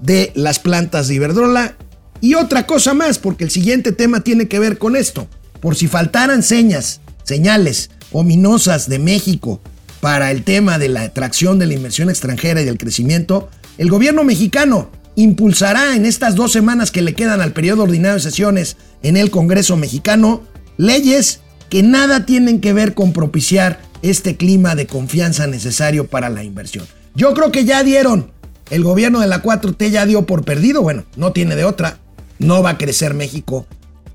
de 0.02 0.32
las 0.36 0.60
plantas 0.60 1.08
de 1.08 1.16
Iberdrola 1.16 1.76
y 2.22 2.36
otra 2.36 2.66
cosa 2.66 2.94
más, 2.94 3.20
porque 3.20 3.44
el 3.44 3.52
siguiente 3.52 3.92
tema 3.92 4.22
tiene 4.22 4.48
que 4.48 4.60
ver 4.60 4.78
con 4.78 4.96
esto. 4.96 5.28
Por 5.66 5.76
si 5.76 5.88
faltaran 5.88 6.44
señas, 6.44 7.02
señales 7.24 7.90
ominosas 8.12 8.88
de 8.88 9.00
México 9.00 9.62
para 10.00 10.30
el 10.30 10.44
tema 10.44 10.78
de 10.78 10.90
la 10.90 11.02
atracción 11.02 11.58
de 11.58 11.66
la 11.66 11.74
inversión 11.74 12.12
extranjera 12.12 12.62
y 12.62 12.66
del 12.66 12.78
crecimiento, 12.78 13.50
el 13.80 13.90
gobierno 13.90 14.24
mexicano 14.24 14.92
impulsará 15.16 15.96
en 15.96 16.06
estas 16.06 16.36
dos 16.36 16.52
semanas 16.52 16.92
que 16.92 17.02
le 17.02 17.16
quedan 17.16 17.42
al 17.42 17.52
periodo 17.52 17.82
ordinario 17.82 18.14
de 18.14 18.20
sesiones 18.20 18.78
en 19.02 19.18
el 19.18 19.32
Congreso 19.32 19.76
mexicano 19.76 20.44
leyes 20.78 21.40
que 21.72 21.82
nada 21.82 22.28
tienen 22.28 22.62
que 22.62 22.72
ver 22.72 22.94
con 22.94 23.12
propiciar 23.12 23.82
este 24.04 24.38
clima 24.38 24.76
de 24.76 24.86
confianza 24.86 25.48
necesario 25.48 26.06
para 26.06 26.30
la 26.30 26.44
inversión. 26.44 26.86
Yo 27.16 27.34
creo 27.34 27.52
que 27.52 27.66
ya 27.66 27.82
dieron, 27.82 28.30
el 28.70 28.84
gobierno 28.84 29.20
de 29.20 29.26
la 29.26 29.42
4T 29.42 29.90
ya 29.90 30.06
dio 30.06 30.28
por 30.28 30.46
perdido, 30.46 30.84
bueno, 30.84 31.06
no 31.16 31.32
tiene 31.32 31.56
de 31.56 31.66
otra, 31.66 31.98
no 32.38 32.62
va 32.62 32.70
a 32.70 32.78
crecer 32.78 33.16
México, 33.16 33.66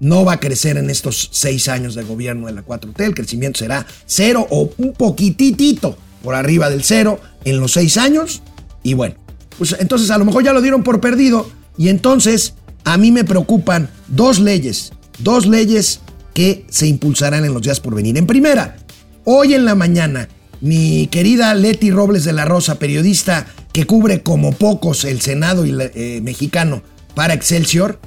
no 0.01 0.25
va 0.25 0.35
a 0.35 0.41
crecer 0.41 0.77
en 0.77 0.91
estos 0.91 1.29
seis 1.33 1.69
años 1.69 1.95
de 1.95 2.03
gobierno 2.03 2.47
de 2.47 2.55
la 2.55 2.65
4T, 2.65 3.01
el 3.05 3.15
crecimiento 3.15 3.59
será 3.59 3.87
cero 4.07 4.47
o 4.51 4.73
un 4.79 4.93
poquitito 4.93 5.97
por 6.23 6.35
arriba 6.35 6.69
del 6.69 6.83
cero 6.83 7.21
en 7.45 7.61
los 7.61 7.73
seis 7.73 7.97
años, 7.97 8.43
y 8.83 8.95
bueno, 8.95 9.15
pues 9.59 9.77
entonces 9.79 10.11
a 10.11 10.19
lo 10.19 10.25
mejor 10.25 10.43
ya 10.43 10.53
lo 10.53 10.63
dieron 10.63 10.83
por 10.83 11.01
perdido. 11.01 11.49
Y 11.77 11.89
entonces 11.89 12.55
a 12.85 12.97
mí 12.97 13.13
me 13.13 13.25
preocupan 13.25 13.91
dos 14.09 14.39
leyes, 14.39 14.93
dos 15.19 15.47
leyes 15.47 16.01
que 16.35 16.65
se 16.69 16.87
impulsarán 16.87 17.45
en 17.45 17.53
los 17.53 17.63
días 17.63 17.81
por 17.81 17.95
venir. 17.95 18.17
En 18.17 18.27
primera, 18.27 18.77
hoy 19.25 19.55
en 19.55 19.65
la 19.65 19.75
mañana, 19.75 20.29
mi 20.61 21.07
querida 21.09 21.55
Leti 21.55 21.91
Robles 21.91 22.25
de 22.25 22.33
la 22.33 22.45
Rosa, 22.45 22.79
periodista 22.79 23.47
que 23.73 23.87
cubre 23.87 24.23
como 24.23 24.53
pocos 24.53 25.05
el 25.05 25.21
Senado 25.21 25.65
eh, 25.67 26.21
mexicano 26.23 26.83
para 27.15 27.35
Excelsior, 27.35 27.99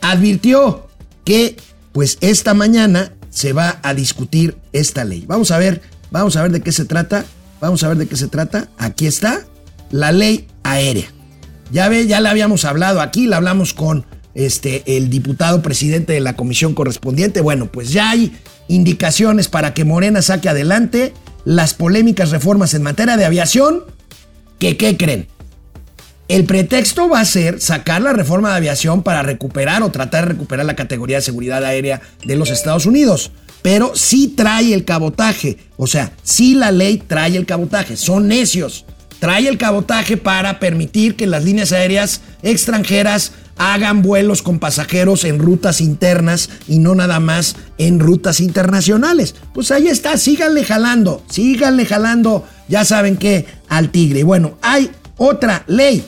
advirtió 0.00 0.88
que 1.24 1.56
pues 1.92 2.18
esta 2.20 2.54
mañana 2.54 3.12
se 3.30 3.52
va 3.52 3.80
a 3.82 3.94
discutir 3.94 4.56
esta 4.72 5.04
ley. 5.04 5.24
Vamos 5.26 5.50
a 5.50 5.58
ver, 5.58 5.82
vamos 6.10 6.36
a 6.36 6.42
ver 6.42 6.52
de 6.52 6.60
qué 6.60 6.72
se 6.72 6.84
trata, 6.84 7.24
vamos 7.60 7.82
a 7.82 7.88
ver 7.88 7.98
de 7.98 8.06
qué 8.06 8.16
se 8.16 8.28
trata. 8.28 8.68
Aquí 8.78 9.06
está 9.06 9.40
la 9.90 10.12
ley 10.12 10.46
aérea. 10.62 11.06
Ya 11.72 11.88
ve, 11.88 12.06
ya 12.06 12.20
la 12.20 12.30
habíamos 12.30 12.64
hablado 12.64 13.00
aquí, 13.00 13.26
la 13.26 13.38
hablamos 13.38 13.74
con 13.74 14.06
este, 14.34 14.96
el 14.96 15.10
diputado 15.10 15.62
presidente 15.62 16.12
de 16.12 16.20
la 16.20 16.36
comisión 16.36 16.74
correspondiente. 16.74 17.40
Bueno, 17.40 17.66
pues 17.66 17.90
ya 17.90 18.10
hay 18.10 18.36
indicaciones 18.68 19.48
para 19.48 19.74
que 19.74 19.84
Morena 19.84 20.22
saque 20.22 20.48
adelante 20.48 21.12
las 21.44 21.74
polémicas 21.74 22.30
reformas 22.30 22.74
en 22.74 22.82
materia 22.82 23.16
de 23.16 23.24
aviación. 23.24 23.84
Que, 24.58 24.76
¿qué 24.76 24.96
creen? 24.96 25.28
El 26.28 26.44
pretexto 26.44 27.08
va 27.08 27.20
a 27.20 27.24
ser 27.24 27.60
sacar 27.60 28.00
la 28.00 28.12
reforma 28.12 28.50
de 28.50 28.56
aviación 28.56 29.02
para 29.02 29.22
recuperar 29.22 29.82
o 29.82 29.90
tratar 29.90 30.24
de 30.24 30.32
recuperar 30.32 30.64
la 30.64 30.76
categoría 30.76 31.16
de 31.16 31.22
seguridad 31.22 31.64
aérea 31.64 32.00
de 32.24 32.36
los 32.36 32.50
Estados 32.50 32.86
Unidos. 32.86 33.30
Pero 33.62 33.92
sí 33.94 34.28
trae 34.28 34.72
el 34.72 34.84
cabotaje. 34.84 35.58
O 35.76 35.86
sea, 35.86 36.12
sí 36.22 36.54
la 36.54 36.70
ley 36.70 37.02
trae 37.06 37.36
el 37.36 37.46
cabotaje. 37.46 37.96
Son 37.96 38.28
necios 38.28 38.84
trae 39.24 39.48
el 39.48 39.56
cabotaje 39.56 40.18
para 40.18 40.60
permitir 40.60 41.16
que 41.16 41.26
las 41.26 41.44
líneas 41.44 41.72
aéreas 41.72 42.20
extranjeras 42.42 43.32
hagan 43.56 44.02
vuelos 44.02 44.42
con 44.42 44.58
pasajeros 44.58 45.24
en 45.24 45.38
rutas 45.38 45.80
internas 45.80 46.50
y 46.68 46.78
no 46.78 46.94
nada 46.94 47.20
más 47.20 47.56
en 47.78 48.00
rutas 48.00 48.40
internacionales. 48.40 49.34
Pues 49.54 49.70
ahí 49.70 49.88
está, 49.88 50.18
síganle 50.18 50.62
jalando, 50.62 51.22
síganle 51.30 51.86
jalando, 51.86 52.46
ya 52.68 52.84
saben 52.84 53.16
qué, 53.16 53.46
al 53.68 53.90
tigre. 53.90 54.24
Bueno, 54.24 54.58
hay 54.60 54.90
otra 55.16 55.64
ley 55.68 56.04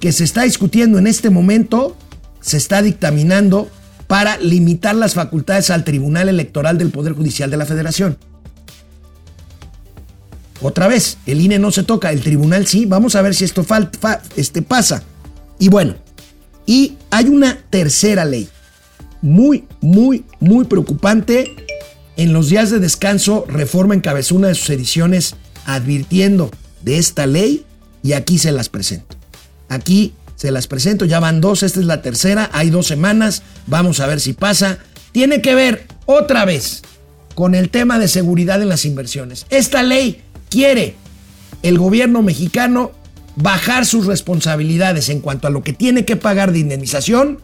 que 0.00 0.12
se 0.12 0.24
está 0.24 0.42
discutiendo 0.42 0.98
en 0.98 1.06
este 1.06 1.30
momento, 1.30 1.96
se 2.40 2.56
está 2.56 2.82
dictaminando 2.82 3.68
para 4.06 4.38
limitar 4.38 4.94
las 4.94 5.14
facultades 5.14 5.70
al 5.70 5.84
Tribunal 5.84 6.28
Electoral 6.28 6.78
del 6.78 6.90
Poder 6.90 7.14
Judicial 7.14 7.50
de 7.50 7.56
la 7.56 7.66
Federación. 7.66 8.18
Otra 10.62 10.88
vez, 10.88 11.18
el 11.26 11.40
INE 11.40 11.58
no 11.58 11.70
se 11.70 11.82
toca, 11.82 12.12
el 12.12 12.22
tribunal 12.22 12.66
sí. 12.66 12.86
Vamos 12.86 13.14
a 13.14 13.22
ver 13.22 13.34
si 13.34 13.44
esto 13.44 13.64
este 14.36 14.62
pasa. 14.62 15.02
Y 15.58 15.68
bueno, 15.68 15.94
y 16.64 16.96
hay 17.10 17.26
una 17.26 17.58
tercera 17.70 18.24
ley, 18.24 18.48
muy, 19.22 19.64
muy, 19.80 20.24
muy 20.40 20.64
preocupante, 20.64 21.54
En 22.18 22.32
los 22.32 22.48
días 22.48 22.70
de 22.70 22.78
descanso, 22.78 23.44
Reforma 23.46 23.94
encabezó 23.94 24.36
una 24.36 24.48
de 24.48 24.54
sus 24.54 24.70
ediciones 24.70 25.34
advirtiendo 25.66 26.50
de 26.80 26.96
esta 26.96 27.26
ley 27.26 27.66
y 28.02 28.14
aquí 28.14 28.38
se 28.38 28.52
las 28.52 28.70
presento. 28.70 29.15
Aquí 29.68 30.14
se 30.36 30.50
las 30.50 30.66
presento, 30.66 31.04
ya 31.04 31.20
van 31.20 31.40
dos, 31.40 31.62
esta 31.62 31.80
es 31.80 31.86
la 31.86 32.02
tercera, 32.02 32.50
hay 32.52 32.70
dos 32.70 32.86
semanas, 32.86 33.42
vamos 33.66 34.00
a 34.00 34.06
ver 34.06 34.20
si 34.20 34.32
pasa. 34.32 34.78
Tiene 35.12 35.40
que 35.40 35.54
ver 35.54 35.86
otra 36.04 36.44
vez 36.44 36.82
con 37.34 37.54
el 37.54 37.70
tema 37.70 37.98
de 37.98 38.08
seguridad 38.08 38.60
en 38.62 38.68
las 38.68 38.84
inversiones. 38.84 39.46
Esta 39.50 39.82
ley 39.82 40.22
quiere 40.50 40.94
el 41.62 41.78
gobierno 41.78 42.22
mexicano 42.22 42.92
bajar 43.36 43.86
sus 43.86 44.06
responsabilidades 44.06 45.08
en 45.08 45.20
cuanto 45.20 45.46
a 45.46 45.50
lo 45.50 45.62
que 45.62 45.72
tiene 45.72 46.04
que 46.04 46.16
pagar 46.16 46.52
de 46.52 46.60
indemnización 46.60 47.40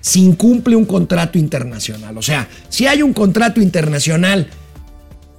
si 0.00 0.22
incumple 0.22 0.76
un 0.76 0.84
contrato 0.84 1.38
internacional. 1.38 2.18
O 2.18 2.22
sea, 2.22 2.48
si 2.68 2.86
hay 2.86 3.02
un 3.02 3.14
contrato 3.14 3.60
internacional, 3.60 4.48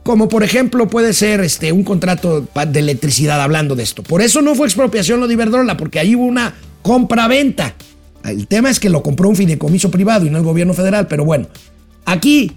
como 0.05 0.29
por 0.29 0.43
ejemplo 0.43 0.87
puede 0.87 1.13
ser 1.13 1.39
este, 1.39 1.71
un 1.71 1.83
contrato 1.83 2.47
de 2.67 2.79
electricidad 2.79 3.41
hablando 3.41 3.75
de 3.75 3.81
esto. 3.81 4.03
Por 4.03 4.21
eso 4.21 4.43
no 4.43 4.53
fue 4.53 4.67
expropiación 4.67 5.19
lo 5.19 5.25
de 5.27 5.33
Iberdrola, 5.33 5.77
porque 5.77 5.97
ahí 5.97 6.15
hubo 6.15 6.25
una 6.25 6.53
compra-venta. 6.83 7.73
El 8.23 8.45
tema 8.45 8.69
es 8.69 8.79
que 8.79 8.91
lo 8.91 9.01
compró 9.01 9.29
un 9.29 9.35
fideicomiso 9.35 9.89
privado 9.89 10.27
y 10.27 10.29
no 10.29 10.37
el 10.37 10.43
gobierno 10.43 10.75
federal, 10.75 11.07
pero 11.07 11.25
bueno, 11.25 11.47
aquí 12.05 12.51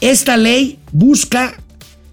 esta 0.00 0.38
ley 0.38 0.78
busca 0.92 1.60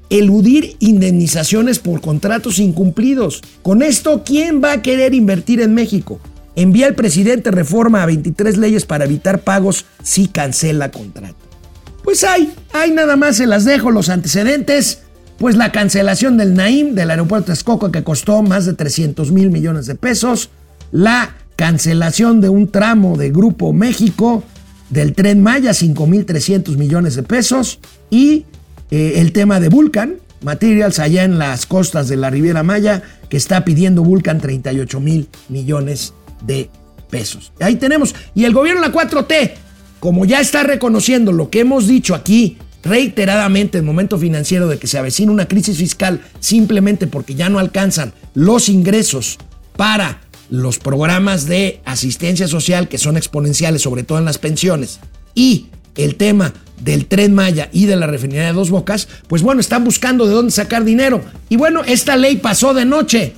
eludir 0.09 0.75
indemnizaciones 0.79 1.79
por 1.79 2.01
contratos 2.01 2.59
incumplidos. 2.59 3.41
Con 3.61 3.81
esto, 3.81 4.23
¿quién 4.25 4.61
va 4.61 4.73
a 4.73 4.81
querer 4.81 5.13
invertir 5.13 5.61
en 5.61 5.73
México? 5.73 6.19
Envía 6.57 6.87
el 6.87 6.95
presidente 6.95 7.49
reforma 7.49 8.03
a 8.03 8.07
23 8.07 8.57
leyes 8.57 8.85
para 8.85 9.05
evitar 9.05 9.39
pagos 9.39 9.85
si 10.03 10.27
cancela 10.27 10.91
contrato. 10.91 11.52
Pues 12.03 12.23
hay, 12.23 12.53
hay 12.73 12.91
nada 12.91 13.15
más 13.15 13.37
se 13.37 13.47
las 13.47 13.65
dejo 13.65 13.91
los 13.91 14.09
antecedentes. 14.09 14.99
Pues 15.37 15.55
la 15.55 15.71
cancelación 15.71 16.37
del 16.37 16.53
Naim 16.53 16.95
del 16.95 17.11
aeropuerto 17.11 17.51
de 17.51 17.91
que 17.91 18.03
costó 18.03 18.43
más 18.43 18.65
de 18.65 18.73
300 18.73 19.31
mil 19.31 19.49
millones 19.49 19.87
de 19.87 19.95
pesos. 19.95 20.49
La 20.91 21.35
cancelación 21.55 22.41
de 22.41 22.49
un 22.49 22.69
tramo 22.69 23.17
de 23.17 23.31
Grupo 23.31 23.73
México 23.73 24.43
del 24.89 25.13
tren 25.13 25.41
Maya, 25.41 25.71
5.300 25.71 26.77
millones 26.77 27.15
de 27.15 27.23
pesos. 27.23 27.79
Y 28.09 28.45
eh, 28.91 29.13
el 29.17 29.31
tema 29.31 29.59
de 29.59 29.69
Vulcan 29.69 30.17
Materials 30.43 30.99
allá 30.99 31.23
en 31.23 31.39
las 31.39 31.65
costas 31.65 32.09
de 32.09 32.17
la 32.17 32.29
Riviera 32.29 32.63
Maya, 32.63 33.01
que 33.29 33.37
está 33.37 33.63
pidiendo 33.65 34.03
Vulcan 34.03 34.39
38 34.39 34.99
mil 34.99 35.29
millones 35.49 36.13
de 36.45 36.69
pesos. 37.09 37.53
Ahí 37.59 37.77
tenemos. 37.77 38.13
Y 38.35 38.45
el 38.45 38.53
gobierno, 38.53 38.81
la 38.81 38.91
4T, 38.91 39.51
como 40.03 40.25
ya 40.25 40.41
está 40.41 40.63
reconociendo 40.63 41.31
lo 41.31 41.49
que 41.49 41.61
hemos 41.61 41.87
dicho 41.87 42.13
aquí 42.13 42.57
reiteradamente 42.83 43.77
en 43.77 43.85
momento 43.85 44.19
financiero 44.19 44.67
de 44.67 44.77
que 44.77 44.87
se 44.87 44.97
avecina 44.97 45.31
una 45.31 45.47
crisis 45.47 45.77
fiscal 45.77 46.19
simplemente 46.41 47.07
porque 47.07 47.35
ya 47.35 47.47
no 47.47 47.57
alcanzan 47.57 48.11
los 48.33 48.67
ingresos 48.67 49.37
para 49.77 50.19
los 50.49 50.77
programas 50.77 51.45
de 51.45 51.79
asistencia 51.85 52.49
social 52.49 52.89
que 52.89 52.97
son 52.97 53.15
exponenciales, 53.15 53.83
sobre 53.83 54.03
todo 54.03 54.17
en 54.17 54.25
las 54.25 54.39
pensiones, 54.39 54.99
y 55.35 55.67
el 55.95 56.15
tema 56.15 56.53
del 56.81 57.05
tren 57.05 57.33
Maya 57.33 57.69
y 57.71 57.85
de 57.85 57.95
la 57.95 58.05
refinería 58.05 58.47
de 58.47 58.51
Dos 58.51 58.71
Bocas, 58.71 59.07
pues 59.29 59.41
bueno, 59.41 59.61
están 59.61 59.85
buscando 59.85 60.27
de 60.27 60.33
dónde 60.33 60.51
sacar 60.51 60.83
dinero. 60.83 61.21
Y 61.47 61.55
bueno, 61.55 61.81
esta 61.85 62.17
ley 62.17 62.35
pasó 62.35 62.73
de 62.73 62.83
noche. 62.83 63.35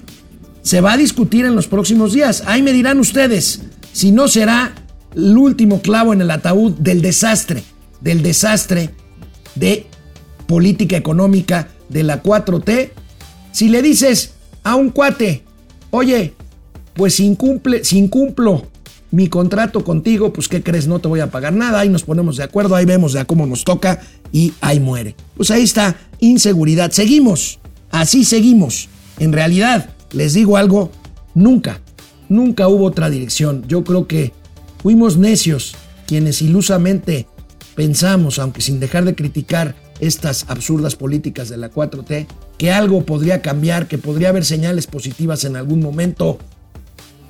Se 0.63 0.81
va 0.81 0.93
a 0.93 0.97
discutir 0.97 1.45
en 1.45 1.53
los 1.53 1.67
próximos 1.67 2.13
días. 2.13 2.41
Ahí 2.47 2.63
me 2.63 2.73
dirán 2.73 2.99
ustedes 2.99 3.61
si 3.93 4.11
no 4.11 4.27
será 4.27 4.73
el 5.15 5.37
último 5.37 5.81
clavo 5.81 6.13
en 6.13 6.21
el 6.21 6.31
ataúd 6.31 6.73
del 6.73 7.01
desastre, 7.01 7.63
del 8.01 8.21
desastre 8.21 8.91
de 9.55 9.87
política 10.47 10.97
económica 10.97 11.69
de 11.89 12.03
la 12.03 12.21
4T. 12.21 12.91
Si 13.51 13.69
le 13.69 13.81
dices 13.81 14.33
a 14.63 14.75
un 14.75 14.89
cuate, 14.89 15.43
oye, 15.91 16.33
pues 16.93 17.15
si, 17.15 17.25
incumple, 17.25 17.81
incumplo 17.91 18.67
mi 19.11 19.29
contrato 19.29 19.83
contigo, 19.83 20.33
pues 20.33 20.49
¿qué 20.49 20.61
crees? 20.61 20.87
No 20.87 20.99
te 20.99 21.07
voy 21.07 21.21
a 21.21 21.31
pagar 21.31 21.53
nada, 21.53 21.79
ahí 21.79 21.89
nos 21.89 22.03
ponemos 22.03 22.35
de 22.37 22.43
acuerdo, 22.43 22.75
ahí 22.75 22.85
vemos 22.85 23.13
de 23.13 23.23
cómo 23.25 23.45
nos 23.45 23.63
toca 23.63 24.01
y 24.31 24.53
ahí 24.59 24.79
muere. 24.79 25.15
Pues 25.37 25.51
ahí 25.51 25.63
está, 25.63 25.95
inseguridad. 26.19 26.91
Seguimos, 26.91 27.59
así 27.91 28.25
seguimos. 28.25 28.89
En 29.19 29.31
realidad, 29.31 29.89
les 30.11 30.33
digo 30.33 30.57
algo, 30.57 30.91
nunca, 31.33 31.79
nunca 32.27 32.67
hubo 32.67 32.85
otra 32.85 33.09
dirección. 33.09 33.63
Yo 33.67 33.85
creo 33.85 34.07
que 34.07 34.33
fuimos 34.85 35.17
necios 35.17 35.75
quienes 36.05 36.43
ilusamente 36.43 37.25
pensamos, 37.73 38.37
aunque 38.37 38.61
sin 38.61 38.79
dejar 38.79 39.03
de 39.03 39.15
criticar 39.15 39.73
estas 39.99 40.45
absurdas 40.47 40.95
políticas 40.95 41.49
de 41.49 41.57
la 41.57 41.71
4T, 41.71 42.27
que 42.59 42.71
algo 42.71 43.03
podría 43.03 43.41
cambiar, 43.41 43.87
que 43.87 43.97
podría 43.97 44.29
haber 44.29 44.45
señales 44.45 44.85
positivas 44.85 45.43
en 45.43 45.55
algún 45.55 45.79
momento 45.79 46.37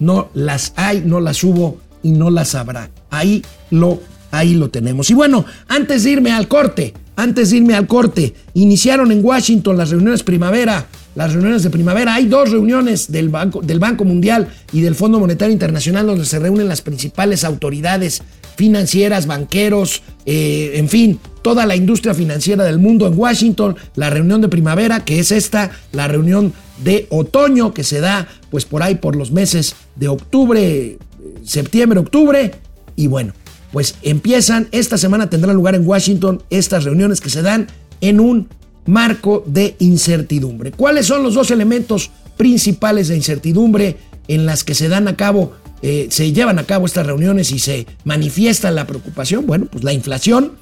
no 0.01 0.27
las 0.33 0.73
hay, 0.75 1.03
no 1.05 1.21
las 1.21 1.45
hubo 1.45 1.77
y 2.03 2.11
no 2.11 2.29
las 2.29 2.55
habrá. 2.55 2.89
Ahí 3.09 3.41
lo, 3.69 4.01
ahí 4.31 4.55
lo 4.55 4.69
tenemos. 4.69 5.09
Y 5.09 5.13
bueno, 5.13 5.45
antes 5.69 6.03
de 6.03 6.09
irme 6.09 6.33
al 6.33 6.49
corte, 6.49 6.93
antes 7.15 7.51
de 7.51 7.57
irme 7.57 7.75
al 7.75 7.87
corte, 7.87 8.35
iniciaron 8.53 9.13
en 9.13 9.23
Washington 9.23 9.77
las 9.77 9.91
reuniones 9.91 10.23
primavera. 10.23 10.87
Las 11.15 11.31
reuniones 11.31 11.63
de 11.63 11.69
primavera, 11.69 12.13
hay 12.13 12.25
dos 12.25 12.51
reuniones 12.51 13.09
del 13.09 13.29
Banco, 13.29 13.61
del 13.61 13.79
Banco 13.79 14.03
Mundial 14.03 14.49
y 14.73 14.81
del 14.81 14.95
Fondo 14.95 15.17
Monetario 15.17 15.53
Internacional 15.53 16.05
donde 16.05 16.25
se 16.25 16.39
reúnen 16.39 16.67
las 16.67 16.81
principales 16.81 17.45
autoridades 17.45 18.21
financieras, 18.57 19.25
banqueros, 19.25 20.01
eh, 20.25 20.73
en 20.75 20.89
fin, 20.89 21.19
toda 21.41 21.65
la 21.65 21.75
industria 21.75 22.13
financiera 22.13 22.65
del 22.65 22.79
mundo 22.79 23.07
en 23.07 23.17
Washington, 23.17 23.75
la 23.95 24.09
reunión 24.09 24.41
de 24.41 24.49
primavera, 24.49 25.05
que 25.05 25.19
es 25.19 25.31
esta, 25.31 25.71
la 25.93 26.07
reunión 26.07 26.53
de 26.83 27.07
otoño 27.09 27.73
que 27.73 27.83
se 27.83 28.01
da 28.01 28.27
pues 28.49 28.65
por 28.65 28.83
ahí 28.83 28.95
por 28.95 29.15
los 29.15 29.31
meses 29.31 29.75
de 29.95 30.09
octubre, 30.09 30.97
septiembre, 31.43 31.99
octubre 31.99 32.51
y 32.97 33.07
bueno, 33.07 33.33
pues 33.71 33.95
empiezan, 34.01 34.67
esta 34.71 34.97
semana 34.97 35.29
tendrán 35.29 35.55
lugar 35.55 35.75
en 35.75 35.87
Washington 35.87 36.43
estas 36.49 36.83
reuniones 36.83 37.21
que 37.21 37.29
se 37.29 37.41
dan 37.41 37.67
en 38.01 38.19
un 38.19 38.49
marco 38.85 39.43
de 39.45 39.75
incertidumbre. 39.79 40.71
¿Cuáles 40.71 41.07
son 41.07 41.23
los 41.23 41.33
dos 41.33 41.51
elementos 41.51 42.11
principales 42.37 43.07
de 43.07 43.15
incertidumbre 43.15 43.97
en 44.27 44.45
las 44.45 44.63
que 44.63 44.75
se 44.75 44.89
dan 44.89 45.07
a 45.07 45.15
cabo, 45.15 45.53
eh, 45.81 46.07
se 46.09 46.31
llevan 46.31 46.59
a 46.59 46.65
cabo 46.65 46.85
estas 46.85 47.05
reuniones 47.05 47.51
y 47.51 47.59
se 47.59 47.87
manifiesta 48.03 48.71
la 48.71 48.87
preocupación? 48.87 49.45
Bueno, 49.45 49.65
pues 49.65 49.83
la 49.83 49.93
inflación, 49.93 50.53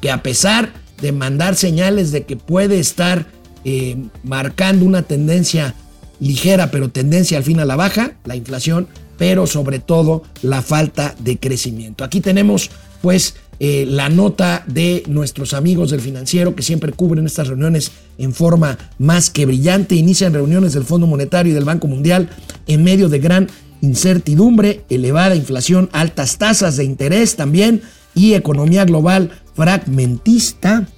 que 0.00 0.10
a 0.10 0.22
pesar 0.22 0.72
de 1.00 1.12
mandar 1.12 1.56
señales 1.56 2.12
de 2.12 2.24
que 2.24 2.36
puede 2.36 2.78
estar 2.78 3.26
eh, 3.64 3.96
marcando 4.24 4.84
una 4.84 5.02
tendencia 5.02 5.74
ligera, 6.20 6.70
pero 6.70 6.90
tendencia 6.90 7.38
al 7.38 7.44
fin 7.44 7.60
a 7.60 7.64
la 7.64 7.76
baja, 7.76 8.12
la 8.24 8.36
inflación, 8.36 8.88
pero 9.18 9.46
sobre 9.46 9.78
todo 9.78 10.22
la 10.42 10.62
falta 10.62 11.14
de 11.18 11.38
crecimiento. 11.38 12.04
Aquí 12.04 12.20
tenemos 12.20 12.70
pues 13.02 13.34
eh, 13.64 13.86
la 13.86 14.08
nota 14.08 14.64
de 14.66 15.04
nuestros 15.06 15.54
amigos 15.54 15.92
del 15.92 16.00
financiero 16.00 16.56
que 16.56 16.64
siempre 16.64 16.90
cubren 16.90 17.26
estas 17.26 17.46
reuniones 17.46 17.92
en 18.18 18.34
forma 18.34 18.76
más 18.98 19.30
que 19.30 19.46
brillante. 19.46 19.94
Inician 19.94 20.32
reuniones 20.32 20.72
del 20.72 20.82
Fondo 20.82 21.06
Monetario 21.06 21.52
y 21.52 21.54
del 21.54 21.64
Banco 21.64 21.86
Mundial 21.86 22.28
en 22.66 22.82
medio 22.82 23.08
de 23.08 23.20
gran 23.20 23.48
incertidumbre, 23.80 24.84
elevada 24.90 25.36
inflación, 25.36 25.90
altas 25.92 26.38
tasas 26.38 26.76
de 26.76 26.82
interés 26.82 27.36
también 27.36 27.82
y 28.16 28.34
economía 28.34 28.84
global 28.84 29.30
fragmentista, 29.54 30.88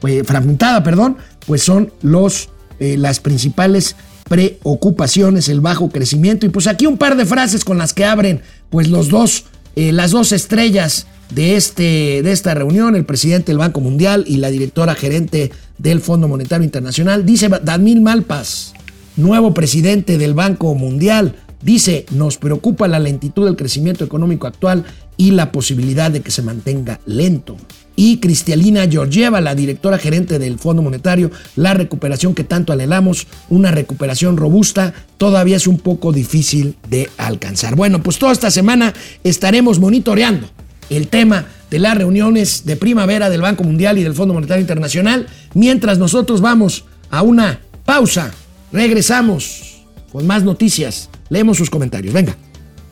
pues, 0.00 0.26
fragmentada, 0.26 0.82
perdón, 0.82 1.18
pues 1.46 1.62
son 1.62 1.92
los, 2.02 2.48
eh, 2.80 2.96
las 2.96 3.20
principales 3.20 3.94
preocupaciones, 4.28 5.48
el 5.48 5.60
bajo 5.60 5.88
crecimiento. 5.88 6.46
Y 6.46 6.48
pues 6.48 6.66
aquí 6.66 6.84
un 6.84 6.98
par 6.98 7.16
de 7.16 7.26
frases 7.26 7.64
con 7.64 7.78
las 7.78 7.94
que 7.94 8.04
abren 8.04 8.42
pues 8.70 8.88
los 8.88 9.08
dos, 9.08 9.44
las 9.76 10.10
dos 10.10 10.32
estrellas 10.32 11.06
de, 11.30 11.56
este, 11.56 12.22
de 12.22 12.32
esta 12.32 12.54
reunión, 12.54 12.96
el 12.96 13.04
presidente 13.04 13.52
del 13.52 13.58
Banco 13.58 13.80
Mundial 13.80 14.24
y 14.26 14.36
la 14.36 14.50
directora 14.50 14.94
gerente 14.94 15.50
del 15.78 16.00
Fondo 16.00 16.28
Monetario 16.28 16.64
Internacional. 16.64 17.26
Dice 17.26 17.48
Damil 17.62 18.00
Malpas, 18.00 18.74
nuevo 19.16 19.54
presidente 19.54 20.18
del 20.18 20.34
Banco 20.34 20.74
Mundial, 20.74 21.34
dice, 21.62 22.06
nos 22.10 22.38
preocupa 22.38 22.88
la 22.88 22.98
lentitud 22.98 23.44
del 23.44 23.56
crecimiento 23.56 24.04
económico 24.04 24.46
actual 24.46 24.84
y 25.16 25.32
la 25.32 25.52
posibilidad 25.52 26.10
de 26.10 26.20
que 26.20 26.30
se 26.30 26.42
mantenga 26.42 27.00
lento 27.06 27.56
y 27.98 28.18
Cristalina 28.18 28.86
Georgieva, 28.88 29.40
la 29.40 29.56
directora 29.56 29.98
gerente 29.98 30.38
del 30.38 30.60
Fondo 30.60 30.82
Monetario, 30.82 31.32
la 31.56 31.74
recuperación 31.74 32.32
que 32.32 32.44
tanto 32.44 32.72
anhelamos, 32.72 33.26
una 33.50 33.72
recuperación 33.72 34.36
robusta, 34.36 34.94
todavía 35.16 35.56
es 35.56 35.66
un 35.66 35.80
poco 35.80 36.12
difícil 36.12 36.76
de 36.88 37.10
alcanzar. 37.16 37.74
Bueno, 37.74 38.00
pues 38.00 38.20
toda 38.20 38.30
esta 38.30 38.52
semana 38.52 38.94
estaremos 39.24 39.80
monitoreando 39.80 40.48
el 40.90 41.08
tema 41.08 41.46
de 41.70 41.78
las 41.78 41.96
reuniones 41.96 42.64
de 42.64 42.76
primavera 42.76 43.30
del 43.30 43.42
Banco 43.42 43.64
Mundial 43.64 43.98
y 43.98 44.02
del 44.02 44.14
Fondo 44.14 44.34
Monetario 44.34 44.62
Internacional, 44.62 45.26
mientras 45.54 45.98
nosotros 45.98 46.40
vamos 46.40 46.84
a 47.10 47.22
una 47.22 47.60
pausa. 47.84 48.32
Regresamos 48.72 49.82
con 50.12 50.26
más 50.26 50.44
noticias. 50.44 51.10
Leemos 51.28 51.58
sus 51.58 51.70
comentarios. 51.70 52.14
Venga. 52.14 52.36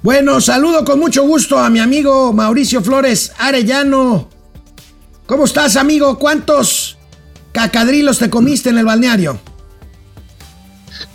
Bueno, 0.02 0.40
saludo 0.40 0.84
con 0.84 1.00
mucho 1.00 1.22
gusto 1.24 1.58
a 1.58 1.70
mi 1.70 1.80
amigo 1.80 2.32
Mauricio 2.32 2.82
Flores 2.82 3.32
Arellano 3.38 4.28
¿Cómo 5.26 5.44
estás, 5.44 5.74
amigo? 5.74 6.20
¿Cuántos 6.20 6.98
cacadrilos 7.50 8.20
te 8.20 8.30
comiste 8.30 8.70
en 8.70 8.78
el 8.78 8.84
balneario? 8.84 9.40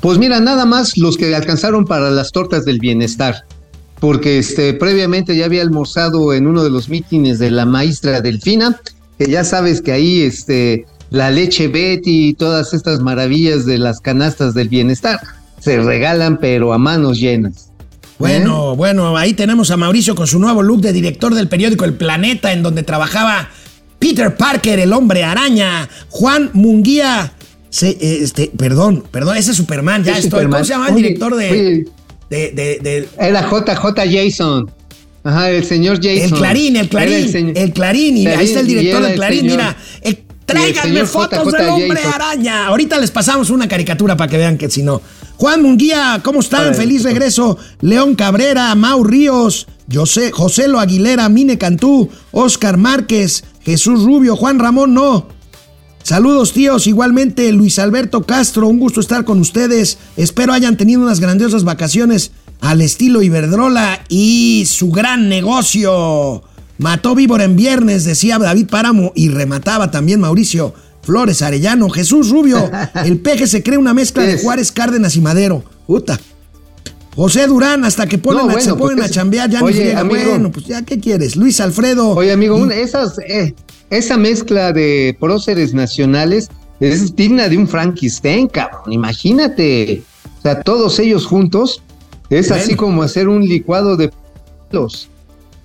Pues 0.02 0.17
mira, 0.17 0.41
nada 0.41 0.65
más 0.65 0.98
los 0.98 1.15
que 1.15 1.34
alcanzaron 1.34 1.86
para 1.86 2.12
las 2.12 2.34
tortas 2.34 2.65
del 2.65 2.80
bienestar. 2.80 3.46
Porque 4.02 4.40
este, 4.40 4.74
previamente 4.74 5.36
ya 5.38 5.46
había 5.46 5.62
almorzado 5.62 6.34
en 6.34 6.48
uno 6.48 6.64
de 6.64 6.70
los 6.72 6.90
mítines 6.90 7.40
de 7.40 7.52
la 7.52 7.66
maestra 7.66 8.20
Delfina, 8.20 8.82
que 9.18 9.28
ya 9.30 9.44
sabes 9.46 9.82
que 9.82 9.94
ahí 9.94 10.24
este, 10.24 10.86
la 11.12 11.32
leche 11.32 11.68
Betty 11.70 12.30
y 12.30 12.34
todas 12.34 12.74
estas 12.74 13.00
maravillas 13.00 13.66
de 13.66 13.78
las 13.78 14.00
canastas 14.02 14.54
del 14.54 14.68
bienestar 14.70 15.20
se 15.60 15.80
regalan, 15.82 16.40
pero 16.40 16.74
a 16.74 16.78
manos 16.80 17.20
llenas. 17.20 17.70
Bueno, 18.18 18.76
bueno, 18.76 19.16
ahí 19.18 19.34
tenemos 19.34 19.72
a 19.72 19.78
Mauricio 19.78 20.16
con 20.16 20.28
su 20.28 20.38
nuevo 20.40 20.62
look 20.62 20.82
de 20.82 20.94
director 20.94 21.34
del 21.34 21.48
periódico 21.48 21.86
El 21.86 21.94
Planeta, 21.94 22.52
en 22.54 22.62
donde 22.64 22.84
trabajaba 22.84 23.50
Peter 24.00 24.36
Parker, 24.36 24.80
el 24.80 24.94
hombre 24.94 25.24
araña, 25.24 25.88
Juan 26.10 26.50
Munguía, 26.54 27.34
se- 27.70 27.92
eh, 27.92 28.20
este, 28.24 28.52
perdón, 28.58 29.04
perdón, 29.12 29.38
ese 29.38 29.52
es 29.52 29.58
Superman, 29.58 30.04
ya 30.04 30.14
Es 30.14 30.26
estoy. 30.26 30.32
Superman. 30.42 30.52
¿Cómo 30.60 30.66
se 30.66 30.70
llama 30.74 30.90
el 30.90 30.96
director 30.96 31.36
de, 31.36 31.50
oye. 31.52 31.86
De, 32.32 32.52
de- 32.52 32.80
de- 32.82 33.10
Era 33.20 33.48
JJ 33.48 33.94
Jason. 34.12 34.72
Ajá, 35.24 35.52
el 35.52 35.63
señor 35.63 35.98
Jason. 35.98 36.24
el 36.24 36.32
Clarín, 36.32 36.76
el 36.78 36.89
Clarín, 36.89 37.13
el, 37.13 37.30
señor- 37.32 37.74
Clarín, 37.74 38.17
y 38.17 38.26
ahí 38.26 38.46
está 38.46 38.62
el 38.62 38.65
director 38.67 39.04
del 39.04 39.12
el 39.12 39.17
Clarín, 39.17 39.39
señor- 39.41 39.58
mira, 39.58 39.78
tráiganme 40.46 41.06
fotos 41.06 41.46
JJ 41.46 41.58
del 41.58 41.70
hombre 41.70 42.00
Jason. 42.02 42.13
araña. 42.13 42.67
Ahorita 42.67 42.98
les 43.00 43.12
pasamos 43.12 43.50
una 43.52 43.67
caricatura 43.67 44.17
para 44.17 44.30
que 44.30 44.38
vean 44.38 44.58
que 44.58 44.70
si 44.70 44.82
no. 44.82 45.02
Juan 45.38 45.62
Munguía, 45.62 46.20
¿cómo 46.24 46.39
están? 46.39 46.74
Feliz 46.76 47.04
regreso. 47.04 47.58
León 47.82 48.15
Cabrera, 48.15 48.74
Mau 48.76 49.04
Ríos, 49.04 49.67
José, 49.94 50.32
José 50.32 50.67
Lo 50.67 50.80
Aguilera, 50.80 51.30
Mine 51.30 51.58
Cantú, 51.58 52.10
Oscar 52.32 52.78
Márquez, 52.78 53.44
Jesús 53.63 54.04
Rubio, 54.04 54.36
Juan 54.36 54.60
Ramón 54.60 54.94
No. 54.94 55.28
Saludos 56.04 56.54
tíos, 56.54 56.88
igualmente 56.88 57.52
Luis 57.52 57.78
Alberto 57.80 58.24
Castro, 58.24 58.68
un 58.68 58.80
gusto 58.80 59.00
estar 59.00 59.24
con 59.24 59.40
ustedes. 59.40 59.98
Espero 60.18 60.52
hayan 60.54 60.76
tenido 60.78 61.02
unas 61.02 61.20
grandiosas 61.20 61.64
vacaciones 61.64 62.32
al 62.60 62.82
estilo 62.82 63.22
Iberdrola 63.22 64.04
y 64.10 64.66
su 64.68 64.90
gran 64.92 65.30
negocio. 65.30 66.44
Mató 66.80 67.14
víbora 67.14 67.44
en 67.44 67.56
viernes, 67.56 68.04
decía 68.04 68.40
David 68.40 68.68
Páramo, 68.68 69.12
y 69.16 69.30
remataba 69.30 69.92
también 69.92 70.20
Mauricio 70.20 70.74
Flores 71.04 71.44
Arellano. 71.44 71.90
Jesús 71.90 72.30
Rubio, 72.30 72.70
el 73.06 73.20
peje 73.20 73.46
se 73.46 73.62
cree 73.62 73.78
una 73.78 73.94
mezcla 73.94 74.24
de 74.24 74.40
Juárez, 74.42 74.72
Cárdenas 74.72 75.16
y 75.16 75.22
Madero. 75.22 75.64
Puta. 75.86 76.20
José 77.16 77.46
Durán, 77.46 77.84
hasta 77.86 78.08
que 78.08 78.18
ponen 78.18 78.48
No, 78.48 78.58
a- 78.58 78.60
se 78.62 78.74
ponen 78.74 78.98
pues 78.98 79.12
a 79.12 79.14
chambear, 79.14 79.50
ya 79.50 79.62
oye, 79.62 79.76
friega. 79.76 80.00
amigo. 80.00 80.30
Bueno, 80.32 80.52
pues 80.52 80.66
ya, 80.66 80.82
¿qué 80.82 81.00
quieres? 81.00 81.36
Luis 81.36 81.60
Alfredo. 81.60 82.10
Oye, 82.12 82.32
amigo, 82.32 82.66
y- 82.66 82.72
esas, 82.72 83.20
eh, 83.20 83.54
esa 83.91 84.17
mezcla 84.17 84.71
de 84.71 85.15
próceres 85.19 85.73
nacionales 85.73 86.49
es 86.80 87.15
digna 87.15 87.47
de 87.47 87.58
un 87.58 87.67
Frankenstein, 87.67 88.47
cabrón. 88.47 88.91
Imagínate. 88.91 90.01
O 90.39 90.41
sea, 90.41 90.63
todos 90.63 90.97
ellos 90.97 91.27
juntos 91.27 91.84
es 92.30 92.49
así 92.49 92.75
como 92.75 93.04
hacer 93.04 93.27
un 93.27 93.47
licuado 93.47 93.95
de 93.97 94.12
pelos. 94.69 95.10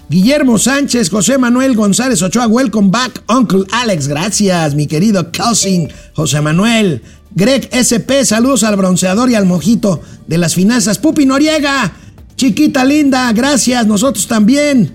Guillermo 0.08 0.58
Sánchez, 0.58 1.08
José 1.08 1.38
Manuel 1.38 1.74
González 1.74 2.22
Ochoa, 2.22 2.46
welcome 2.46 2.90
back, 2.90 3.22
Uncle 3.28 3.64
Alex, 3.72 4.06
gracias, 4.06 4.74
mi 4.74 4.86
querido 4.86 5.32
cousin 5.32 5.88
José 6.14 6.40
Manuel. 6.40 7.02
Greg 7.34 7.68
SP, 7.74 8.24
saludos 8.24 8.62
al 8.62 8.76
bronceador 8.76 9.30
y 9.30 9.34
al 9.34 9.46
mojito 9.46 10.00
de 10.26 10.38
las 10.38 10.54
finanzas. 10.54 10.98
Pupi 10.98 11.26
Noriega, 11.26 11.92
chiquita 12.36 12.84
linda, 12.84 13.32
gracias, 13.32 13.86
nosotros 13.86 14.26
también. 14.26 14.92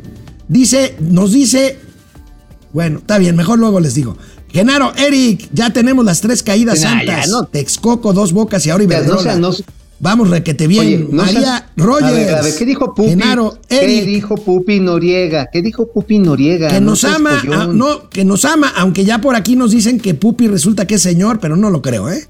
Dice, 0.48 0.96
nos 1.00 1.34
dice, 1.34 1.78
bueno, 2.74 3.00
está 3.00 3.18
bien, 3.18 3.36
mejor 3.36 3.60
luego 3.60 3.80
les 3.80 3.94
digo. 3.96 4.18
Genaro, 4.52 4.94
Eric, 4.98 5.50
ya 5.54 5.72
tenemos 5.72 6.04
las 6.04 6.22
tres 6.22 6.44
caídas 6.44 6.82
Nah, 6.82 6.90
santas. 6.90 7.30
no. 7.30 7.46
Texcoco, 7.46 8.14
dos 8.14 8.34
bocas 8.34 8.66
y 8.66 8.70
ahora 8.70 8.84
no 8.84 8.90
Iberdrola. 8.94 9.36
no- 9.38 9.52
Vamos, 10.04 10.32
requete 10.32 10.66
bien. 10.66 10.82
Oye, 10.84 10.98
no 11.12 11.24
María 11.24 11.40
seas- 11.42 11.64
Rogers. 11.78 12.06
A 12.08 12.12
ver, 12.12 12.34
a 12.36 12.42
ver, 12.42 12.56
¿qué 12.58 12.66
dijo 12.66 12.96
Pupi? 12.96 13.10
Genaro, 13.10 13.60
¿Qué 13.70 13.84
Eric. 13.84 14.06
dijo 14.08 14.36
Pupi 14.36 14.80
Noriega? 14.80 15.48
¿Qué 15.54 15.62
dijo 15.62 15.92
Pupi 15.94 16.18
Noriega? 16.18 16.70
Que 16.70 16.82
No 16.82 16.88
nos 16.92 17.04
ama, 17.04 17.40
ah, 17.54 17.68
no, 17.72 18.10
que 18.10 18.26
nos 18.26 18.44
ama, 18.46 18.74
aunque 18.76 19.06
ya 19.06 19.22
por 19.22 19.36
aquí 19.36 19.56
nos 19.56 19.70
dicen 19.70 20.00
que 20.00 20.16
Pupi 20.16 20.48
resulta 20.48 20.88
que 20.88 20.96
es 20.96 21.04
señor, 21.04 21.40
pero 21.40 21.56
no 21.56 21.70
lo 21.70 21.84
creo, 21.84 22.10
¿eh? 22.10 22.28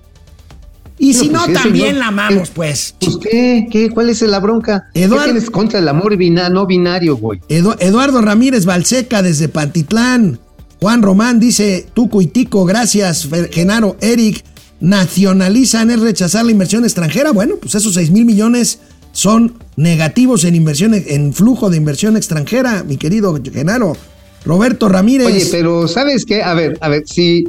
Y 1.03 1.13
si 1.15 1.29
pues 1.29 1.47
no, 1.47 1.53
también 1.53 1.97
la 1.97 2.07
amamos, 2.09 2.49
pues. 2.51 2.93
Pues, 2.99 3.17
¿qué? 3.17 3.67
¿Qué? 3.71 3.89
¿Cuál 3.89 4.09
es 4.09 4.21
la 4.21 4.39
bronca? 4.39 4.87
Eduard- 4.93 5.17
¿Qué 5.25 5.31
tienes 5.31 5.49
contra 5.49 5.79
el 5.79 5.87
amor 5.87 6.15
bina- 6.15 6.49
no 6.49 6.67
binario, 6.67 7.17
güey? 7.17 7.39
Edu- 7.49 7.75
Eduardo 7.79 8.21
Ramírez 8.21 8.65
Balseca 8.65 9.23
desde 9.23 9.47
Pantitlán. 9.49 10.39
Juan 10.79 11.01
Román 11.01 11.39
dice, 11.39 11.87
Tuco 11.93 12.21
y 12.21 12.27
Tico, 12.27 12.65
gracias. 12.65 13.27
Genaro, 13.51 13.97
Eric, 13.99 14.43
nacionalizan 14.79 15.89
es 15.91 15.99
rechazar 15.99 16.45
la 16.45 16.51
inversión 16.51 16.83
extranjera. 16.83 17.31
Bueno, 17.31 17.55
pues 17.61 17.73
esos 17.75 17.93
6 17.95 18.11
mil 18.11 18.25
millones 18.25 18.79
son 19.11 19.55
negativos 19.75 20.43
en 20.45 20.55
inversión, 20.55 20.93
en 20.93 21.33
flujo 21.33 21.69
de 21.69 21.77
inversión 21.77 22.15
extranjera, 22.15 22.83
mi 22.83 22.97
querido 22.97 23.37
Genaro. 23.51 23.97
Roberto 24.43 24.89
Ramírez. 24.89 25.27
Oye, 25.27 25.47
pero 25.51 25.87
¿sabes 25.87 26.25
qué? 26.25 26.41
A 26.41 26.55
ver, 26.55 26.75
a 26.81 26.89
ver, 26.89 27.03
si 27.05 27.43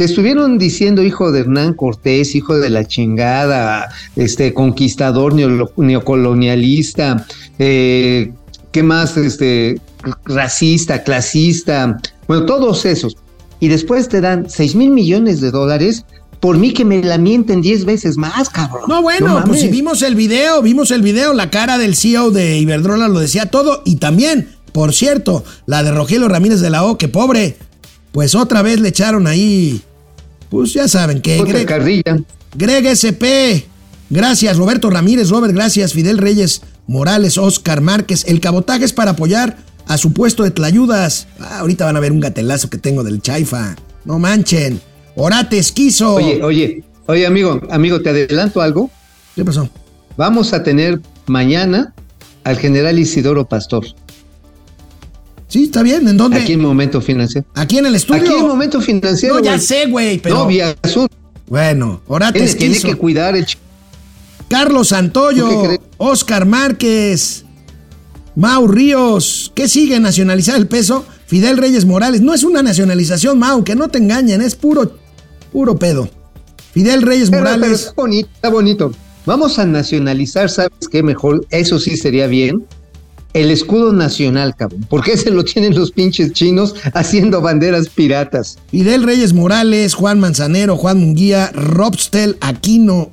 te 0.00 0.04
estuvieron 0.04 0.56
diciendo 0.56 1.02
hijo 1.02 1.30
de 1.30 1.40
Hernán 1.40 1.74
Cortés, 1.74 2.34
hijo 2.34 2.56
de 2.56 2.70
la 2.70 2.86
chingada, 2.86 3.90
este 4.16 4.54
conquistador 4.54 5.34
neocolonialista, 5.34 7.26
eh, 7.58 8.32
¿qué 8.72 8.82
más? 8.82 9.18
Este 9.18 9.78
racista, 10.24 11.02
clasista, 11.02 12.00
bueno, 12.26 12.46
todos 12.46 12.86
esos. 12.86 13.18
Y 13.60 13.68
después 13.68 14.08
te 14.08 14.22
dan 14.22 14.48
6 14.48 14.74
mil 14.74 14.88
millones 14.88 15.42
de 15.42 15.50
dólares, 15.50 16.06
por 16.40 16.56
mí 16.56 16.72
que 16.72 16.86
me 16.86 17.02
la 17.02 17.18
mienten 17.18 17.60
10 17.60 17.84
veces 17.84 18.16
más, 18.16 18.48
cabrón. 18.48 18.84
No, 18.88 19.02
bueno, 19.02 19.42
pues 19.44 19.60
si 19.60 19.68
vimos 19.68 20.00
el 20.00 20.14
video, 20.14 20.62
vimos 20.62 20.92
el 20.92 21.02
video, 21.02 21.34
la 21.34 21.50
cara 21.50 21.76
del 21.76 21.94
CEO 21.94 22.30
de 22.30 22.56
Iberdrola 22.56 23.06
lo 23.08 23.20
decía 23.20 23.50
todo 23.50 23.82
y 23.84 23.96
también, 23.96 24.48
por 24.72 24.94
cierto, 24.94 25.44
la 25.66 25.82
de 25.82 25.92
Rogelio 25.92 26.30
Ramírez 26.30 26.60
de 26.60 26.70
la 26.70 26.84
O, 26.84 26.96
que 26.96 27.08
pobre, 27.08 27.58
pues 28.12 28.34
otra 28.34 28.62
vez 28.62 28.80
le 28.80 28.88
echaron 28.88 29.26
ahí, 29.26 29.82
pues 30.50 30.74
ya 30.74 30.88
saben 30.88 31.22
que 31.22 31.40
Otra 31.40 31.52
Greg, 31.54 31.66
carrilla. 31.66 32.20
Greg 32.54 32.86
SP, 32.90 33.64
gracias, 34.10 34.56
Roberto 34.56 34.90
Ramírez, 34.90 35.30
Robert, 35.30 35.54
gracias, 35.54 35.92
Fidel 35.94 36.18
Reyes 36.18 36.62
Morales, 36.86 37.38
Oscar 37.38 37.80
Márquez, 37.80 38.24
el 38.26 38.40
cabotaje 38.40 38.84
es 38.84 38.92
para 38.92 39.12
apoyar 39.12 39.56
a 39.86 39.96
su 39.96 40.12
puesto 40.12 40.42
de 40.42 40.50
tlayudas. 40.50 41.28
Ah, 41.38 41.60
ahorita 41.60 41.84
van 41.84 41.96
a 41.96 42.00
ver 42.00 42.12
un 42.12 42.20
gatelazo 42.20 42.68
que 42.68 42.78
tengo 42.78 43.04
del 43.04 43.22
Chaifa, 43.22 43.76
no 44.04 44.18
manchen. 44.18 44.80
Orate 45.16 45.58
Esquizo. 45.58 46.14
Oye, 46.14 46.42
oye, 46.42 46.84
oye, 47.06 47.26
amigo, 47.26 47.60
amigo, 47.70 48.00
te 48.00 48.10
adelanto 48.10 48.60
algo. 48.60 48.90
¿Qué 49.36 49.44
pasó? 49.44 49.68
Vamos 50.16 50.52
a 50.52 50.62
tener 50.62 51.00
mañana 51.26 51.94
al 52.44 52.56
general 52.58 52.98
Isidoro 52.98 53.46
Pastor, 53.46 53.86
Sí, 55.50 55.64
está 55.64 55.82
bien, 55.82 56.08
¿en 56.08 56.16
dónde? 56.16 56.38
aquí 56.38 56.52
en 56.54 56.60
Momento 56.62 57.00
Financiero. 57.02 57.46
Aquí 57.54 57.76
en 57.78 57.86
el 57.86 57.94
estudio. 57.96 58.22
Aquí 58.22 58.32
en 58.32 58.46
Momento 58.46 58.80
Financiero. 58.80 59.34
No, 59.34 59.42
ya 59.44 59.58
sé, 59.58 59.86
güey, 59.86 60.18
pero. 60.18 60.36
No, 60.36 60.46
vía 60.46 60.74
Zoom. 60.86 61.08
Bueno, 61.48 62.00
Orate 62.06 62.38
Tiene, 62.38 62.54
tiene 62.54 62.80
que 62.80 62.94
cuidar 62.94 63.36
el 63.36 63.44
ch- 63.44 63.56
Carlos 64.48 64.88
¿Tú 64.88 64.94
qué 64.94 64.96
Santoyo? 64.96 65.78
Oscar 65.98 66.46
Márquez, 66.46 67.44
Mau 68.36 68.66
Ríos. 68.68 69.50
¿Qué 69.54 69.68
sigue? 69.68 69.98
¿Nacionalizar 70.00 70.56
el 70.56 70.68
peso? 70.68 71.04
Fidel 71.26 71.56
Reyes 71.58 71.84
Morales. 71.84 72.20
No 72.20 72.32
es 72.34 72.44
una 72.44 72.62
nacionalización, 72.62 73.38
Mau, 73.38 73.64
que 73.64 73.74
no 73.74 73.88
te 73.88 73.98
engañen, 73.98 74.40
es 74.40 74.54
puro, 74.54 74.96
puro 75.52 75.76
pedo. 75.76 76.08
Fidel 76.72 77.02
Reyes 77.02 77.30
Pero, 77.30 77.42
pero 77.44 77.56
Morales. 77.56 77.80
está 77.80 77.92
bonito, 77.96 78.28
está 78.32 78.48
bonito. 78.48 78.92
Vamos 79.26 79.58
a 79.58 79.66
nacionalizar, 79.66 80.48
¿sabes 80.48 80.70
qué? 80.90 81.02
Mejor, 81.02 81.44
eso 81.50 81.78
sí 81.80 81.96
sería 81.96 82.28
bien. 82.28 82.64
El 83.32 83.50
escudo 83.50 83.92
nacional, 83.92 84.56
cabrón. 84.56 84.86
Porque 84.88 85.12
ese 85.12 85.30
lo 85.30 85.44
tienen 85.44 85.74
los 85.74 85.92
pinches 85.92 86.32
chinos 86.32 86.74
haciendo 86.94 87.40
banderas 87.40 87.88
piratas. 87.88 88.58
Fidel 88.70 89.04
Reyes 89.04 89.32
Morales, 89.32 89.94
Juan 89.94 90.18
Manzanero, 90.18 90.76
Juan 90.76 90.98
Munguía, 90.98 91.50
Robstel 91.52 92.36
Aquino, 92.40 93.10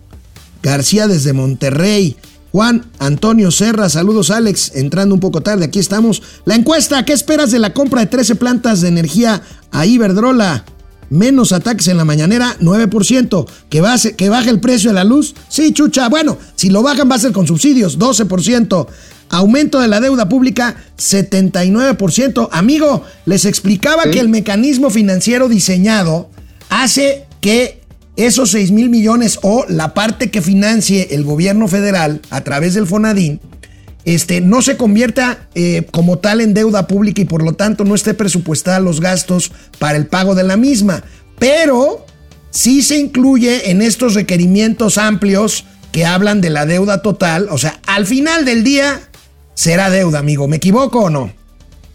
García 0.63 1.07
desde 1.07 1.33
Monterrey, 1.33 2.17
Juan 2.51 2.85
Antonio 2.97 3.51
Serra, 3.51 3.89
saludos 3.89 4.31
Alex, 4.31 4.71
entrando 4.75 5.13
un 5.13 5.21
poco 5.21 5.41
tarde, 5.41 5.65
aquí 5.65 5.79
estamos. 5.79 6.23
La 6.45 6.55
encuesta, 6.55 7.05
¿qué 7.05 7.13
esperas 7.13 7.51
de 7.51 7.59
la 7.59 7.73
compra 7.73 8.01
de 8.01 8.07
13 8.07 8.35
plantas 8.35 8.81
de 8.81 8.87
energía 8.87 9.43
a 9.71 9.85
Iberdrola? 9.85 10.65
Menos 11.09 11.53
ataques 11.53 11.87
en 11.87 11.97
la 11.97 12.05
mañanera, 12.05 12.55
9%. 12.59 13.45
¿Que, 13.69 13.81
base- 13.81 14.15
¿Que 14.15 14.29
baje 14.29 14.49
el 14.49 14.59
precio 14.59 14.89
de 14.89 14.95
la 14.95 15.03
luz? 15.03 15.35
Sí, 15.49 15.71
chucha. 15.73 16.09
Bueno, 16.09 16.37
si 16.55 16.69
lo 16.69 16.83
bajan 16.83 17.09
va 17.09 17.15
a 17.15 17.19
ser 17.19 17.31
con 17.31 17.47
subsidios, 17.47 17.97
12%. 17.97 18.87
Aumento 19.29 19.79
de 19.81 19.87
la 19.89 19.99
deuda 19.99 20.29
pública, 20.29 20.75
79%. 20.97 22.49
Amigo, 22.51 23.03
les 23.25 23.45
explicaba 23.45 24.03
Sí. 24.03 24.11
que 24.11 24.19
el 24.19 24.29
mecanismo 24.29 24.89
financiero 24.89 25.47
diseñado 25.49 26.29
hace 26.69 27.25
que 27.41 27.81
esos 28.15 28.51
6 28.51 28.71
mil 28.71 28.89
millones 28.89 29.39
o 29.43 29.65
la 29.69 29.93
parte 29.93 30.31
que 30.31 30.41
financie 30.41 31.09
el 31.11 31.23
gobierno 31.23 31.67
federal 31.67 32.21
a 32.29 32.41
través 32.43 32.73
del 32.73 32.87
FONADIN 32.87 33.39
este, 34.07 34.39
no 34.39 34.61
se 34.61 34.77
convierta 34.77 35.49
eh, 35.53 35.85
como 35.91 36.17
tal 36.17 36.39
en 36.39 36.53
deuda 36.53 36.87
pública 36.87 37.21
y 37.21 37.25
por 37.25 37.43
lo 37.43 37.55
tanto 37.55 37.83
no 37.83 37.93
esté 37.93 38.13
presupuestada 38.13 38.79
los 38.79 39.01
gastos 39.01 39.51
para 39.79 39.97
el 39.97 40.07
pago 40.07 40.33
de 40.33 40.45
la 40.45 40.55
misma. 40.55 41.03
Pero 41.37 42.05
sí 42.49 42.83
se 42.83 42.97
incluye 42.97 43.69
en 43.69 43.81
estos 43.81 44.13
requerimientos 44.13 44.97
amplios 44.97 45.65
que 45.91 46.05
hablan 46.05 46.39
de 46.39 46.49
la 46.51 46.65
deuda 46.65 47.01
total. 47.01 47.49
O 47.51 47.57
sea, 47.57 47.81
al 47.85 48.05
final 48.05 48.45
del 48.45 48.63
día 48.63 49.01
será 49.55 49.89
deuda, 49.89 50.19
amigo. 50.19 50.47
¿Me 50.47 50.55
equivoco 50.55 51.01
o 51.01 51.09
no? 51.09 51.33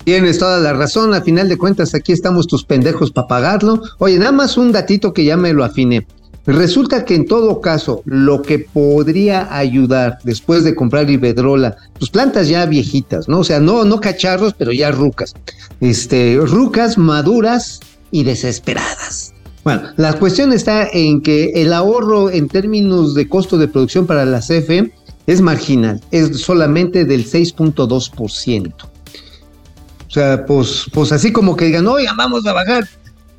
Tienes 0.04 0.38
toda 0.38 0.58
la 0.58 0.74
razón, 0.74 1.14
a 1.14 1.22
final 1.22 1.48
de 1.48 1.56
cuentas 1.56 1.94
aquí 1.94 2.12
estamos 2.12 2.46
tus 2.46 2.62
pendejos 2.62 3.10
para 3.10 3.26
pagarlo. 3.26 3.80
Oye, 3.96 4.18
nada 4.18 4.32
más 4.32 4.58
un 4.58 4.70
datito 4.70 5.14
que 5.14 5.24
ya 5.24 5.38
me 5.38 5.54
lo 5.54 5.64
afiné. 5.64 6.06
Resulta 6.46 7.04
que 7.04 7.14
en 7.14 7.26
todo 7.26 7.60
caso, 7.60 8.02
lo 8.04 8.42
que 8.42 8.58
podría 8.58 9.54
ayudar 9.56 10.18
después 10.24 10.64
de 10.64 10.74
comprar 10.74 11.08
Ibedrola, 11.08 11.76
pues 11.98 12.10
plantas 12.10 12.48
ya 12.48 12.66
viejitas, 12.66 13.28
¿no? 13.28 13.40
O 13.40 13.44
sea, 13.44 13.60
no, 13.60 13.84
no 13.84 14.00
cacharros, 14.00 14.52
pero 14.54 14.72
ya 14.72 14.90
rucas. 14.90 15.34
Este, 15.80 16.36
rucas, 16.42 16.98
maduras 16.98 17.80
y 18.10 18.24
desesperadas. 18.24 19.32
Bueno, 19.62 19.82
la 19.96 20.14
cuestión 20.14 20.52
está 20.52 20.88
en 20.92 21.20
que 21.22 21.52
el 21.62 21.72
ahorro 21.72 22.28
en 22.30 22.48
términos 22.48 23.14
de 23.14 23.28
costo 23.28 23.56
de 23.56 23.68
producción 23.68 24.06
para 24.06 24.24
la 24.24 24.40
CFE 24.40 24.92
es 25.28 25.40
marginal, 25.40 26.00
es 26.10 26.40
solamente 26.40 27.04
del 27.04 27.24
6.2%. 27.24 28.72
O 28.74 30.10
sea, 30.10 30.44
pues, 30.44 30.86
pues 30.92 31.12
así 31.12 31.32
como 31.32 31.56
que 31.56 31.66
digan, 31.66 31.86
oiga, 31.86 32.12
vamos 32.16 32.44
a 32.46 32.52
bajar 32.52 32.88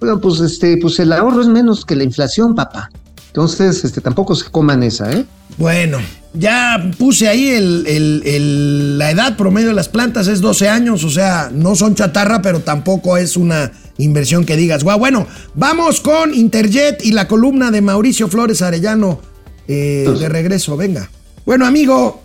bueno, 0.04 0.20
pues 0.20 0.42
este, 0.42 0.76
pues 0.76 1.00
el 1.00 1.14
ahorro 1.14 1.42
es 1.42 1.48
menos 1.48 1.86
que 1.86 1.96
la 1.96 2.04
inflación, 2.04 2.56
papá. 2.56 2.90
Entonces, 3.28 3.86
este, 3.86 4.02
tampoco 4.02 4.36
se 4.36 4.52
coman 4.52 4.84
esa, 4.84 5.10
¿eh? 5.14 5.24
Bueno, 5.58 6.00
ya 6.34 6.92
puse 6.98 7.30
ahí 7.30 7.48
el, 7.48 7.88
el, 7.88 8.98
la 8.98 9.12
edad 9.12 9.38
promedio 9.38 9.70
de 9.70 9.74
las 9.74 9.88
plantas 9.88 10.28
es 10.28 10.42
12 10.42 10.68
años, 10.68 11.06
o 11.06 11.10
sea, 11.10 11.50
no 11.54 11.74
son 11.76 11.96
chatarra, 11.96 12.42
pero 12.42 12.60
tampoco 12.60 13.16
es 13.16 13.38
una 13.38 13.72
inversión 13.98 14.44
que 14.44 14.58
digas, 14.58 14.84
guau, 14.84 15.00
bueno, 15.00 15.26
vamos 15.56 16.02
con 16.02 16.34
Interjet 16.34 17.06
y 17.06 17.14
la 17.14 17.30
columna 17.30 17.72
de 17.72 17.82
Mauricio 17.82 18.28
Flores 18.28 18.62
Arellano 18.62 19.22
eh, 19.70 20.14
de 20.20 20.28
regreso, 20.28 20.76
venga. 20.76 21.10
Bueno, 21.46 21.66
amigo, 21.66 22.24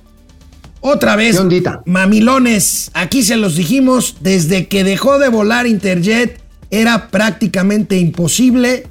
otra 0.80 1.14
vez, 1.14 1.40
mamilones, 1.86 2.90
aquí 2.92 3.22
se 3.22 3.36
los 3.36 3.54
dijimos, 3.54 4.16
desde 4.20 4.66
que 4.66 4.82
dejó 4.82 5.20
de 5.20 5.28
volar 5.28 5.68
Interjet, 5.68 6.40
era 6.70 7.08
prácticamente 7.08 7.96
imposible 7.98 8.86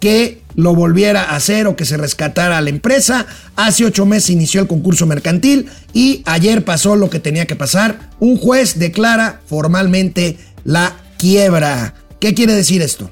que 0.00 0.42
lo 0.54 0.74
volviera 0.74 1.22
a 1.22 1.36
hacer 1.36 1.66
o 1.66 1.76
que 1.76 1.84
se 1.84 1.96
rescatara 1.96 2.58
a 2.58 2.60
la 2.60 2.70
empresa. 2.70 3.26
Hace 3.56 3.84
ocho 3.84 4.06
meses 4.06 4.30
inició 4.30 4.60
el 4.60 4.66
concurso 4.66 5.06
mercantil 5.06 5.68
y 5.92 6.22
ayer 6.26 6.64
pasó 6.64 6.96
lo 6.96 7.10
que 7.10 7.20
tenía 7.20 7.46
que 7.46 7.56
pasar. 7.56 8.10
Un 8.20 8.36
juez 8.36 8.78
declara 8.78 9.40
formalmente 9.46 10.38
la 10.64 10.96
quiebra. 11.18 11.94
¿Qué 12.20 12.34
quiere 12.34 12.54
decir 12.54 12.82
esto? 12.82 13.10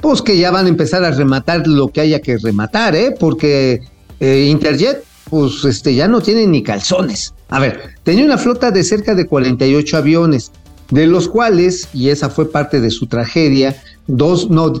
Pues 0.00 0.22
que 0.22 0.38
ya 0.38 0.50
van 0.50 0.66
a 0.66 0.68
empezar 0.68 1.04
a 1.04 1.10
rematar 1.10 1.66
lo 1.66 1.88
que 1.88 2.00
haya 2.00 2.20
que 2.20 2.38
rematar, 2.38 2.94
¿eh? 2.94 3.14
Porque 3.18 3.80
eh, 4.20 4.46
Interjet, 4.48 5.02
pues 5.28 5.64
este, 5.64 5.94
ya 5.94 6.06
no 6.08 6.20
tiene 6.20 6.46
ni 6.46 6.62
calzones. 6.62 7.34
A 7.48 7.58
ver, 7.58 7.94
tenía 8.02 8.24
una 8.24 8.38
flota 8.38 8.70
de 8.70 8.84
cerca 8.84 9.14
de 9.14 9.26
48 9.26 9.96
aviones 9.96 10.52
de 10.90 11.06
los 11.06 11.28
cuales, 11.28 11.88
y 11.92 12.08
esa 12.08 12.30
fue 12.30 12.50
parte 12.50 12.80
de 12.80 12.90
su 12.90 13.06
tragedia, 13.06 13.76
dos, 14.06 14.48
no, 14.48 14.72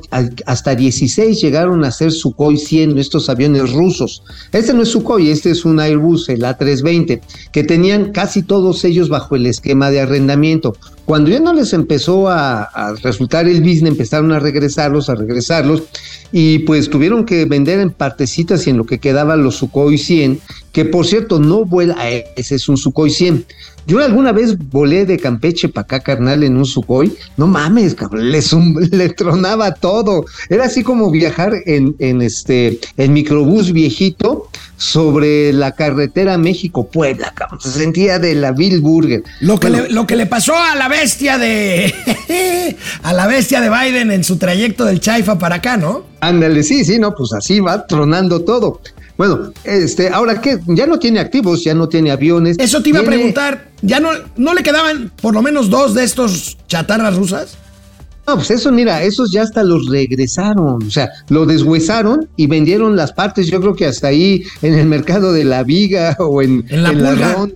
hasta 0.46 0.74
16 0.74 1.40
llegaron 1.40 1.84
a 1.84 1.90
ser 1.90 2.12
Sukhoi 2.12 2.56
100, 2.56 2.98
estos 2.98 3.28
aviones 3.28 3.72
rusos. 3.72 4.22
Este 4.52 4.72
no 4.72 4.82
es 4.82 4.88
Sukhoi, 4.88 5.30
este 5.30 5.50
es 5.50 5.64
un 5.64 5.80
Airbus, 5.80 6.28
el 6.30 6.42
A320, 6.42 7.20
que 7.52 7.64
tenían 7.64 8.12
casi 8.12 8.42
todos 8.42 8.84
ellos 8.84 9.08
bajo 9.08 9.36
el 9.36 9.46
esquema 9.46 9.90
de 9.90 10.00
arrendamiento. 10.00 10.74
Cuando 11.08 11.30
ya 11.30 11.40
no 11.40 11.54
les 11.54 11.72
empezó 11.72 12.28
a, 12.28 12.68
resultar 13.02 13.48
el 13.48 13.62
business, 13.62 13.92
empezaron 13.92 14.30
a 14.30 14.40
regresarlos, 14.40 15.08
a 15.08 15.14
regresarlos, 15.14 15.84
y 16.32 16.58
pues 16.58 16.90
tuvieron 16.90 17.24
que 17.24 17.46
vender 17.46 17.80
en 17.80 17.92
partecitas 17.92 18.66
y 18.66 18.70
en 18.70 18.76
lo 18.76 18.84
que 18.84 18.98
quedaban 18.98 19.42
los 19.42 19.56
Sukhoi 19.56 19.96
100, 19.96 20.38
que 20.70 20.84
por 20.84 21.06
cierto 21.06 21.38
no 21.38 21.64
vuela, 21.64 21.96
ese 22.36 22.56
es 22.56 22.68
un 22.68 22.76
Sukhoi 22.76 23.08
100, 23.08 23.46
yo 23.86 24.04
alguna 24.04 24.32
vez 24.32 24.58
volé 24.58 25.06
de 25.06 25.16
Campeche 25.16 25.70
para 25.70 25.86
acá, 25.86 26.00
carnal, 26.00 26.44
en 26.44 26.58
un 26.58 26.66
Sukhoi. 26.66 27.10
No 27.38 27.46
mames, 27.46 27.94
cabrón, 27.94 28.30
le, 28.90 29.08
tronaba 29.08 29.72
todo. 29.72 30.26
Era 30.50 30.66
así 30.66 30.82
como 30.82 31.10
viajar 31.10 31.54
en, 31.64 31.96
en 32.00 32.20
este, 32.20 32.80
en 32.98 33.14
microbús 33.14 33.72
viejito 33.72 34.50
sobre 34.78 35.52
la 35.52 35.72
carretera 35.72 36.38
México-Puebla, 36.38 37.32
cabrón. 37.34 37.60
Se 37.60 37.70
sentía 37.70 38.18
de 38.18 38.34
la 38.34 38.52
Bill 38.52 38.80
Burger. 38.80 39.22
Lo 39.40 39.60
que, 39.60 39.68
le, 39.68 39.90
lo 39.90 40.06
que 40.06 40.16
le 40.16 40.26
pasó 40.26 40.56
a 40.56 40.74
la 40.76 40.88
bestia 40.88 41.36
de. 41.36 41.92
a 43.02 43.12
la 43.12 43.26
bestia 43.26 43.60
de 43.60 43.68
Biden 43.68 44.10
en 44.12 44.24
su 44.24 44.38
trayecto 44.38 44.84
del 44.84 45.00
Chaifa 45.00 45.38
para 45.38 45.56
acá, 45.56 45.76
¿no? 45.76 46.04
Ándale, 46.20 46.62
sí, 46.62 46.84
sí, 46.84 46.98
no, 46.98 47.14
pues 47.14 47.32
así 47.32 47.60
va 47.60 47.86
tronando 47.86 48.40
todo. 48.44 48.80
Bueno, 49.16 49.52
este, 49.64 50.10
ahora 50.10 50.40
que 50.40 50.60
ya 50.68 50.86
no 50.86 51.00
tiene 51.00 51.18
activos, 51.18 51.64
ya 51.64 51.74
no 51.74 51.88
tiene 51.88 52.12
aviones. 52.12 52.56
Eso 52.60 52.80
te 52.80 52.90
iba 52.90 53.00
a 53.00 53.04
preguntar, 53.04 53.66
¿ya 53.82 53.98
no, 53.98 54.10
no 54.36 54.54
le 54.54 54.62
quedaban 54.62 55.10
por 55.20 55.34
lo 55.34 55.42
menos 55.42 55.70
dos 55.70 55.92
de 55.94 56.04
estos 56.04 56.56
chatarras 56.68 57.16
rusas? 57.16 57.58
No, 58.28 58.34
pues 58.34 58.50
eso, 58.50 58.70
mira, 58.70 59.02
esos 59.02 59.32
ya 59.32 59.40
hasta 59.40 59.62
los 59.62 59.88
regresaron, 59.88 60.82
o 60.82 60.90
sea, 60.90 61.08
lo 61.30 61.46
deshuesaron 61.46 62.28
y 62.36 62.46
vendieron 62.46 62.94
las 62.94 63.10
partes, 63.10 63.46
yo 63.46 63.58
creo 63.58 63.74
que 63.74 63.86
hasta 63.86 64.08
ahí 64.08 64.42
en 64.60 64.74
el 64.74 64.86
mercado 64.86 65.32
de 65.32 65.44
la 65.44 65.64
viga 65.64 66.14
o 66.18 66.42
en, 66.42 66.66
la, 66.68 66.92
ronda, 66.92 67.54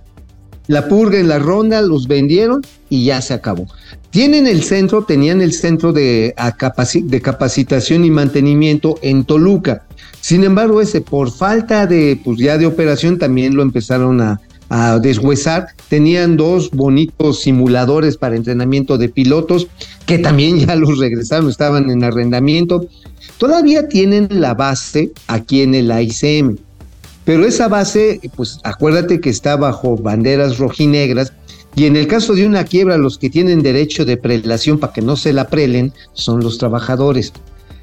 la 0.65 0.87
purga, 0.87 1.19
en 1.19 1.27
la 1.27 1.37
ronda, 1.37 1.79
los 1.83 2.07
vendieron 2.07 2.63
y 2.89 3.05
ya 3.05 3.21
se 3.21 3.35
acabó. 3.35 3.67
Tienen 4.09 4.47
el 4.47 4.63
centro, 4.63 5.03
tenían 5.03 5.41
el 5.41 5.53
centro 5.53 5.93
de, 5.93 6.33
de 7.03 7.21
capacitación 7.21 8.03
y 8.03 8.09
mantenimiento 8.09 8.97
en 9.03 9.25
Toluca. 9.25 9.83
Sin 10.21 10.43
embargo, 10.43 10.81
ese 10.81 11.01
por 11.01 11.29
falta 11.29 11.85
de, 11.85 12.19
pues 12.25 12.39
ya 12.39 12.57
de 12.57 12.65
operación 12.65 13.19
también 13.19 13.55
lo 13.55 13.61
empezaron 13.61 14.21
a, 14.21 14.41
a 14.69 14.99
deshuesar. 14.99 15.67
Tenían 15.89 16.37
dos 16.37 16.71
bonitos 16.71 17.41
simuladores 17.41 18.17
para 18.17 18.35
entrenamiento 18.35 18.97
de 18.97 19.09
pilotos 19.09 19.67
que 20.05 20.19
también 20.19 20.59
ya 20.59 20.75
los 20.75 20.97
regresaron, 20.97 21.49
estaban 21.49 21.89
en 21.89 22.03
arrendamiento. 22.03 22.85
Todavía 23.37 23.87
tienen 23.87 24.27
la 24.29 24.53
base 24.53 25.11
aquí 25.27 25.61
en 25.61 25.75
el 25.75 25.91
AICM, 25.91 26.57
pero 27.25 27.45
esa 27.45 27.67
base, 27.67 28.19
pues 28.35 28.59
acuérdate 28.63 29.21
que 29.21 29.29
está 29.29 29.55
bajo 29.55 29.95
banderas 29.95 30.57
rojinegras 30.57 31.33
y 31.75 31.85
en 31.85 31.95
el 31.95 32.07
caso 32.07 32.33
de 32.33 32.45
una 32.45 32.65
quiebra, 32.65 32.97
los 32.97 33.17
que 33.17 33.29
tienen 33.29 33.63
derecho 33.63 34.05
de 34.05 34.17
prelación 34.17 34.79
para 34.79 34.93
que 34.93 35.01
no 35.01 35.15
se 35.15 35.33
la 35.33 35.47
prelen 35.47 35.91
son 36.13 36.41
los 36.41 36.57
trabajadores. 36.57 37.33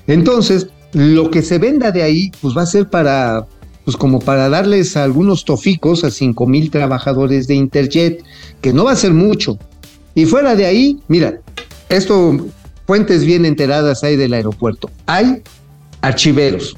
Entonces, 0.07 0.69
lo 0.93 1.31
que 1.31 1.43
se 1.43 1.59
venda 1.59 1.91
de 1.91 2.03
ahí, 2.03 2.31
pues 2.41 2.57
va 2.57 2.63
a 2.63 2.67
ser 2.67 2.89
para, 2.89 3.47
pues 3.91 3.99
como 3.99 4.21
para 4.21 4.49
darles 4.49 4.97
algunos 4.97 5.45
toficos 5.45 6.05
a 6.05 6.13
cinco 6.13 6.47
mil 6.47 6.71
trabajadores 6.71 7.49
de 7.49 7.57
Interjet, 7.57 8.23
que 8.61 8.73
no 8.73 8.85
va 8.85 8.93
a 8.93 8.97
ser 8.97 9.13
mucho. 9.13 9.59
Y 10.15 10.27
fuera 10.27 10.55
de 10.55 10.65
ahí, 10.65 11.01
mira, 11.09 11.41
esto, 11.89 12.37
fuentes 12.87 13.25
bien 13.25 13.45
enteradas 13.45 14.05
hay 14.05 14.15
del 14.15 14.33
aeropuerto. 14.33 14.93
Hay 15.07 15.43
archiveros, 16.03 16.77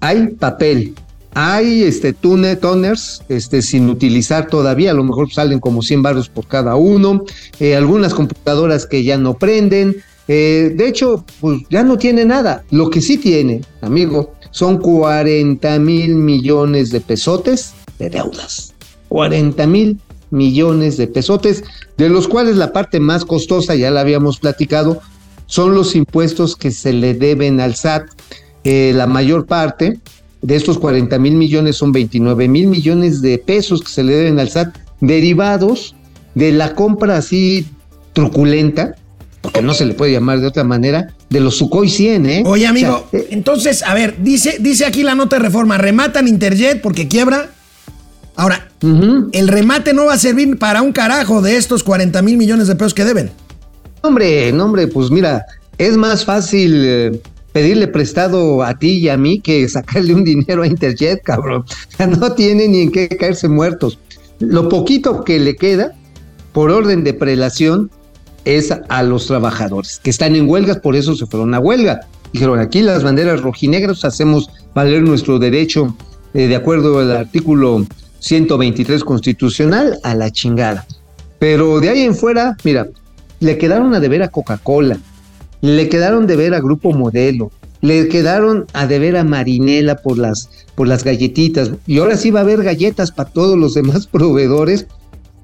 hay 0.00 0.26
papel, 0.38 0.94
hay 1.32 1.82
este 1.84 2.12
toners 2.12 3.22
este, 3.30 3.62
sin 3.62 3.88
utilizar 3.88 4.48
todavía, 4.48 4.90
a 4.90 4.94
lo 4.94 5.04
mejor 5.04 5.32
salen 5.32 5.60
como 5.60 5.80
100 5.80 6.02
barros 6.02 6.28
por 6.28 6.46
cada 6.46 6.76
uno, 6.76 7.24
eh, 7.58 7.74
algunas 7.74 8.12
computadoras 8.12 8.84
que 8.84 9.02
ya 9.02 9.16
no 9.16 9.32
prenden, 9.32 9.96
eh, 10.28 10.74
de 10.76 10.86
hecho, 10.86 11.24
pues 11.40 11.62
ya 11.70 11.82
no 11.84 11.96
tiene 11.96 12.26
nada. 12.26 12.64
Lo 12.70 12.90
que 12.90 13.00
sí 13.00 13.16
tiene, 13.16 13.62
amigo, 13.80 14.34
son 14.50 14.78
40 14.78 15.78
mil 15.78 16.14
millones 16.14 16.90
de 16.90 17.00
pesotes 17.00 17.74
de 17.98 18.10
deudas. 18.10 18.74
40 19.08 19.66
mil 19.66 19.98
millones 20.30 20.96
de 20.96 21.06
pesotes, 21.06 21.64
de 21.96 22.08
los 22.08 22.28
cuales 22.28 22.56
la 22.56 22.72
parte 22.72 23.00
más 23.00 23.24
costosa, 23.24 23.74
ya 23.74 23.90
la 23.90 24.00
habíamos 24.00 24.38
platicado, 24.38 25.00
son 25.46 25.74
los 25.74 25.94
impuestos 25.96 26.56
que 26.56 26.70
se 26.70 26.92
le 26.92 27.14
deben 27.14 27.60
al 27.60 27.74
SAT. 27.74 28.08
Eh, 28.64 28.92
la 28.94 29.06
mayor 29.06 29.46
parte 29.46 29.98
de 30.42 30.56
estos 30.56 30.78
40 30.78 31.18
mil 31.18 31.34
millones 31.34 31.76
son 31.76 31.92
29 31.92 32.48
mil 32.48 32.66
millones 32.66 33.20
de 33.20 33.38
pesos 33.38 33.82
que 33.82 33.90
se 33.90 34.02
le 34.02 34.14
deben 34.14 34.38
al 34.38 34.48
SAT, 34.48 34.76
derivados 35.00 35.94
de 36.34 36.52
la 36.52 36.74
compra 36.74 37.16
así 37.16 37.66
truculenta 38.12 38.94
porque 39.40 39.62
no 39.62 39.72
se 39.74 39.86
le 39.86 39.94
puede 39.94 40.12
llamar 40.12 40.40
de 40.40 40.46
otra 40.46 40.64
manera, 40.64 41.08
de 41.28 41.40
los 41.40 41.56
Sukhoi 41.56 41.88
100, 41.88 42.26
¿eh? 42.26 42.42
Oye, 42.44 42.66
amigo, 42.66 43.08
eh, 43.12 43.28
entonces, 43.30 43.82
a 43.82 43.94
ver, 43.94 44.16
dice, 44.22 44.58
dice 44.60 44.84
aquí 44.84 45.02
la 45.02 45.14
nota 45.14 45.36
de 45.36 45.42
reforma, 45.42 45.78
rematan 45.78 46.28
Interjet 46.28 46.80
porque 46.80 47.08
quiebra. 47.08 47.50
Ahora, 48.36 48.68
el 49.32 49.48
remate 49.48 49.92
no 49.92 50.06
va 50.06 50.14
a 50.14 50.18
servir 50.18 50.58
para 50.58 50.80
un 50.80 50.92
carajo 50.92 51.42
de 51.42 51.56
estos 51.56 51.82
40 51.82 52.22
mil 52.22 52.38
millones 52.38 52.68
de 52.68 52.74
pesos 52.74 52.94
que 52.94 53.04
deben. 53.04 53.30
Hombre, 54.00 54.50
no, 54.52 54.64
hombre, 54.64 54.86
pues 54.86 55.10
mira, 55.10 55.44
es 55.76 55.96
más 55.96 56.24
fácil 56.24 56.82
eh, 56.86 57.20
pedirle 57.52 57.88
prestado 57.88 58.62
a 58.62 58.78
ti 58.78 58.92
y 58.92 59.08
a 59.10 59.18
mí 59.18 59.40
que 59.40 59.68
sacarle 59.68 60.14
un 60.14 60.24
dinero 60.24 60.62
a 60.62 60.66
Interjet, 60.66 61.22
cabrón. 61.22 61.64
No 62.20 62.32
tiene 62.32 62.68
ni 62.68 62.82
en 62.82 62.92
qué 62.92 63.08
caerse 63.08 63.48
muertos. 63.48 63.98
lo 64.38 64.70
poquito 64.70 65.22
que 65.22 65.38
le 65.38 65.56
queda, 65.56 65.92
por 66.52 66.70
orden 66.70 67.04
de 67.04 67.12
prelación, 67.12 67.90
es 68.44 68.72
a 68.88 69.02
los 69.02 69.26
trabajadores 69.26 70.00
que 70.02 70.10
están 70.10 70.36
en 70.36 70.48
huelgas, 70.48 70.78
por 70.78 70.96
eso 70.96 71.14
se 71.14 71.26
fueron 71.26 71.54
a 71.54 71.60
huelga. 71.60 72.00
Dijeron, 72.32 72.60
aquí 72.60 72.82
las 72.82 73.02
banderas 73.02 73.40
rojinegras 73.40 74.04
hacemos 74.04 74.50
valer 74.74 75.02
nuestro 75.02 75.38
derecho 75.38 75.96
eh, 76.32 76.46
de 76.46 76.56
acuerdo 76.56 77.00
al 77.00 77.10
artículo 77.10 77.84
123 78.20 79.02
constitucional 79.02 79.98
a 80.04 80.14
la 80.14 80.30
chingada. 80.30 80.86
Pero 81.38 81.80
de 81.80 81.88
ahí 81.88 82.02
en 82.02 82.14
fuera, 82.14 82.56
mira, 82.64 82.86
le 83.40 83.58
quedaron 83.58 83.94
a 83.94 84.00
deber 84.00 84.22
a 84.22 84.28
Coca-Cola, 84.28 84.98
le 85.60 85.88
quedaron 85.88 86.26
de 86.26 86.36
ver 86.36 86.54
a 86.54 86.60
Grupo 86.60 86.92
Modelo, 86.92 87.50
le 87.80 88.08
quedaron 88.08 88.66
a 88.74 88.86
deber 88.86 89.16
a 89.16 89.24
Marinela 89.24 89.96
por 89.96 90.18
las, 90.18 90.50
por 90.74 90.86
las 90.86 91.02
galletitas. 91.02 91.72
Y 91.86 91.98
ahora 91.98 92.16
sí 92.16 92.30
va 92.30 92.40
a 92.40 92.42
haber 92.42 92.62
galletas 92.62 93.10
para 93.10 93.30
todos 93.30 93.58
los 93.58 93.74
demás 93.74 94.06
proveedores, 94.06 94.86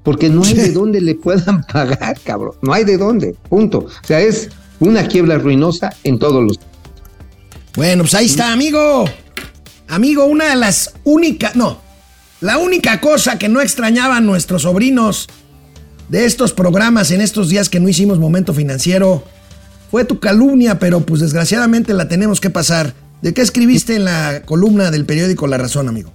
porque 0.07 0.29
no 0.29 0.41
hay 0.45 0.53
de 0.53 0.71
dónde 0.71 1.01
le 1.01 1.15
puedan 1.15 1.63
pagar, 1.73 2.17
cabrón. 2.23 2.53
No 2.61 2.71
hay 2.71 2.85
de 2.85 2.97
dónde, 2.97 3.35
punto. 3.49 3.79
O 3.79 4.07
sea, 4.07 4.21
es 4.21 4.47
una 4.79 5.05
quiebra 5.05 5.37
ruinosa 5.37 5.89
en 6.05 6.17
todos 6.17 6.41
los. 6.41 6.57
Bueno, 7.75 8.03
pues 8.03 8.15
ahí 8.15 8.27
está, 8.27 8.53
amigo. 8.53 9.03
Amigo, 9.89 10.23
una 10.23 10.45
de 10.45 10.55
las 10.55 10.93
únicas, 11.03 11.57
no, 11.57 11.81
la 12.39 12.57
única 12.57 13.01
cosa 13.01 13.37
que 13.37 13.49
no 13.49 13.59
extrañaban 13.59 14.25
nuestros 14.25 14.61
sobrinos 14.61 15.27
de 16.07 16.23
estos 16.23 16.53
programas 16.53 17.11
en 17.11 17.19
estos 17.19 17.49
días 17.49 17.67
que 17.67 17.81
no 17.81 17.89
hicimos 17.89 18.17
momento 18.17 18.53
financiero 18.53 19.25
fue 19.91 20.05
tu 20.05 20.21
calumnia, 20.21 20.79
pero 20.79 21.01
pues 21.01 21.19
desgraciadamente 21.19 21.93
la 21.93 22.07
tenemos 22.07 22.39
que 22.39 22.49
pasar. 22.49 22.93
¿De 23.21 23.33
qué 23.33 23.41
escribiste 23.41 23.97
en 23.97 24.05
la 24.05 24.43
columna 24.45 24.89
del 24.89 25.05
periódico 25.05 25.47
La 25.47 25.57
Razón, 25.57 25.89
amigo? 25.89 26.13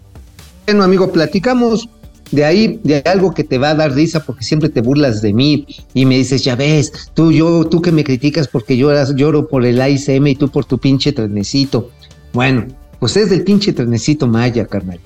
Bueno, 0.65 0.83
amigo, 0.83 1.13
platicamos 1.13 1.91
de 2.33 2.45
ahí, 2.45 2.81
de 2.83 3.03
algo 3.05 3.33
que 3.33 3.45
te 3.45 3.59
va 3.59 3.71
a 3.71 3.75
dar 3.75 3.93
risa 3.93 4.25
porque 4.25 4.43
siempre 4.43 4.69
te 4.69 4.81
burlas 4.81 5.23
de 5.23 5.33
mí 5.33 5.67
y 5.95 6.07
me 6.07 6.17
dices, 6.17 6.43
ya 6.43 6.57
ves, 6.57 6.93
tú, 7.15 7.31
yo, 7.31 7.65
tú 7.67 7.81
que 7.81 7.93
me 7.93 8.03
criticas 8.03 8.49
porque 8.49 8.77
lloras, 8.77 9.15
lloro 9.15 9.47
por 9.49 9.65
el 9.65 9.81
AICM 9.81 10.27
y 10.27 10.35
tú 10.35 10.49
por 10.49 10.65
tu 10.65 10.79
pinche 10.79 11.13
trenecito. 11.13 11.91
Bueno, 12.33 12.67
pues 12.99 13.17
es 13.17 13.31
del 13.31 13.45
pinche 13.45 13.73
trenecito 13.73 14.27
Maya, 14.27 14.67
carnal. 14.67 14.99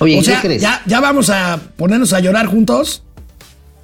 Oye, 0.00 0.20
¿qué 0.22 0.34
crees? 0.42 0.62
¿ya, 0.62 0.82
¿Ya 0.86 1.00
vamos 1.00 1.30
a 1.30 1.60
ponernos 1.76 2.12
a 2.12 2.20
llorar 2.20 2.46
juntos? 2.46 3.02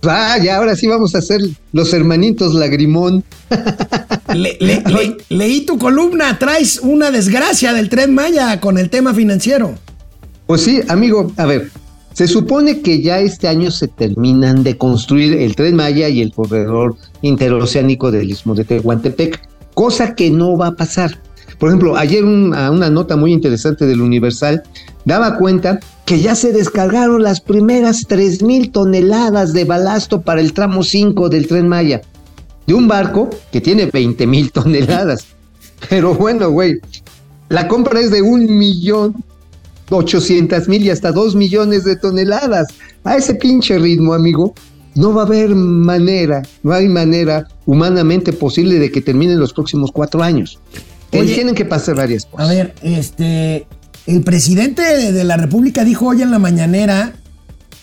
Ah, 0.04 0.36
ya 0.42 0.56
ahora 0.56 0.74
sí 0.74 0.88
vamos 0.88 1.14
a 1.14 1.22
ser 1.22 1.40
los 1.72 1.92
hermanitos 1.92 2.54
lagrimón. 2.54 3.22
leí 5.28 5.60
tu 5.60 5.78
columna, 5.78 6.38
traes 6.38 6.80
una 6.80 7.10
desgracia 7.10 7.72
del 7.72 7.88
tren 7.88 8.14
Maya 8.14 8.58
con 8.60 8.78
el 8.78 8.90
tema 8.90 9.14
financiero. 9.14 9.74
Pues 10.46 10.62
sí, 10.62 10.80
amigo, 10.88 11.32
a 11.36 11.46
ver, 11.46 11.70
se 12.12 12.26
supone 12.26 12.80
que 12.80 13.00
ya 13.00 13.20
este 13.20 13.48
año 13.48 13.70
se 13.70 13.88
terminan 13.88 14.62
de 14.62 14.76
construir 14.76 15.34
el 15.34 15.56
tren 15.56 15.76
Maya 15.76 16.08
y 16.08 16.20
el 16.20 16.32
corredor 16.32 16.96
interoceánico 17.22 18.10
del 18.10 18.30
Istmo 18.30 18.54
de 18.54 18.64
Tehuantepec, 18.64 19.40
cosa 19.74 20.14
que 20.14 20.30
no 20.30 20.56
va 20.56 20.68
a 20.68 20.74
pasar. 20.74 21.18
Por 21.58 21.68
ejemplo, 21.68 21.96
ayer 21.96 22.24
una, 22.24 22.90
nota 22.90 23.16
muy 23.16 23.32
interesante 23.32 23.86
del 23.86 24.02
Universal 24.02 24.62
daba 25.04 25.38
cuenta 25.38 25.80
que 26.04 26.20
ya 26.20 26.34
se 26.34 26.52
descargaron 26.52 27.22
las 27.22 27.40
primeras 27.40 28.08
3.000 28.08 28.72
toneladas 28.72 29.52
de 29.52 29.64
balasto 29.64 30.20
para 30.20 30.40
el 30.40 30.52
tramo 30.52 30.82
5 30.82 31.28
del 31.28 31.46
tren 31.46 31.68
Maya, 31.68 32.02
de 32.66 32.74
un 32.74 32.88
barco 32.88 33.30
que 33.52 33.60
tiene 33.60 33.90
20.000 33.90 34.52
toneladas. 34.52 35.26
Pero 35.88 36.14
bueno, 36.14 36.50
güey, 36.50 36.80
la 37.48 37.68
compra 37.68 38.00
es 38.00 38.10
de 38.10 38.22
un 38.22 38.58
millón 38.58 39.24
800 39.97 40.68
mil 40.68 40.82
y 40.82 40.90
hasta 40.90 41.12
2 41.12 41.34
millones 41.34 41.84
de 41.84 41.97
toneladas. 41.97 42.68
A 43.05 43.16
ese 43.16 43.34
pinche 43.34 43.78
ritmo, 43.78 44.14
amigo, 44.14 44.55
no 44.95 45.14
va 45.14 45.22
a 45.22 45.26
haber 45.26 45.55
manera, 45.55 46.43
no 46.62 46.72
hay 46.72 46.88
manera 46.88 47.49
humanamente 47.66 48.32
posible 48.32 48.78
de 48.78 48.90
que 48.90 49.01
terminen 49.01 49.38
los 49.38 49.53
próximos 49.53 49.90
cuatro 49.93 50.22
años. 50.22 50.59
tienen 51.11 51.55
que 51.55 51.64
pasar 51.64 51.97
varias 51.97 52.26
cosas. 52.26 52.47
A 52.47 52.53
ver, 52.53 52.74
este, 52.82 53.66
el 54.07 54.22
presidente 54.22 54.82
de 55.12 55.24
la 55.24 55.36
República 55.36 55.84
dijo 55.84 56.09
hoy 56.09 56.22
en 56.22 56.30
la 56.30 56.38
mañanera 56.38 57.14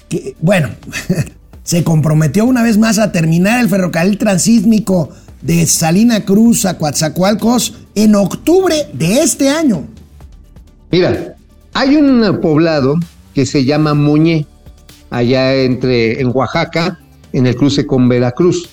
que, 0.07 0.35
bueno, 0.41 0.69
se 1.63 1.83
comprometió 1.83 2.45
una 2.45 2.63
vez 2.63 2.77
más 2.77 2.99
a 2.99 3.11
terminar 3.11 3.61
el 3.61 3.69
ferrocarril 3.69 4.17
transísmico 4.17 5.09
de 5.41 5.65
Salina 5.65 6.25
Cruz 6.25 6.65
a 6.65 6.77
Coatzacoalcos 6.77 7.75
en 7.95 8.15
octubre 8.15 8.75
de 8.93 9.21
este 9.21 9.49
año. 9.49 9.87
Mira, 10.91 11.35
hay 11.79 11.95
un 11.95 12.41
poblado 12.41 12.95
que 13.33 13.45
se 13.45 13.63
llama 13.63 13.93
Muñé, 13.93 14.45
allá 15.11 15.55
entre 15.55 16.19
en 16.19 16.29
Oaxaca, 16.33 16.99
en 17.31 17.47
el 17.47 17.55
cruce 17.55 17.87
con 17.87 18.09
Veracruz. 18.09 18.67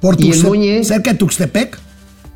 Por 0.00 0.20
y 0.20 0.30
el 0.30 0.84
cerca 0.84 1.12
de 1.12 1.18
Tuxtepec. 1.18 1.78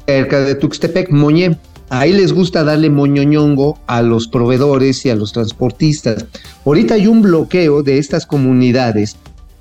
Cerca 0.06 0.40
de 0.42 0.54
Tuxtepec, 0.54 1.10
Muñé. 1.10 1.58
Ahí 1.88 2.12
les 2.12 2.32
gusta 2.32 2.62
darle 2.62 2.88
moñoñongo 2.88 3.80
a 3.88 4.00
los 4.00 4.28
proveedores 4.28 5.04
y 5.04 5.10
a 5.10 5.16
los 5.16 5.32
transportistas. 5.32 6.24
Ahorita 6.64 6.94
hay 6.94 7.08
un 7.08 7.22
bloqueo 7.22 7.82
de 7.82 7.98
estas 7.98 8.24
comunidades 8.24 9.16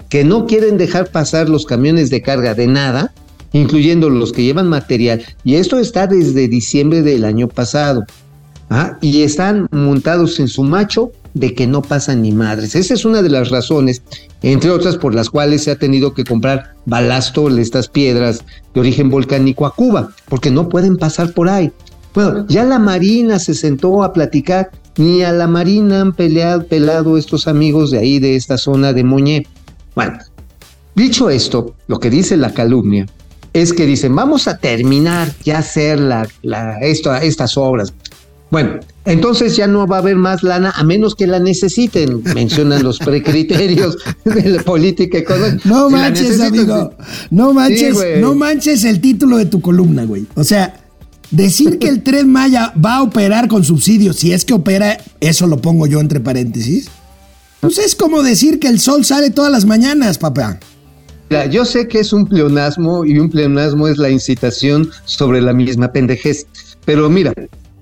que 0.10 0.24
no 0.24 0.46
quieren 0.46 0.78
dejar 0.78 1.10
pasar 1.10 1.50
los 1.50 1.66
camiones 1.66 2.12
de 2.12 2.22
carga 2.22 2.54
de 2.54 2.68
nada, 2.68 3.14
incluyendo 3.52 4.12
los 4.12 4.32
que 4.32 4.44
llevan 4.44 4.70
material. 4.70 5.24
Y 5.44 5.56
esto 5.56 5.80
está 5.80 6.06
desde 6.06 6.48
diciembre 6.48 7.02
del 7.02 7.26
año 7.26 7.48
pasado. 7.48 8.06
¿Ah? 8.72 8.98
Y 9.02 9.22
están 9.22 9.68
montados 9.72 10.40
en 10.40 10.48
su 10.48 10.64
macho 10.64 11.12
de 11.34 11.54
que 11.54 11.68
no 11.68 11.82
pasan 11.82 12.24
ni 12.24 12.32
madres. 12.32 12.74
Esa 12.74 12.94
es 12.94 13.06
una 13.06 13.22
de 13.22 13.30
las 13.30 13.50
razones, 13.50 14.02
entre 14.42 14.72
otras, 14.72 14.98
por 14.98 15.14
las 15.14 15.30
cuales 15.30 15.64
se 15.64 15.72
ha 15.72 15.76
tenido 15.76 16.14
que 16.14 16.24
comprar 16.24 16.74
balasto, 16.86 17.50
estas 17.50 17.88
piedras 17.88 18.44
de 18.74 18.80
origen 18.80 19.10
volcánico 19.10 19.66
a 19.66 19.76
Cuba, 19.76 20.10
porque 20.28 20.50
no 20.50 20.70
pueden 20.70 20.98
pasar 20.98 21.34
por 21.34 21.50
ahí. 21.50 21.72
Bueno, 22.14 22.46
ya 22.48 22.64
la 22.64 22.80
Marina 22.80 23.40
se 23.40 23.54
sentó 23.54 24.04
a 24.04 24.12
platicar, 24.12 24.72
ni 24.98 25.22
a 25.24 25.32
la 25.32 25.48
Marina 25.48 26.02
han 26.02 26.14
peleado, 26.14 26.66
pelado 26.66 27.18
estos 27.18 27.48
amigos 27.48 27.92
de 27.92 28.00
ahí, 28.00 28.20
de 28.20 28.36
esta 28.36 28.58
zona 28.58 28.92
de 28.94 29.04
Moñé. 29.04 29.48
Bueno, 29.96 30.18
dicho 30.96 31.30
esto, 31.30 31.76
lo 31.88 32.00
que 32.00 32.10
dice 32.10 32.36
la 32.36 32.54
calumnia 32.54 33.06
es 33.54 33.74
que 33.74 33.86
dicen, 33.86 34.16
vamos 34.16 34.48
a 34.48 34.58
terminar 34.58 35.30
ya 35.44 35.60
hacer 35.60 36.00
la, 36.00 36.28
estas 36.82 37.58
obras. 37.58 37.94
Bueno, 38.52 38.82
entonces 39.06 39.56
ya 39.56 39.66
no 39.66 39.88
va 39.88 39.96
a 39.96 40.00
haber 40.00 40.18
más 40.18 40.44
lana 40.44 40.72
a 40.76 40.84
menos 40.84 41.16
que 41.16 41.26
la 41.26 41.40
necesiten, 41.40 42.22
mencionan 42.36 42.84
los 42.84 43.00
precriterios 43.00 43.98
de 44.26 44.50
la 44.50 44.62
política 44.62 45.18
económica. 45.18 45.68
No 45.68 45.90
manches, 45.90 46.40
amigo. 46.40 46.94
No 47.30 47.54
manches, 47.54 47.98
no 48.20 48.36
manches 48.36 48.84
el 48.84 49.00
título 49.02 49.38
de 49.38 49.46
tu 49.46 49.62
columna, 49.62 50.04
güey. 50.04 50.26
O 50.36 50.44
sea, 50.44 50.76
Decir 51.32 51.80
que 51.80 51.88
el 51.88 52.04
tren 52.04 52.30
Maya 52.30 52.74
va 52.74 52.98
a 52.98 53.04
operar 53.04 53.48
con 53.48 53.64
subsidios, 53.64 54.18
si 54.18 54.34
es 54.34 54.44
que 54.46 54.54
opera, 54.54 54.98
eso 55.22 55.48
lo 55.48 55.58
pongo 55.58 55.88
yo 55.88 56.00
entre 56.02 56.20
paréntesis. 56.20 56.90
Pues 57.62 57.78
es 57.78 57.96
como 57.96 58.22
decir 58.22 58.60
que 58.60 58.68
el 58.68 58.80
sol 58.80 59.06
sale 59.06 59.30
todas 59.30 59.52
las 59.52 59.66
mañanas, 59.66 60.18
papá. 60.18 60.60
yo 61.50 61.64
sé 61.64 61.88
que 61.88 62.00
es 62.00 62.12
un 62.12 62.26
pleonasmo 62.26 63.06
y 63.06 63.18
un 63.18 63.30
pleonasmo 63.30 63.88
es 63.88 63.98
la 63.98 64.10
incitación 64.10 64.90
sobre 65.06 65.42
la 65.42 65.54
misma 65.54 65.92
pendejez. 65.92 66.48
Pero 66.84 67.10
mira, 67.10 67.34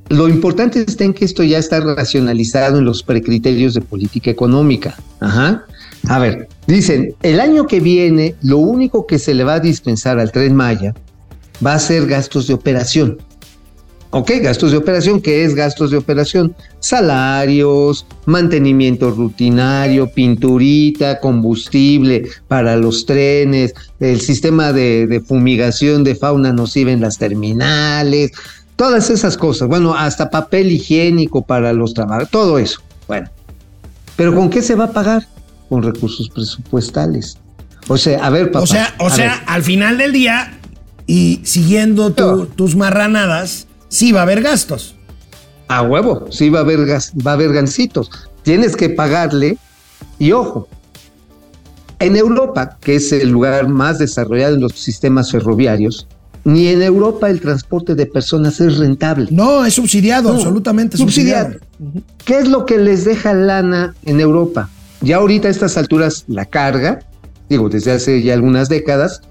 lo 0.10 0.28
importante 0.28 0.82
está 0.82 1.04
en 1.04 1.14
que 1.14 1.26
esto 1.26 1.44
ya 1.44 1.60
está 1.60 1.80
racionalizado 1.80 2.80
en 2.80 2.86
los 2.86 3.04
precriterios 3.04 3.74
de 3.74 3.82
política 3.82 4.32
económica. 4.32 4.98
Ajá. 5.20 5.66
A 6.08 6.20
ver, 6.20 6.48
dicen, 6.66 7.14
el 7.22 7.40
año 7.40 7.68
que 7.68 7.80
viene, 7.80 8.36
lo 8.42 8.58
único 8.58 9.06
que 9.06 9.20
se 9.20 9.34
le 9.34 9.44
va 9.44 9.56
a 9.56 9.60
dispensar 9.60 10.20
al 10.20 10.32
tren 10.32 10.56
Maya 10.56 10.94
va 11.66 11.74
a 11.74 11.80
ser 11.80 12.08
gastos 12.08 12.48
de 12.48 12.54
operación. 12.54 13.18
Ok, 14.12 14.32
gastos 14.42 14.72
de 14.72 14.78
operación, 14.78 15.22
¿qué 15.22 15.44
es 15.44 15.54
gastos 15.54 15.92
de 15.92 15.98
operación? 15.98 16.56
Salarios, 16.80 18.08
mantenimiento 18.26 19.12
rutinario, 19.12 20.12
pinturita, 20.12 21.20
combustible 21.20 22.28
para 22.48 22.76
los 22.76 23.06
trenes, 23.06 23.76
el 24.00 24.20
sistema 24.20 24.74
de, 24.74 25.22
fumigación 25.28 26.04
de 26.04 26.16
fauna 26.16 26.52
nociva 26.52 26.92
en 26.92 27.02
las 27.02 27.20
terminales, 27.20 28.32
todas 28.80 29.10
esas 29.10 29.36
cosas. 29.36 29.68
Bueno, 29.68 29.94
hasta 29.94 30.30
papel 30.30 30.72
higiénico 30.72 31.42
para 31.46 31.74
los 31.74 31.94
trabajadores, 31.94 32.32
todo 32.32 32.58
eso. 32.58 32.80
Bueno, 33.10 33.30
pero 34.16 34.34
¿con 34.34 34.50
qué 34.50 34.62
se 34.62 34.74
va 34.74 34.86
a 34.86 34.92
pagar? 34.94 35.28
Con 35.68 35.84
recursos 35.84 36.30
presupuestales. 36.30 37.38
O 37.90 37.98
sea, 37.98 38.26
a 38.26 38.30
ver, 38.30 38.52
papá. 38.52 38.64
O 38.64 38.68
sea, 38.68 38.96
o 39.00 39.10
sea, 39.10 39.44
al 39.48 39.64
final 39.64 39.98
del 39.98 40.14
día 40.14 40.58
y 41.06 41.42
siguiendo 41.44 42.14
tus 42.14 42.78
marranadas 42.78 43.68
sí 43.90 44.14
va 44.14 44.22
a 44.22 44.24
haber 44.24 44.42
gastos. 44.42 44.96
A 45.68 45.82
huevo, 45.82 46.28
sí 46.32 46.50
va 46.50 46.60
a 46.60 46.62
haber, 46.62 46.86
gas, 46.86 47.12
va 47.28 47.32
a 47.32 47.34
haber 47.34 47.52
gancitos. 47.52 48.10
Tienes 48.44 48.78
que 48.78 48.90
pagarle 48.90 49.58
y 50.20 50.32
ojo, 50.32 50.70
en 52.00 52.16
Europa, 52.16 52.78
que 52.80 52.96
es 52.96 53.12
el 53.12 53.30
lugar 53.30 53.68
más 53.68 54.00
desarrollado 54.00 54.56
en 54.56 54.62
los 54.62 54.72
sistemas 54.72 55.32
ferroviarios, 55.32 56.08
ni 56.50 56.68
en 56.68 56.82
Europa 56.82 57.30
el 57.30 57.40
transporte 57.40 57.96
de 57.96 58.06
personas 58.06 58.60
es 58.60 58.78
rentable. 58.78 59.28
No, 59.32 59.64
es 59.64 59.76
subsidiado, 59.76 60.32
absolutamente 60.32 60.98
subsidiado. 60.98 61.56
¿Qué 62.26 62.40
es 62.40 62.48
lo 62.48 62.66
que 62.66 62.78
les 62.78 63.06
deja 63.06 63.34
lana 63.34 63.94
en 64.06 64.20
Europa? 64.20 64.70
Ya 65.02 65.18
ahorita 65.18 65.48
a 65.48 65.52
estas 65.52 65.78
alturas 65.78 66.26
la 66.28 66.46
carga, 66.46 67.00
digo, 67.50 67.70
desde 67.70 67.92
hace 67.92 68.22
ya 68.24 68.34
algunas 68.34 68.68
décadas, 68.68 69.22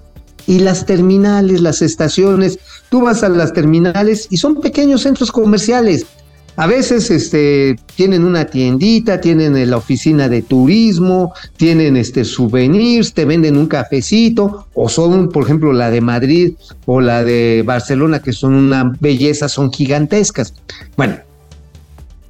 y 0.47 0.61
las 0.61 0.87
terminales, 0.87 1.61
las 1.61 1.83
estaciones, 1.83 2.59
tú 2.89 3.03
vas 3.03 3.23
a 3.23 3.29
las 3.29 3.53
terminales 3.53 4.29
y 4.31 4.39
son 4.39 4.61
pequeños 4.61 5.03
centros 5.03 5.31
comerciales. 5.31 6.07
A 6.59 6.67
veces 6.67 7.09
este, 7.13 7.79
tienen 7.95 8.25
una 8.25 8.45
tiendita, 8.45 9.21
tienen 9.21 9.71
la 9.71 9.77
oficina 9.77 10.29
de 10.29 10.43
turismo, 10.43 11.33
tienen 11.57 11.97
este, 11.97 12.25
souvenirs, 12.25 13.15
te 13.15 13.25
venden 13.25 13.57
un 13.57 13.69
cafecito, 13.69 14.67
o 14.75 14.89
son, 14.89 15.29
por 15.29 15.45
ejemplo, 15.45 15.73
la 15.73 15.89
de 15.89 16.01
Madrid 16.01 16.55
o 16.85 17.01
la 17.01 17.23
de 17.23 17.63
Barcelona, 17.65 18.21
que 18.21 18.33
son 18.33 18.55
una 18.55 18.93
belleza, 18.99 19.49
son 19.49 19.73
gigantescas. 19.73 20.53
Bueno, 20.97 21.19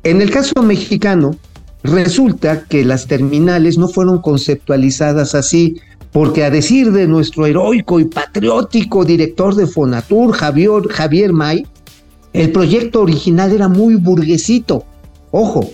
en 0.03 0.21
el 0.21 0.31
caso 0.31 0.63
mexicano, 0.63 1.35
resulta 1.83 2.65
que 2.65 2.85
las 2.85 3.07
terminales 3.07 3.79
no 3.79 3.89
fueron 3.89 4.21
conceptualizadas 4.21 5.35
así, 5.35 5.81
porque 6.13 6.45
a 6.45 6.51
decir 6.51 6.93
de 6.93 7.09
nuestro 7.09 7.47
heroico 7.47 7.99
y 7.99 8.05
patriótico 8.05 9.07
director 9.07 9.55
de 9.55 9.67
Fonatur, 9.67 10.33
Javier, 10.33 10.87
Javier 10.91 11.33
May, 11.33 11.67
el 12.33 12.53
proyecto 12.53 13.01
original 13.03 13.53
era 13.53 13.69
muy 13.69 13.95
burguesito. 13.97 14.85
Ojo, 15.31 15.71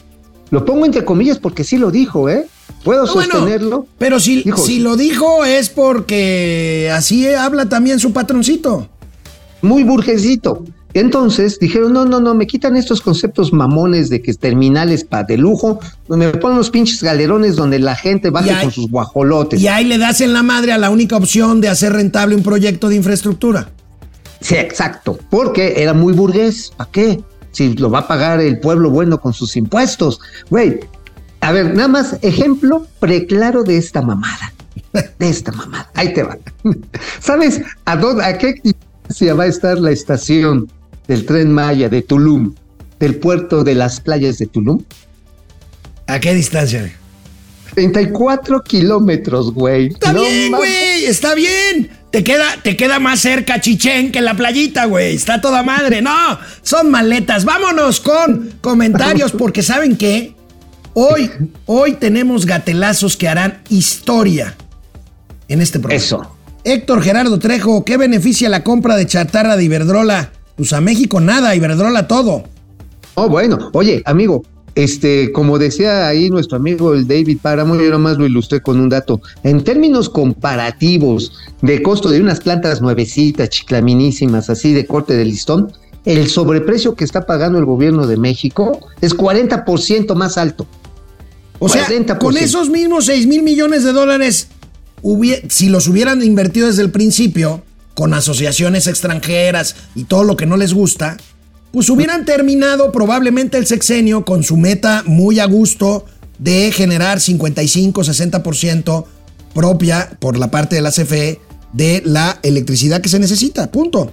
lo 0.51 0.65
pongo 0.65 0.87
entre 0.87 1.05
comillas 1.05 1.39
porque 1.39 1.65
sí 1.65 1.77
lo 1.79 1.91
dijo, 1.91 2.29
¿eh? 2.29 2.47
Puedo 2.83 3.07
No, 3.07 3.15
bueno, 3.15 3.33
sostenerlo. 3.35 3.87
pero 3.99 4.21
si, 4.21 4.43
Dijo, 4.43 4.59
si 4.59 4.79
lo 4.81 4.97
dijo 4.97 5.45
es 5.45 5.71
porque 5.71 6.91
así 6.93 7.27
habla 7.29 7.69
también 7.69 7.99
su 8.01 8.13
patroncito. 8.13 8.89
muy 9.63 9.83
burguesito. 9.83 10.65
Entonces 10.93 11.59
dijeron, 11.59 11.93
no, 11.93 12.05
no, 12.05 12.21
no, 12.21 12.35
me 12.35 12.47
quitan 12.47 12.77
estos 12.77 13.01
conceptos 13.01 13.53
mamones 13.53 14.11
de 14.11 14.23
que 14.23 14.33
terminales 14.35 15.03
para 15.05 15.25
de 15.25 15.37
lujo, 15.39 15.81
me 16.09 16.29
ponen 16.31 16.57
los 16.59 16.71
pinches 16.71 17.03
galerones 17.03 17.57
donde 17.57 17.81
la 17.81 17.97
gente 17.97 18.31
ahí- 18.33 18.63
con 18.63 18.71
sus 18.71 18.89
guajolotes. 18.89 19.61
Y 19.61 19.67
ahí 19.67 19.85
le 19.87 19.99
das 19.99 20.21
en 20.21 20.33
la 20.33 20.45
madre 20.45 20.71
a 20.73 20.79
la 20.79 20.91
única 20.91 21.17
opción 21.17 21.61
de 21.61 21.69
hacer 21.69 21.93
rentable 21.95 22.37
un 22.37 22.43
proyecto 22.45 22.89
de 22.89 22.95
infraestructura. 22.97 23.71
Sí, 24.45 24.57
exacto, 24.57 25.19
porque 25.31 25.83
era 25.83 25.95
muy 25.95 26.13
burgués. 26.13 26.71
¿Para 26.77 26.91
qué? 26.91 27.25
Si 27.53 27.73
lo 27.77 27.91
va 27.91 28.01
a 28.01 28.07
pagar 28.07 28.41
el 28.41 28.61
pueblo 28.61 28.91
bueno 28.91 29.19
con 29.19 29.33
sus 29.33 29.57
impuestos. 29.57 30.21
Güey, 30.51 30.81
a 31.41 31.51
ver, 31.51 31.75
nada 31.75 31.89
más 31.89 32.19
ejemplo 32.21 32.87
preclaro 33.01 33.63
de 33.63 33.79
esta 33.79 34.03
mamada. 34.03 34.53
De 34.93 35.31
esta 35.31 35.51
mamada. 35.51 35.91
Ahí 35.95 36.13
te 36.13 36.25
va. 36.25 36.37
¿Sabes 37.21 37.63
a, 37.87 37.97
dónde, 37.97 38.23
a 38.23 38.37
qué 38.37 38.61
distancia 38.63 39.33
va 39.33 39.45
a 39.45 39.47
estar 39.47 39.79
la 39.79 39.93
estación 39.93 40.71
del 41.09 41.25
tren 41.25 41.51
Maya 41.51 41.89
de 41.89 42.03
Tulum, 42.03 42.55
del 43.01 43.17
puerto 43.17 43.65
de 43.65 43.75
las 43.75 43.99
playas 43.99 44.37
de 44.37 44.47
Tulum? 44.47 44.83
¿A 46.07 46.21
qué 46.21 46.35
distancia? 46.35 46.95
34 47.75 48.63
kilómetros, 48.63 49.53
güey. 49.53 49.89
Está 49.89 50.13
No 50.13 50.21
bien, 50.21 50.53
güey, 50.53 51.05
está 51.07 51.35
bien. 51.35 51.91
Te 52.11 52.23
queda, 52.23 52.47
te 52.63 52.77
queda 52.77 53.01
más 53.01 53.21
cerca 53.21 53.61
Chichén 53.61 54.13
que 54.13 54.21
la 54.21 54.35
playita, 54.35 54.85
güey. 54.85 55.17
Está 55.17 55.41
toda 55.41 55.63
madre. 55.63 56.01
No, 56.01 56.39
son 56.63 56.91
maletas. 56.91 57.45
Vámonos 57.45 58.01
con 58.01 58.53
comentarios 58.61 59.33
porque 59.39 59.63
¿saben 59.63 59.97
qué? 59.97 60.35
Hoy, 60.95 61.31
hoy 61.67 61.95
tenemos 61.95 62.47
gatelazos 62.47 63.17
que 63.17 63.29
harán 63.29 63.63
historia 63.69 64.55
en 65.49 65.61
este 65.61 65.81
programa. 65.81 66.05
Eso. 66.05 66.37
Héctor 66.63 67.03
Gerardo 67.03 67.39
Trejo, 67.39 67.85
¿qué 67.85 67.97
beneficia 67.97 68.49
la 68.49 68.63
compra 68.63 68.97
de 68.97 69.07
chatarra 69.07 69.57
de 69.57 69.65
Iberdrola? 69.65 70.31
Pues 70.57 70.73
a 70.73 70.81
México 70.81 71.21
nada, 71.21 71.55
Iberdrola 71.55 72.07
todo. 72.07 72.45
Oh, 73.15 73.29
bueno, 73.29 73.71
oye, 73.73 74.03
amigo, 74.07 74.45
este, 74.75 75.31
como 75.33 75.59
decía 75.59 76.09
ahí 76.09 76.31
nuestro 76.31 76.57
amigo 76.57 76.95
el 76.95 77.07
David 77.07 77.39
Páramo, 77.41 77.77
yo 77.77 77.91
nomás 77.91 78.19
lo 78.19 78.27
ilustré 78.27 78.61
con 78.61 78.81
un 78.81 78.89
dato. 78.89 79.21
En 79.43 79.63
términos 79.63 80.09
comparativos 80.09 81.33
de 81.63 81.83
costo 81.83 82.09
de 82.11 82.21
unas 82.21 82.41
plantas 82.41 82.83
nuevecitas, 82.83 83.51
chiclaminísimas, 83.51 84.51
así 84.51 84.73
de 84.73 84.87
corte 84.87 85.15
de 85.15 85.25
listón, 85.25 85.73
el 86.05 86.29
sobreprecio 86.29 86.95
que 86.95 87.05
está 87.05 87.25
pagando 87.25 87.59
el 87.59 87.65
gobierno 87.65 88.07
de 88.07 88.17
México 88.17 88.81
es 89.01 89.17
40% 89.17 90.15
más 90.15 90.37
alto. 90.37 90.67
O 91.61 91.69
sea, 91.69 91.87
40%. 91.87 92.19
con 92.19 92.37
esos 92.37 92.69
mismos 92.69 93.07
6 93.07 93.27
mil 93.27 93.43
millones 93.43 93.85
de 93.85 93.93
dólares, 93.93 94.49
si 95.49 95.69
los 95.69 95.87
hubieran 95.89 96.23
invertido 96.23 96.67
desde 96.67 96.83
el 96.83 96.91
principio, 96.91 97.63
con 97.95 98.13
asociaciones 98.13 98.87
extranjeras 98.87 99.77
y 99.95 100.05
todo 100.05 100.25
lo 100.25 100.37
que 100.37 100.47
no 100.47 100.57
les 100.57 100.75
gusta, 100.75 101.17
pues 101.75 101.91
hubieran 101.91 102.25
terminado 102.25 102.93
probablemente 102.93 103.59
el 103.59 103.67
sexenio 103.67 104.25
con 104.25 104.45
su 104.45 104.57
meta 104.57 105.03
muy 105.07 105.41
a 105.41 105.47
gusto 105.47 106.05
de 106.39 106.71
generar 106.71 107.19
55-60% 107.19 109.05
propia 109.53 110.17
por 110.21 110.39
la 110.39 110.53
parte 110.53 110.77
de 110.77 110.83
la 110.83 110.93
CFE 110.93 111.41
de 111.73 112.01
la 112.05 112.39
electricidad 112.45 113.01
que 113.01 113.09
se 113.09 113.19
necesita. 113.19 113.73
Punto. 113.73 114.13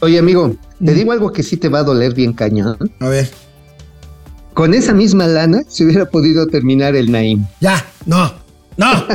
Oye, 0.00 0.18
amigo, 0.18 0.54
te 0.84 0.92
digo 0.92 1.12
algo 1.12 1.32
que 1.32 1.42
sí 1.42 1.56
te 1.56 1.70
va 1.70 1.78
a 1.78 1.84
doler 1.84 2.12
bien 2.12 2.34
cañón. 2.34 2.76
A 2.98 3.08
ver. 3.08 3.30
Con 4.52 4.74
esa 4.74 4.92
misma 4.92 5.26
lana 5.26 5.62
se 5.68 5.86
hubiera 5.86 6.04
podido 6.04 6.48
terminar 6.48 6.96
el 6.96 7.10
Naim. 7.10 7.46
Ya, 7.62 7.82
no, 8.04 8.30
no. 8.76 9.06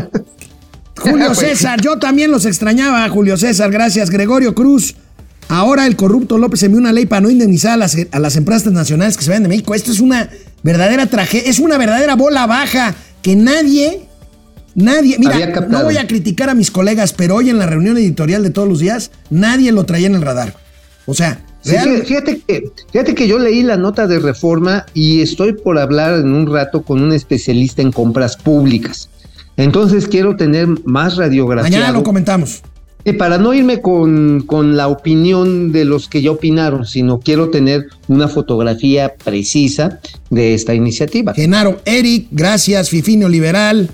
Julio 0.97 1.27
Pues- 1.27 1.37
César, 1.37 1.79
yo 1.81 1.99
también 1.99 2.31
los 2.31 2.45
extrañaba, 2.47 3.07
Julio 3.09 3.37
César, 3.37 3.69
gracias. 3.69 4.09
Gregorio 4.09 4.55
Cruz, 4.55 4.95
ahora 5.47 5.87
el 5.87 5.95
corrupto 5.95 6.37
López 6.37 6.63
envió 6.63 6.79
una 6.79 6.91
ley 6.91 7.05
para 7.05 7.21
no 7.21 7.29
indemnizar 7.29 7.73
a 7.73 7.77
las, 7.77 7.97
a 8.11 8.19
las 8.19 8.35
empresas 8.35 8.71
nacionales 8.71 9.17
que 9.17 9.23
se 9.23 9.29
vayan 9.29 9.43
de 9.43 9.49
México. 9.49 9.75
Esto 9.75 9.91
es 9.91 9.99
una 9.99 10.29
verdadera 10.63 11.05
tragedia, 11.07 11.49
es 11.49 11.59
una 11.59 11.77
verdadera 11.77 12.15
bola 12.15 12.47
baja 12.47 12.95
que 13.21 13.35
nadie, 13.35 14.07
nadie, 14.75 15.17
mira, 15.19 15.61
no 15.67 15.83
voy 15.83 15.97
a 15.97 16.07
criticar 16.07 16.49
a 16.49 16.53
mis 16.53 16.71
colegas, 16.71 17.13
pero 17.13 17.35
hoy 17.35 17.49
en 17.49 17.57
la 17.57 17.65
reunión 17.65 17.97
editorial 17.97 18.43
de 18.43 18.49
todos 18.49 18.67
los 18.67 18.79
días, 18.79 19.11
nadie 19.29 19.71
lo 19.71 19.85
traía 19.85 20.07
en 20.07 20.15
el 20.15 20.21
radar. 20.21 20.55
O 21.05 21.13
sea, 21.13 21.41
Sí, 21.65 21.75
fíjate, 22.05 22.41
que, 22.47 22.71
fíjate 22.91 23.15
que 23.15 23.27
yo 23.27 23.39
leí 23.39 23.63
la 23.63 23.75
nota 23.75 24.05
de 24.05 24.19
reforma 24.19 24.85
y 24.93 25.21
estoy 25.21 25.53
por 25.53 25.79
hablar 25.79 26.19
en 26.19 26.31
un 26.31 26.45
rato 26.45 26.83
con 26.83 27.01
un 27.01 27.11
especialista 27.11 27.81
en 27.81 27.91
compras 27.91 28.37
públicas. 28.37 29.09
Entonces 29.57 30.07
quiero 30.07 30.35
tener 30.35 30.67
más 30.85 31.15
radiografía. 31.15 31.71
mañana 31.71 31.91
lo 31.91 32.03
comentamos. 32.03 32.61
Para 33.13 33.37
no 33.37 33.53
irme 33.53 33.81
con, 33.81 34.41
con 34.47 34.75
la 34.75 34.87
opinión 34.87 35.71
de 35.71 35.85
los 35.85 36.09
que 36.09 36.23
ya 36.23 36.31
opinaron, 36.31 36.85
sino 36.85 37.19
quiero 37.19 37.49
tener 37.49 37.85
una 38.07 38.27
fotografía 38.27 39.13
precisa 39.23 39.99
de 40.31 40.55
esta 40.55 40.73
iniciativa. 40.73 41.33
Genaro 41.33 41.79
Eric, 41.85 42.27
gracias. 42.31 42.89
Fifinio 42.89 43.29
Liberal 43.29 43.89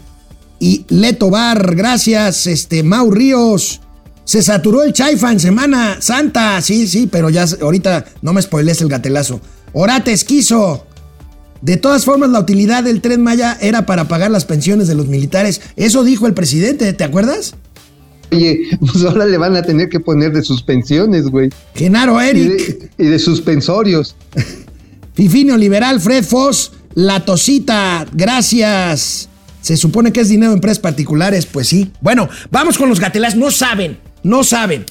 y 0.59 0.85
Leto 0.89 1.29
Bar, 1.29 1.75
gracias. 1.75 2.47
Este, 2.47 2.83
Mau 2.83 3.11
Ríos. 3.11 3.81
Se 4.23 4.41
saturó 4.41 4.83
el 4.83 4.93
Chaifa 4.93 5.31
en 5.31 5.39
Semana 5.39 5.97
Santa. 5.99 6.61
Sí, 6.61 6.87
sí, 6.87 7.09
pero 7.11 7.29
ya 7.29 7.45
ahorita 7.61 8.05
no 8.21 8.31
me 8.31 8.41
spoilees 8.41 8.81
el 8.81 8.87
gatelazo. 8.87 9.41
Orate 9.73 10.13
Esquizo. 10.13 10.85
De 11.61 11.77
todas 11.77 12.05
formas, 12.05 12.29
la 12.29 12.39
utilidad 12.39 12.83
del 12.83 13.01
tren 13.01 13.21
Maya 13.21 13.57
era 13.61 13.85
para 13.85 14.07
pagar 14.07 14.31
las 14.31 14.45
pensiones 14.45 14.87
de 14.87 14.95
los 14.95 15.07
militares. 15.07 15.61
Eso 15.75 16.03
dijo 16.03 16.27
el 16.27 16.33
presidente, 16.33 16.91
¿te 16.93 17.03
acuerdas? 17.03 17.55
Oye, 18.31 18.61
pues 18.79 19.03
ahora 19.05 19.25
le 19.25 19.37
van 19.37 19.55
a 19.55 19.61
tener 19.61 19.89
que 19.89 19.99
poner 19.99 20.31
de 20.33 20.41
suspensiones, 20.43 21.27
güey. 21.27 21.49
Genaro 21.75 22.21
Y 22.21 22.27
Eric. 22.29 22.45
de, 22.97 23.05
y 23.05 23.07
de 23.07 23.19
suspensorios. 23.19 24.15
Fifinio 25.13 25.57
Liberal, 25.57 25.99
Fred 25.99 26.23
Foss, 26.23 26.71
La 26.95 27.23
Tosita, 27.25 28.05
gracias. 28.13 29.27
Se 29.61 29.77
supone 29.77 30.11
que 30.11 30.21
es 30.21 30.29
dinero 30.29 30.51
de 30.51 30.55
empresas 30.55 30.79
particulares, 30.79 31.45
pues 31.45 31.67
sí. 31.67 31.91
Bueno, 32.01 32.27
vamos 32.49 32.77
con 32.77 32.89
los 32.89 32.99
gatelazos. 32.99 33.37
No 33.37 33.51
saben, 33.51 33.99
no 34.23 34.43
saben. 34.43 34.85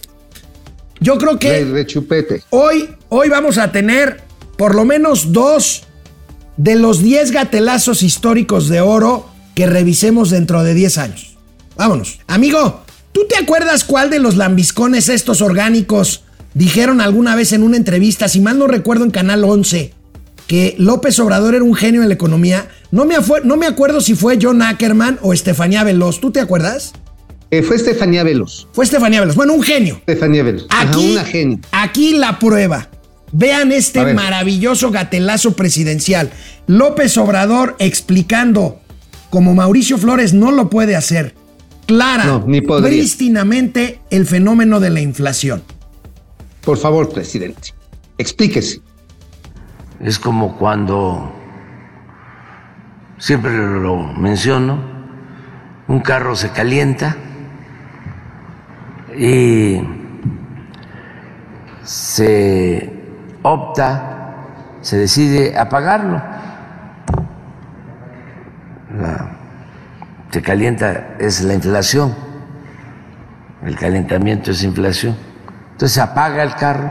Yo 1.01 1.17
creo 1.19 1.33
Re, 1.33 1.39
que 1.39 1.65
rechupete. 1.65 2.43
hoy, 2.51 2.89
hoy 3.09 3.29
vamos 3.31 3.57
a 3.59 3.73
tener 3.73 4.21
por 4.59 4.75
lo 4.75 4.85
menos 4.85 5.33
dos 5.33 5.85
de 6.59 6.77
los 6.77 7.03
10 7.03 7.31
gatelazos 7.33 8.03
históricos 8.03 8.69
de 8.69 8.83
oro 8.83 9.27
que 9.55 9.67
revisemos 9.67 10.29
dentro 10.31 10.63
de 10.63 10.75
10 10.75 10.99
años. 10.99 11.39
Vámonos. 11.77 12.21
Amigo, 12.27 12.83
¿tú 13.13 13.23
te 13.29 13.37
acuerdas 13.37 13.85
cuál 13.85 14.11
de 14.11 14.19
los 14.19 14.37
lambiscones 14.37 15.09
estos 15.09 15.41
orgánicos 15.43 16.25
dijeron 16.55 17.01
alguna 17.01 17.37
vez 17.37 17.53
en 17.53 17.63
una 17.63 17.77
entrevista, 17.77 18.29
si 18.29 18.41
mal 18.41 18.59
no 18.59 18.67
recuerdo 18.67 19.05
en 19.05 19.11
Canal 19.11 19.45
11, 19.45 19.93
que 20.47 20.75
López 20.79 21.19
Obrador 21.21 21.55
era 21.55 21.65
un 21.65 21.75
genio 21.75 22.03
en 22.03 22.09
la 22.09 22.15
economía? 22.15 22.69
No 22.91 23.05
me, 23.05 23.15
no 23.45 23.57
me 23.57 23.67
acuerdo 23.67 24.01
si 24.01 24.15
fue 24.17 24.39
John 24.41 24.63
Ackerman 24.63 25.19
o 25.23 25.33
Estefanía 25.33 25.85
Veloz. 25.85 26.21
¿Tú 26.21 26.33
te 26.33 26.41
acuerdas? 26.41 26.93
Eh, 27.53 27.63
fue 27.63 27.77
Estefanía 27.77 28.25
Veloz. 28.25 28.67
Fue 28.73 28.85
Estefanía 28.85 29.21
Veloz. 29.21 29.37
Bueno, 29.37 29.55
un 29.55 29.63
genio. 29.63 29.97
Estefanía 30.07 30.43
Veloz. 30.43 30.67
Ajá, 30.71 30.89
Aquí, 30.89 31.13
una 31.13 31.25
genia. 31.25 31.59
aquí 31.71 32.15
la 32.15 32.39
prueba. 32.41 32.89
Vean 33.33 33.71
este 33.71 34.13
maravilloso 34.13 34.91
gatelazo 34.91 35.53
presidencial. 35.55 36.31
López 36.67 37.17
Obrador 37.17 37.77
explicando 37.79 38.81
como 39.31 39.55
Mauricio 39.55 39.99
Flores 39.99 40.33
no 40.35 40.51
lo 40.51 40.69
puede 40.69 40.97
hacer. 40.97 41.37
Clara, 41.91 42.25
No, 42.25 42.45
ni 42.47 42.61
prístinamente 42.61 44.01
el 44.11 44.25
fenómeno 44.25 44.79
de 44.79 44.91
la 44.91 45.01
inflación. 45.01 45.61
Por 46.65 46.79
favor, 46.79 47.13
presidente, 47.13 47.75
explíquese. 48.17 48.81
Es 49.99 50.17
como 50.21 50.57
cuando 50.57 51.33
siempre 53.19 53.57
lo 53.57 53.97
menciono, 53.97 54.79
un 55.89 55.99
carro 55.99 56.37
se 56.37 56.51
calienta 56.51 57.17
y 59.19 59.81
se 61.83 62.93
opta, 63.43 64.37
se 64.81 64.97
decide 64.97 65.59
apagarlo. 65.59 66.23
La- 68.97 69.40
se 70.31 70.43
calienta 70.43 71.17
es 71.19 71.43
la 71.43 71.55
inflación, 71.55 72.15
el 73.65 73.77
calentamiento 73.77 74.53
es 74.53 74.63
inflación. 74.63 75.17
Entonces 75.73 75.93
se 75.93 76.01
apaga 76.01 76.43
el 76.43 76.55
carro, 76.55 76.91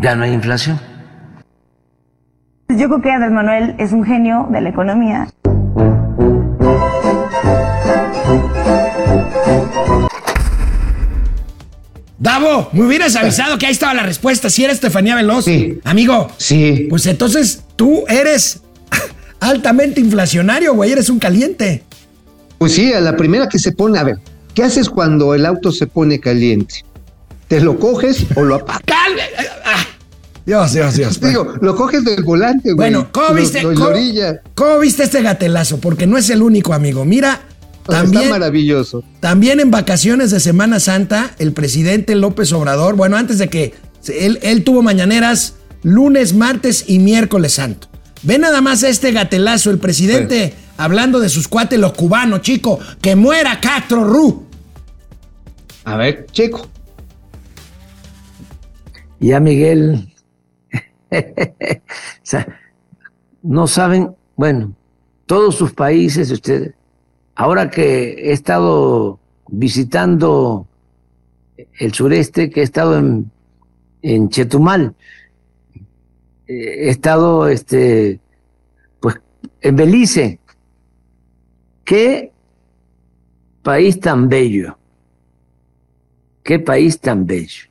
ya 0.00 0.14
no 0.14 0.24
hay 0.24 0.32
inflación. 0.32 0.78
Yo 2.68 2.86
creo 2.88 3.00
que 3.00 3.10
Andrés 3.10 3.32
Manuel 3.32 3.74
es 3.78 3.92
un 3.92 4.04
genio 4.04 4.46
de 4.50 4.60
la 4.60 4.68
economía. 4.68 5.28
Davo, 12.18 12.68
me 12.72 12.82
hubieras 12.82 13.16
avisado 13.16 13.58
que 13.58 13.66
ahí 13.66 13.72
estaba 13.72 13.94
la 13.94 14.02
respuesta. 14.02 14.50
Si 14.50 14.62
era 14.62 14.72
Estefanía 14.72 15.14
Veloz. 15.14 15.46
Sí. 15.46 15.80
Amigo. 15.84 16.28
Sí. 16.36 16.86
Pues 16.90 17.06
entonces 17.06 17.64
tú 17.76 18.04
eres 18.08 18.62
altamente 19.40 20.00
inflacionario, 20.00 20.74
güey. 20.74 20.92
Eres 20.92 21.08
un 21.10 21.18
caliente. 21.18 21.84
Pues 22.58 22.72
sí, 22.74 22.92
a 22.92 23.00
la 23.00 23.16
primera 23.16 23.48
que 23.48 23.58
se 23.58 23.72
pone, 23.72 23.98
a 23.98 24.04
ver, 24.04 24.16
¿qué 24.54 24.64
haces 24.64 24.88
cuando 24.90 25.34
el 25.34 25.46
auto 25.46 25.70
se 25.72 25.86
pone 25.86 26.18
caliente? 26.20 26.84
¿Te 27.46 27.60
lo 27.60 27.78
coges 27.78 28.26
o 28.34 28.42
lo 28.42 28.56
apagas? 28.56 28.82
¡Calme! 28.84 29.22
Ah. 29.64 29.84
Dios, 30.44 30.72
Dios, 30.72 30.94
Dios. 30.96 31.20
Digo, 31.20 31.54
lo 31.60 31.76
coges 31.76 32.04
del 32.04 32.22
volante, 32.24 32.72
güey. 32.72 32.90
Bueno, 32.90 33.08
¿cómo 33.12 33.34
viste? 33.34 33.62
lo- 33.62 33.74
cómo- 34.54 34.78
viste 34.80 35.02
este 35.04 35.22
gatelazo? 35.22 35.78
Porque 35.78 36.06
no 36.06 36.16
es 36.18 36.30
el 36.30 36.42
único, 36.42 36.72
amigo. 36.74 37.04
Mira, 37.04 37.40
también, 37.86 38.24
Está 38.24 38.34
maravilloso. 38.38 39.04
también 39.20 39.60
en 39.60 39.70
vacaciones 39.70 40.30
de 40.30 40.40
Semana 40.40 40.80
Santa, 40.80 41.34
el 41.38 41.52
presidente 41.52 42.14
López 42.16 42.52
Obrador, 42.52 42.96
bueno, 42.96 43.16
antes 43.16 43.38
de 43.38 43.48
que 43.48 43.74
él 44.08 44.64
tuvo 44.64 44.82
mañaneras 44.82 45.54
lunes, 45.82 46.34
martes 46.34 46.84
y 46.86 46.98
miércoles 46.98 47.52
santo. 47.54 47.88
Ve 48.22 48.38
nada 48.38 48.60
más 48.60 48.82
este 48.82 49.12
gatelazo, 49.12 49.70
el 49.70 49.78
presidente 49.78 50.54
hablando 50.76 51.20
de 51.20 51.28
sus 51.28 51.48
cuates, 51.48 51.78
los 51.78 51.92
cubanos, 51.92 52.42
chico, 52.42 52.78
que 53.00 53.16
muera 53.16 53.60
Castro 53.60 54.04
Ru. 54.04 54.46
A 55.84 55.96
ver, 55.96 56.26
checo. 56.32 56.66
Ya 59.20 59.40
Miguel, 59.40 60.14
o 61.10 61.16
sea, 62.22 62.46
no 63.42 63.66
saben, 63.66 64.14
bueno, 64.36 64.74
todos 65.26 65.56
sus 65.56 65.72
países, 65.72 66.30
ustedes, 66.30 66.74
ahora 67.34 67.70
que 67.70 68.28
he 68.28 68.32
estado 68.32 69.18
visitando 69.48 70.68
el 71.80 71.92
sureste, 71.94 72.50
que 72.50 72.60
he 72.60 72.64
estado 72.64 72.96
en, 72.98 73.30
en 74.02 74.28
Chetumal, 74.28 74.94
eh, 76.48 76.88
estado, 76.90 77.48
este, 77.48 78.20
pues, 79.00 79.20
en 79.60 79.76
Belice. 79.76 80.40
Qué 81.84 82.32
país 83.62 84.00
tan 84.00 84.28
bello, 84.28 84.78
qué 86.42 86.58
país 86.58 86.98
tan 87.00 87.26
bello 87.26 87.68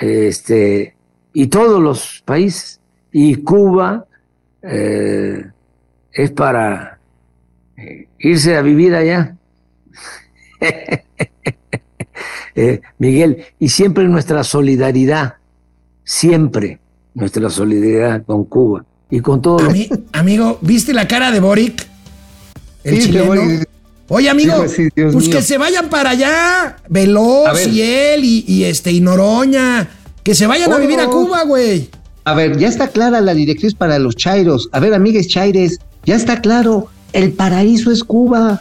este, 0.00 0.94
y 1.32 1.46
todos 1.46 1.80
los 1.80 2.22
países. 2.24 2.80
Y 3.12 3.36
Cuba 3.36 4.06
eh, 4.62 5.44
es 6.12 6.30
para 6.32 6.98
eh, 7.76 8.08
irse 8.18 8.56
a 8.56 8.62
vivir 8.62 8.94
allá. 8.94 9.36
Eh, 12.56 12.80
Miguel, 12.98 13.44
y 13.60 13.68
siempre 13.68 14.04
nuestra 14.08 14.42
solidaridad, 14.42 15.36
siempre 16.02 16.79
nuestra 17.14 17.50
solidaridad 17.50 18.22
con 18.24 18.44
Cuba 18.44 18.84
y 19.10 19.20
con 19.20 19.42
todos 19.42 19.62
los... 19.62 19.72
Ami- 19.72 20.02
amigo, 20.12 20.58
¿viste 20.60 20.92
la 20.92 21.06
cara 21.08 21.30
de 21.30 21.40
Boric? 21.40 21.86
El 22.84 22.96
Sí, 22.96 23.06
chileno. 23.06 23.26
Boric. 23.26 23.68
Oye, 24.08 24.28
amigo, 24.28 24.54
así, 24.62 24.88
pues 24.90 25.14
mío. 25.14 25.30
que 25.30 25.42
se 25.42 25.56
vayan 25.56 25.88
para 25.88 26.10
allá, 26.10 26.76
Veloz 26.88 27.66
y 27.68 27.80
él 27.82 28.24
y, 28.24 28.44
y 28.46 28.64
este 28.64 28.90
y 28.90 29.00
Noroña, 29.00 29.88
que 30.24 30.34
se 30.34 30.46
vayan 30.48 30.72
a 30.72 30.78
vivir 30.78 30.98
a 30.98 31.06
Cuba, 31.06 31.44
güey. 31.44 31.88
A 32.24 32.34
ver, 32.34 32.58
ya 32.58 32.66
está 32.68 32.88
clara 32.88 33.20
la 33.20 33.34
directriz 33.34 33.72
para 33.74 33.98
los 34.00 34.16
chairos. 34.16 34.68
A 34.72 34.80
ver, 34.80 34.94
amigues 34.94 35.28
chaires, 35.28 35.78
ya 36.04 36.16
está 36.16 36.40
claro. 36.40 36.88
El 37.12 37.32
paraíso 37.32 37.92
es 37.92 38.02
Cuba. 38.02 38.60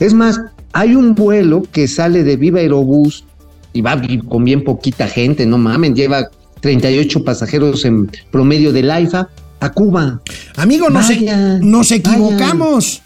Es 0.00 0.12
más, 0.12 0.40
hay 0.72 0.96
un 0.96 1.14
vuelo 1.14 1.62
que 1.70 1.86
sale 1.86 2.24
de 2.24 2.36
Viva 2.36 2.58
Aerobús 2.58 3.24
y 3.72 3.82
va 3.82 4.00
con 4.28 4.44
bien 4.44 4.64
poquita 4.64 5.06
gente, 5.06 5.46
no 5.46 5.56
mamen, 5.56 5.94
lleva 5.94 6.28
38 6.60 7.24
pasajeros 7.24 7.84
en 7.84 8.10
promedio 8.30 8.72
del 8.72 8.90
AIFA 8.90 9.28
a 9.60 9.72
Cuba. 9.72 10.20
Amigo, 10.56 10.90
nos, 10.90 11.08
Vaya, 11.08 11.58
nos 11.60 11.90
equivocamos. 11.92 13.02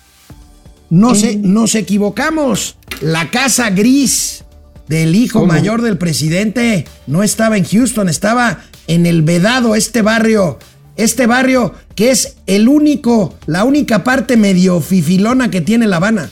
No 0.91 1.15
se, 1.15 1.37
nos 1.37 1.75
equivocamos. 1.75 2.77
La 3.01 3.31
casa 3.31 3.71
gris 3.71 4.45
del 4.89 5.15
hijo 5.15 5.41
¿Cómo? 5.41 5.53
mayor 5.53 5.83
del 5.83 5.99
presidente 5.99 6.85
no 7.07 7.23
estaba 7.23 7.57
en 7.57 7.65
Houston, 7.65 8.09
estaba 8.09 8.61
en 8.87 9.07
el 9.07 9.23
Vedado, 9.23 9.75
este 9.75 10.03
barrio. 10.03 10.59
Este 10.97 11.27
barrio 11.27 11.75
que 11.97 12.11
es 12.13 12.37
el 12.47 12.69
único, 12.69 13.35
la 13.47 13.65
única 13.65 14.05
parte 14.05 14.37
medio 14.37 14.81
fifilona 14.81 15.51
que 15.51 15.61
tiene 15.61 15.89
La 15.89 15.97
Habana. 15.97 16.31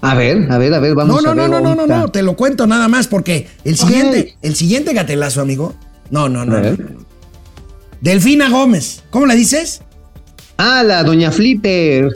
A 0.00 0.14
ver, 0.14 0.50
a 0.50 0.56
ver, 0.56 0.72
a 0.72 0.80
ver, 0.80 0.90
No, 0.92 0.96
vamos 0.96 1.22
no, 1.22 1.30
a 1.30 1.34
no, 1.34 1.42
ver. 1.42 1.50
no, 1.50 1.60
no, 1.60 1.74
no, 1.74 1.80
ahorita. 1.82 1.98
no, 1.98 2.08
te 2.08 2.22
lo 2.22 2.34
cuento 2.36 2.66
nada 2.66 2.88
más 2.88 3.08
porque 3.08 3.46
el 3.64 3.76
siguiente, 3.76 4.36
el 4.40 4.54
siguiente 4.54 4.94
gatelazo, 4.94 5.42
amigo. 5.42 5.74
No, 6.10 6.28
no, 6.28 6.44
no. 6.44 6.56
Delfina 8.00 8.48
Gómez. 8.50 9.02
¿Cómo 9.10 9.26
le 9.26 9.34
dices? 9.34 9.80
Ah, 10.56 10.82
la 10.82 11.02
doña 11.02 11.30
Flipper. 11.30 12.08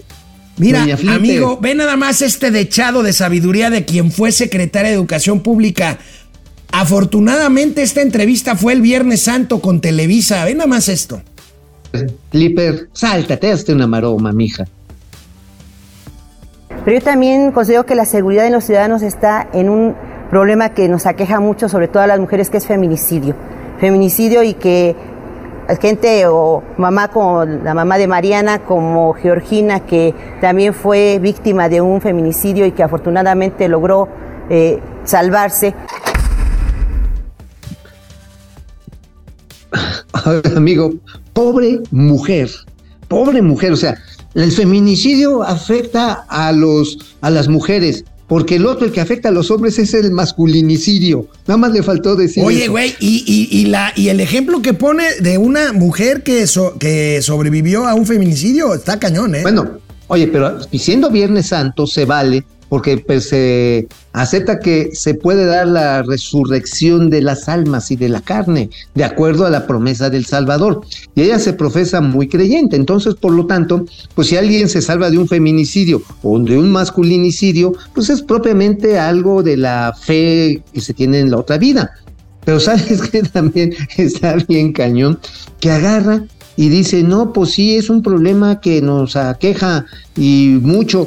Mira, 0.59 0.80
Doña 0.80 0.97
Flipper. 0.97 1.16
amigo, 1.16 1.59
ve 1.61 1.74
nada 1.74 1.97
más 1.97 2.20
este 2.20 2.51
dechado 2.51 3.03
de 3.03 3.12
sabiduría 3.12 3.70
de 3.70 3.84
quien 3.84 4.11
fue 4.11 4.32
secretaria 4.32 4.91
de 4.91 4.97
Educación 4.97 5.41
Pública. 5.41 5.99
Afortunadamente 6.72 7.82
esta 7.82 8.03
entrevista 8.03 8.57
fue 8.57 8.72
el 8.72 8.82
Viernes 8.82 9.22
Santo 9.22 9.61
con 9.61 9.80
Televisa. 9.80 10.45
Ve 10.45 10.55
nada 10.55 10.66
más 10.66 10.89
esto. 10.89 11.22
Flipper, 12.30 12.89
sáltate, 12.93 13.51
hazte 13.51 13.72
una 13.72 13.86
maroma, 13.86 14.32
mija. 14.32 14.64
Pero 16.84 16.99
yo 16.99 17.05
también 17.05 17.53
considero 17.53 17.86
que 17.86 17.95
la 17.95 18.05
seguridad 18.05 18.45
de 18.45 18.51
los 18.51 18.64
ciudadanos 18.64 19.03
está 19.03 19.49
en 19.53 19.68
un 19.68 19.95
problema 20.30 20.74
que 20.74 20.89
nos 20.89 21.07
aqueja 21.07 21.41
mucho, 21.41 21.68
sobre 21.68 21.89
todo 21.89 22.03
a 22.03 22.07
las 22.07 22.20
mujeres, 22.20 22.51
que 22.51 22.59
es 22.59 22.66
feminicidio. 22.66 23.34
Feminicidio 23.79 24.43
y 24.43 24.55
que 24.55 24.97
gente 25.76 26.26
o 26.26 26.62
mamá 26.79 27.09
como 27.09 27.45
la 27.45 27.74
mamá 27.74 27.99
de 27.99 28.09
Mariana, 28.09 28.64
como 28.64 29.12
Georgina, 29.12 29.81
que 29.81 30.14
también 30.41 30.72
fue 30.72 31.18
víctima 31.20 31.68
de 31.68 31.83
un 31.83 32.01
feminicidio 32.01 32.64
y 32.64 32.72
que 32.72 32.83
afortunadamente 32.83 33.68
logró 33.68 34.09
eh, 34.49 34.81
salvarse. 35.05 35.74
Amigo, 40.57 40.95
pobre 41.35 41.81
mujer, 41.91 42.49
pobre 43.09 43.43
mujer, 43.43 43.72
o 43.72 43.76
sea, 43.76 43.99
el 44.35 44.51
feminicidio 44.53 45.43
afecta 45.43 46.24
a 46.29 46.53
los 46.53 47.16
a 47.20 47.29
las 47.31 47.49
mujeres, 47.49 48.05
porque 48.29 48.57
el 48.57 48.66
otro 48.66 48.87
el 48.87 48.93
que 48.93 49.01
afecta 49.01 49.31
a 49.31 49.33
los 49.33 49.51
hombres 49.51 49.79
es 49.79 49.95
el 49.95 50.12
masculinicidio. 50.12 51.26
Nada 51.47 51.57
más 51.59 51.72
le 51.72 51.83
faltó 51.83 52.14
decir 52.14 52.45
Oye, 52.45 52.68
güey, 52.68 52.95
y, 53.01 53.24
y- 53.26 53.59
y 53.61 53.64
la, 53.66 53.93
y 53.97 54.09
el 54.09 54.20
ejemplo 54.20 54.62
que 54.62 54.74
pone 54.74 55.05
de 55.20 55.39
una 55.39 55.72
mujer 55.72 56.22
que, 56.22 56.47
so- 56.47 56.76
que 56.79 57.20
sobrevivió 57.22 57.87
a 57.89 57.95
un 57.95 58.07
feminicidio 58.07 58.74
está 58.74 58.99
cañón, 58.99 59.35
¿eh? 59.35 59.43
Bueno, 59.43 59.79
oye, 60.09 60.29
pero 60.29 60.59
siendo 60.79 61.11
Viernes 61.11 61.47
Santo 61.49 61.87
se 61.87 62.05
vale 62.05 62.45
porque 62.68 62.98
pues, 62.98 63.28
se 63.28 63.88
acepta 64.12 64.58
que 64.58 64.90
se 64.92 65.14
puede 65.14 65.46
dar 65.46 65.66
la 65.66 66.02
resurrección 66.02 67.10
de 67.10 67.22
las 67.22 67.48
almas 67.48 67.90
y 67.90 67.96
de 67.96 68.08
la 68.08 68.20
carne, 68.20 68.70
de 68.94 69.04
acuerdo 69.04 69.46
a 69.46 69.50
la 69.50 69.66
promesa 69.66 70.10
del 70.10 70.26
Salvador. 70.26 70.82
Y 71.14 71.22
ella 71.22 71.38
se 71.38 71.52
profesa 71.52 72.00
muy 72.00 72.28
creyente, 72.28 72.76
entonces, 72.76 73.14
por 73.14 73.32
lo 73.32 73.46
tanto, 73.46 73.86
pues 74.14 74.28
si 74.28 74.36
alguien 74.36 74.68
se 74.68 74.82
salva 74.82 75.10
de 75.10 75.18
un 75.18 75.28
feminicidio 75.28 76.02
o 76.22 76.38
de 76.38 76.58
un 76.58 76.70
masculinicidio, 76.70 77.72
pues 77.94 78.10
es 78.10 78.22
propiamente 78.22 78.98
algo 78.98 79.42
de 79.42 79.56
la 79.56 79.94
fe 80.00 80.62
que 80.72 80.80
se 80.80 80.94
tiene 80.94 81.20
en 81.20 81.30
la 81.30 81.38
otra 81.38 81.58
vida. 81.58 81.92
Pero 82.44 82.60
sabes 82.60 83.02
que 83.02 83.22
también 83.22 83.74
está 83.96 84.36
bien 84.48 84.72
cañón, 84.72 85.18
que 85.60 85.70
agarra 85.70 86.24
y 86.56 86.70
dice, 86.70 87.04
no, 87.04 87.32
pues 87.32 87.50
sí, 87.50 87.76
es 87.76 87.88
un 87.88 88.02
problema 88.02 88.60
que 88.60 88.82
nos 88.82 89.14
aqueja 89.14 89.86
y 90.16 90.58
mucho. 90.60 91.06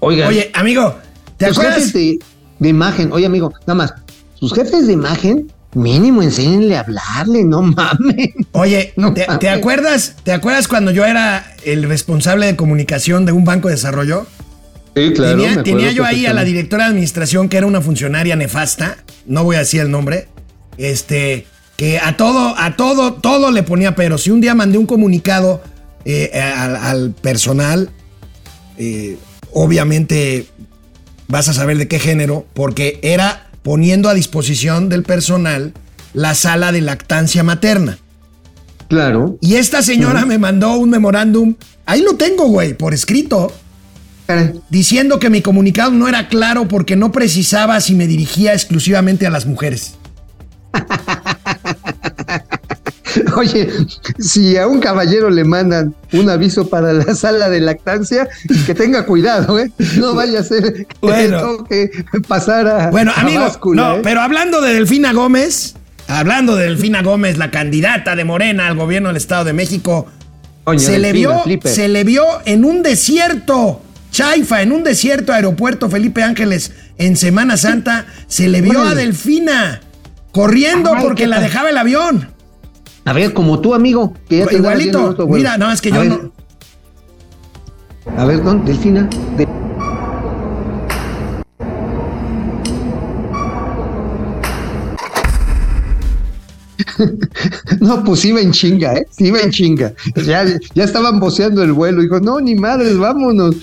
Oiga, 0.00 0.28
Oye, 0.28 0.50
amigo, 0.54 0.96
¿te 1.36 1.48
sus 1.48 1.58
acuerdas? 1.58 1.76
jefes 1.78 1.92
de, 1.92 2.18
de 2.58 2.68
imagen, 2.68 3.12
oye 3.12 3.26
amigo, 3.26 3.52
nada 3.66 3.74
más, 3.74 3.94
sus 4.34 4.52
jefes 4.54 4.86
de 4.86 4.92
imagen 4.92 5.52
mínimo 5.74 6.22
enséñenle 6.22 6.76
a 6.76 6.80
hablarle, 6.80 7.44
no 7.44 7.62
mames. 7.62 8.30
Oye, 8.52 8.92
No 8.96 9.12
¿te, 9.12 9.26
mames. 9.26 9.40
te 9.40 9.48
acuerdas, 9.50 10.16
¿te 10.22 10.32
acuerdas 10.32 10.68
cuando 10.68 10.90
yo 10.90 11.04
era 11.04 11.54
el 11.64 11.82
responsable 11.84 12.46
de 12.46 12.56
comunicación 12.56 13.26
de 13.26 13.32
un 13.32 13.44
banco 13.44 13.68
de 13.68 13.74
desarrollo? 13.74 14.26
Sí, 14.96 15.12
claro. 15.12 15.62
tenía, 15.62 15.92
yo 15.92 16.04
ahí 16.04 16.26
a 16.26 16.32
la 16.32 16.42
directora 16.42 16.84
de 16.84 16.90
administración, 16.90 17.48
que 17.48 17.56
era 17.56 17.66
una 17.66 17.80
funcionaria 17.80 18.34
nefasta, 18.34 18.96
no 19.26 19.44
voy 19.44 19.54
a 19.56 19.60
decir 19.60 19.80
el 19.80 19.90
nombre, 19.92 20.26
este, 20.76 21.46
que 21.76 21.98
a 22.00 22.16
todo, 22.16 22.56
a 22.58 22.74
todo, 22.74 23.12
todo 23.14 23.52
le 23.52 23.62
ponía 23.62 23.94
pero. 23.94 24.18
Si 24.18 24.30
un 24.32 24.40
día 24.40 24.56
mandé 24.56 24.76
un 24.76 24.86
comunicado 24.86 25.62
eh, 26.04 26.30
al, 26.40 26.74
al 26.74 27.10
personal, 27.12 27.90
eh, 28.76 29.18
obviamente 29.52 30.46
vas 31.28 31.48
a 31.48 31.52
saber 31.52 31.78
de 31.78 31.88
qué 31.88 31.98
género, 31.98 32.46
porque 32.54 32.98
era 33.02 33.48
poniendo 33.62 34.08
a 34.08 34.14
disposición 34.14 34.88
del 34.88 35.02
personal 35.02 35.74
la 36.14 36.34
sala 36.34 36.72
de 36.72 36.80
lactancia 36.80 37.42
materna. 37.42 37.98
Claro. 38.88 39.36
Y 39.40 39.56
esta 39.56 39.82
señora 39.82 40.24
me 40.24 40.38
mandó 40.38 40.76
un 40.78 40.88
memorándum, 40.90 41.54
ahí 41.84 42.00
lo 42.00 42.16
tengo, 42.16 42.48
güey, 42.48 42.72
por 42.72 42.94
escrito, 42.94 43.52
Caray. 44.26 44.60
diciendo 44.70 45.18
que 45.18 45.28
mi 45.28 45.42
comunicado 45.42 45.90
no 45.90 46.08
era 46.08 46.28
claro 46.28 46.66
porque 46.66 46.96
no 46.96 47.12
precisaba 47.12 47.80
si 47.80 47.94
me 47.94 48.06
dirigía 48.06 48.54
exclusivamente 48.54 49.26
a 49.26 49.30
las 49.30 49.44
mujeres. 49.44 49.94
Oye, 53.40 53.68
si 54.18 54.56
a 54.56 54.66
un 54.66 54.80
caballero 54.80 55.30
le 55.30 55.44
mandan 55.44 55.94
un 56.12 56.28
aviso 56.28 56.68
para 56.68 56.92
la 56.92 57.14
sala 57.14 57.48
de 57.48 57.60
lactancia, 57.60 58.28
que 58.66 58.74
tenga 58.74 59.06
cuidado, 59.06 59.60
¿eh? 59.60 59.70
No 59.96 60.14
vaya 60.14 60.40
a 60.40 60.42
ser 60.42 60.86
que 60.86 60.86
Bueno. 61.00 61.40
toque 61.40 61.90
pasar 62.26 62.66
a. 62.66 62.90
Bueno, 62.90 63.12
a 63.14 63.20
amigo, 63.20 63.42
báscula, 63.42 63.82
no, 63.82 63.96
¿eh? 63.96 64.00
pero 64.02 64.22
hablando 64.22 64.60
de 64.60 64.74
Delfina 64.74 65.12
Gómez, 65.12 65.76
hablando 66.08 66.56
de 66.56 66.64
Delfina 66.64 67.02
Gómez, 67.02 67.38
la 67.38 67.52
candidata 67.52 68.16
de 68.16 68.24
Morena 68.24 68.66
al 68.66 68.74
gobierno 68.74 69.08
del 69.08 69.16
Estado 69.16 69.44
de 69.44 69.52
México, 69.52 70.08
se, 70.76 70.98
le 70.98 71.12
vio, 71.12 71.44
se 71.64 71.86
le 71.86 72.02
vio 72.02 72.24
en 72.44 72.64
un 72.64 72.82
desierto, 72.82 73.82
Chaifa, 74.10 74.62
en 74.62 74.72
un 74.72 74.82
desierto 74.82 75.32
aeropuerto 75.32 75.88
Felipe 75.88 76.24
Ángeles 76.24 76.72
en 76.98 77.16
Semana 77.16 77.56
Santa, 77.56 78.06
se 78.26 78.48
le 78.48 78.62
vio 78.62 78.82
a. 78.82 78.96
Delfina 78.96 79.80
corriendo 80.32 80.92
porque 81.00 81.28
la 81.28 81.40
dejaba 81.40 81.70
el 81.70 81.78
avión. 81.78 82.37
A 83.08 83.14
ver, 83.14 83.32
como 83.32 83.58
tú, 83.60 83.72
amigo, 83.72 84.12
que 84.28 84.36
ya 84.40 84.46
te 84.46 84.56
Igualito. 84.56 85.02
otro. 85.02 85.26
Mira, 85.28 85.56
no, 85.56 85.72
es 85.72 85.80
que 85.80 85.88
A 85.88 85.94
yo 85.94 86.00
ver, 86.00 86.10
no. 86.10 86.32
A 88.18 88.24
ver, 88.26 88.42
don, 88.44 88.62
Delfina. 88.66 89.08
de- 89.38 89.48
No, 97.80 98.04
pues 98.04 98.24
iba 98.24 98.40
en 98.40 98.52
chinga, 98.52 98.94
¿eh? 98.94 99.06
Sí 99.10 99.26
iba 99.26 99.40
en 99.40 99.50
chinga. 99.50 99.92
Ya, 100.26 100.44
ya 100.74 100.84
estaban 100.84 101.20
voceando 101.20 101.62
el 101.62 101.72
vuelo. 101.72 102.02
Dijo, 102.02 102.20
no, 102.20 102.40
ni 102.40 102.54
madres, 102.54 102.96
vámonos. 102.98 103.56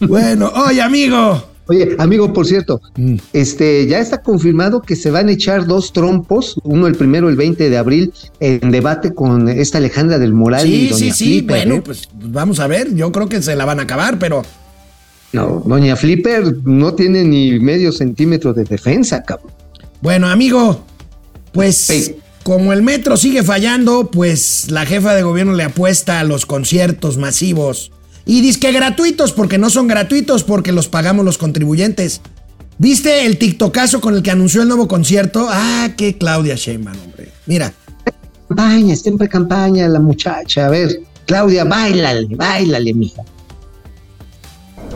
Bueno, 0.00 0.50
oye, 0.66 0.80
amigo. 0.82 1.49
Oye, 1.70 1.94
amigo, 1.98 2.32
por 2.32 2.48
cierto, 2.48 2.80
Mm. 2.96 3.14
este 3.32 3.86
ya 3.86 4.00
está 4.00 4.22
confirmado 4.22 4.82
que 4.82 4.96
se 4.96 5.12
van 5.12 5.28
a 5.28 5.32
echar 5.32 5.66
dos 5.66 5.92
trompos, 5.92 6.56
uno 6.64 6.88
el 6.88 6.96
primero 6.96 7.28
el 7.28 7.36
20 7.36 7.70
de 7.70 7.78
abril, 7.78 8.12
en 8.40 8.72
debate 8.72 9.14
con 9.14 9.48
esta 9.48 9.78
Alejandra 9.78 10.18
del 10.18 10.32
Moral 10.34 10.66
y 10.68 10.72
Sí, 10.72 10.88
doña 10.88 10.98
sí, 10.98 11.10
sí. 11.12 11.40
Bueno, 11.42 11.76
¿eh? 11.76 11.82
pues 11.84 12.08
vamos 12.12 12.58
a 12.58 12.66
ver. 12.66 12.92
Yo 12.96 13.12
creo 13.12 13.28
que 13.28 13.40
se 13.40 13.54
la 13.54 13.64
van 13.66 13.78
a 13.78 13.84
acabar, 13.84 14.18
pero 14.18 14.42
No, 15.32 15.62
doña 15.64 15.94
Flipper 15.94 16.56
no 16.64 16.94
tiene 16.94 17.22
ni 17.22 17.60
medio 17.60 17.92
centímetro 17.92 18.52
de 18.52 18.64
defensa, 18.64 19.22
cabrón. 19.22 19.52
Bueno, 20.00 20.28
amigo, 20.28 20.84
pues 21.52 22.14
como 22.42 22.72
el 22.72 22.82
metro 22.82 23.16
sigue 23.16 23.44
fallando, 23.44 24.10
pues 24.10 24.72
la 24.72 24.86
jefa 24.86 25.14
de 25.14 25.22
gobierno 25.22 25.52
le 25.52 25.62
apuesta 25.62 26.18
a 26.18 26.24
los 26.24 26.46
conciertos 26.46 27.16
masivos. 27.16 27.92
Y 28.24 28.40
dice 28.40 28.60
que 28.60 28.72
gratuitos, 28.72 29.32
porque 29.32 29.58
no 29.58 29.70
son 29.70 29.88
gratuitos, 29.88 30.44
porque 30.44 30.72
los 30.72 30.88
pagamos 30.88 31.24
los 31.24 31.38
contribuyentes. 31.38 32.20
¿Viste 32.78 33.26
el 33.26 33.38
TikTokazo 33.38 34.00
con 34.00 34.14
el 34.14 34.22
que 34.22 34.30
anunció 34.30 34.62
el 34.62 34.68
nuevo 34.68 34.88
concierto? 34.88 35.48
Ah, 35.50 35.90
qué 35.96 36.16
Claudia 36.16 36.54
Sheinbaum, 36.54 36.96
hombre. 37.04 37.30
Mira, 37.46 37.72
Campaña, 38.50 38.96
siempre 38.96 39.28
campaña 39.28 39.86
la 39.86 40.00
muchacha. 40.00 40.66
A 40.66 40.70
ver, 40.70 41.02
Claudia, 41.24 41.62
bailale, 41.62 42.34
bailale, 42.34 42.92
mija. 42.92 43.22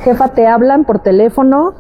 Jefa, 0.03 0.29
te 0.35 0.45
hablan 0.45 0.85
por 0.85 1.01
teléfono. 1.05 1.73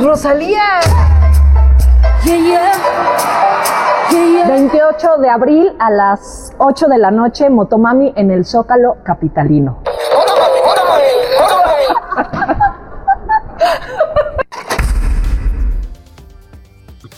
Rosalía. 0.00 0.80
28 4.12 5.18
de 5.20 5.28
abril 5.28 5.72
a 5.78 5.90
las 5.90 6.52
8 6.58 6.88
de 6.88 6.98
la 6.98 7.10
noche, 7.10 7.48
Motomami 7.48 8.12
en 8.16 8.30
el 8.30 8.44
Zócalo 8.44 8.96
Capitalino. 9.04 9.82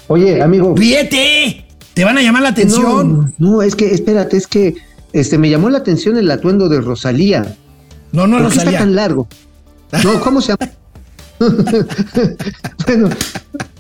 Oye, 0.09 0.43
amigo. 0.43 0.75
¡Ríete! 0.77 1.67
Te 1.95 2.05
van 2.05 2.19
a 2.19 2.23
llamar 2.23 2.43
la 2.43 2.51
atención. 2.51 3.33
No, 3.39 3.53
no, 3.53 3.63
es 3.63 3.75
que, 3.75 3.95
espérate, 3.95 4.37
es 4.37 4.47
que 4.47 4.75
este, 5.13 5.39
me 5.39 5.49
llamó 5.49 5.71
la 5.71 5.79
atención 5.79 6.17
el 6.19 6.31
atuendo 6.31 6.69
de 6.69 6.81
Rosalía. 6.81 7.57
No, 8.13 8.27
no, 8.27 8.37
¿Por 8.37 8.49
qué 8.49 8.49
está 8.49 8.61
Rosalía. 8.65 8.79
tan 8.81 8.95
largo? 8.95 9.29
No, 10.05 10.21
¿cómo 10.21 10.41
se 10.43 10.55
llama? 10.55 10.73
bueno, 12.87 13.09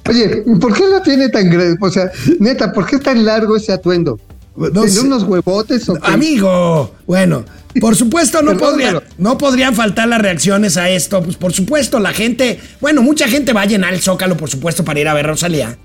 oye, 0.09 0.44
¿por 0.61 0.72
qué 0.74 0.86
lo 0.88 1.00
tiene 1.03 1.28
tan 1.28 1.48
grande? 1.50 1.76
O 1.80 1.90
sea, 1.90 2.11
neta, 2.38 2.72
¿por 2.72 2.86
qué 2.86 2.96
es 2.96 3.03
tan 3.03 3.24
largo 3.24 3.57
ese 3.57 3.72
atuendo? 3.72 4.18
No 4.55 4.82
¿Tiene 4.82 5.00
unos 5.00 5.22
huevotes 5.22 5.88
o 5.88 5.94
qué? 5.94 6.00
Amigo, 6.12 6.94
bueno, 7.07 7.42
por 7.80 7.96
supuesto 7.96 8.42
no, 8.42 8.50
Perdón, 8.59 8.70
podría- 8.70 8.88
pero- 8.88 9.03
no 9.18 9.38
podrían 9.38 9.74
faltar 9.74 10.09
las 10.09 10.20
reacciones 10.20 10.76
a 10.76 10.90
esto. 10.90 11.22
Pues 11.22 11.36
por 11.36 11.53
supuesto, 11.53 11.98
la 12.00 12.12
gente, 12.12 12.61
bueno, 12.80 13.00
mucha 13.03 13.28
gente 13.28 13.53
va 13.55 13.62
a 13.62 13.66
llenar 13.66 13.94
el 13.94 14.00
zócalo, 14.00 14.36
por 14.36 14.50
supuesto, 14.50 14.84
para 14.84 15.00
ir 15.00 15.09
a 15.09 15.14
ver 15.14 15.26
Rosalía. 15.26 15.78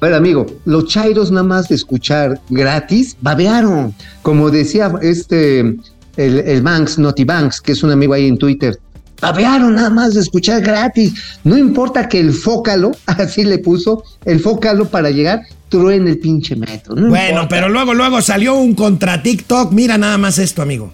A 0.00 0.04
ver, 0.06 0.14
amigo, 0.14 0.46
los 0.66 0.86
chairos 0.88 1.30
nada 1.30 1.42
más 1.46 1.68
de 1.68 1.74
escuchar 1.74 2.40
gratis, 2.50 3.16
babearon. 3.20 3.94
Como 4.22 4.50
decía 4.50 4.92
este, 5.02 5.60
el, 5.60 5.78
el 6.16 6.62
Banks, 6.62 6.98
Naughty 6.98 7.24
Banks, 7.24 7.60
que 7.60 7.72
es 7.72 7.82
un 7.82 7.90
amigo 7.90 8.12
ahí 8.14 8.28
en 8.28 8.36
Twitter. 8.38 8.78
Babearon 9.20 9.74
nada 9.74 9.90
más 9.90 10.14
de 10.14 10.20
escuchar 10.20 10.60
gratis. 10.60 11.38
No 11.44 11.56
importa 11.56 12.08
que 12.08 12.20
el 12.20 12.32
fócalo, 12.32 12.92
así 13.06 13.44
le 13.44 13.58
puso, 13.58 14.04
el 14.24 14.40
fócalo 14.40 14.88
para 14.88 15.10
llegar, 15.10 15.42
truene 15.68 16.10
el 16.10 16.18
pinche 16.18 16.56
metro. 16.56 16.94
no 16.94 17.08
bueno, 17.08 17.28
importa. 17.42 17.48
pero 17.48 17.68
luego, 17.68 17.94
luego 17.94 18.20
salió 18.22 18.54
un 18.54 18.74
contra 18.74 19.22
TikTok. 19.22 19.72
Mira 19.72 19.98
nada 19.98 20.18
más 20.18 20.38
esto, 20.38 20.62
amigo. 20.62 20.92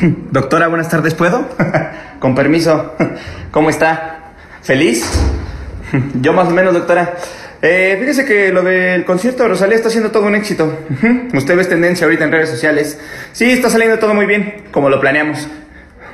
Doctora, 0.32 0.68
buenas 0.68 0.88
tardes, 0.88 1.14
¿puedo? 1.14 1.48
Con 2.20 2.34
permiso. 2.34 2.92
¿Cómo 3.50 3.70
está? 3.70 4.34
¿Feliz? 4.62 5.08
Yo 6.20 6.32
más 6.32 6.48
o 6.48 6.50
menos, 6.50 6.74
doctora. 6.74 7.16
Eh, 7.60 7.96
fíjese 7.98 8.24
que 8.24 8.52
lo 8.52 8.62
del 8.62 9.04
concierto 9.04 9.42
de 9.42 9.48
Rosalía 9.48 9.76
está 9.76 9.90
siendo 9.90 10.10
todo 10.10 10.26
un 10.26 10.34
éxito. 10.34 10.72
Usted 11.34 11.56
ve 11.56 11.64
tendencia 11.64 12.04
ahorita 12.04 12.24
en 12.24 12.32
redes 12.32 12.50
sociales. 12.50 12.98
Sí, 13.32 13.50
está 13.50 13.68
saliendo 13.68 13.98
todo 13.98 14.14
muy 14.14 14.26
bien, 14.26 14.64
como 14.70 14.88
lo 14.88 15.00
planeamos. 15.00 15.48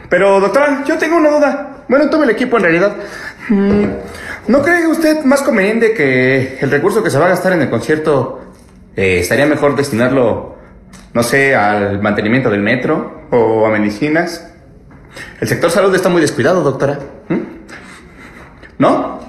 Pero, 0.08 0.40
doctora, 0.40 0.84
yo 0.86 0.96
tengo 0.96 1.16
una 1.16 1.30
duda. 1.30 1.84
Bueno, 1.88 2.08
todo 2.08 2.22
el 2.24 2.30
equipo 2.30 2.56
en 2.56 2.62
realidad. 2.62 2.96
Mm, 3.48 3.84
¿No 4.48 4.62
cree 4.62 4.86
usted 4.86 5.24
más 5.24 5.42
conveniente 5.42 5.92
que 5.92 6.58
el 6.60 6.70
recurso 6.70 7.02
que 7.02 7.10
se 7.10 7.18
va 7.18 7.26
a 7.26 7.30
gastar 7.30 7.52
en 7.52 7.62
el 7.62 7.70
concierto 7.70 8.52
eh, 8.96 9.18
estaría 9.20 9.46
mejor 9.46 9.76
destinarlo, 9.76 10.56
no 11.12 11.22
sé, 11.22 11.54
al 11.54 12.00
mantenimiento 12.00 12.48
del 12.48 12.62
metro 12.62 13.26
o 13.30 13.66
a 13.66 13.70
medicinas? 13.70 14.50
El 15.40 15.48
sector 15.48 15.70
salud 15.70 15.94
está 15.94 16.08
muy 16.08 16.22
descuidado, 16.22 16.62
doctora. 16.62 16.98
¿Mm? 17.28 17.40
¿No? 18.78 19.23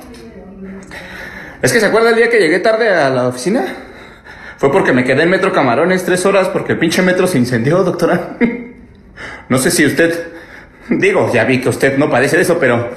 Es 1.65 1.73
que 1.73 1.79
se 1.79 1.87
acuerda 1.87 2.11
el 2.11 2.15
día 2.15 2.29
que 2.29 2.37
llegué 2.37 2.59
tarde 2.59 2.89
a 2.89 3.09
la 3.09 3.27
oficina. 3.27 3.65
Fue 4.57 4.71
porque 4.71 4.93
me 4.93 5.03
quedé 5.03 5.23
en 5.23 5.31
Metro 5.31 5.51
Camarones 5.51 6.05
tres 6.05 6.23
horas 6.27 6.47
porque 6.49 6.73
el 6.73 6.77
pinche 6.77 7.01
metro 7.01 7.25
se 7.25 7.39
incendió, 7.39 7.83
doctora. 7.83 8.37
No 9.47 9.57
sé 9.57 9.71
si 9.71 9.85
usted, 9.85 10.27
digo, 10.89 11.31
ya 11.33 11.45
vi 11.45 11.61
que 11.61 11.69
usted 11.69 11.97
no 11.97 12.09
padece 12.09 12.35
de 12.35 12.41
eso, 12.41 12.57
pero 12.59 12.89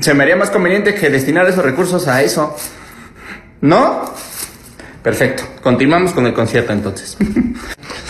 se 0.00 0.14
me 0.14 0.22
haría 0.22 0.36
más 0.36 0.50
conveniente 0.50 0.94
que 0.94 1.10
destinar 1.10 1.46
esos 1.48 1.64
recursos 1.64 2.06
a 2.06 2.22
eso. 2.22 2.56
¿No? 3.60 4.14
Perfecto. 5.02 5.42
Continuamos 5.62 6.12
con 6.12 6.24
el 6.26 6.32
concierto 6.32 6.72
entonces. 6.72 7.18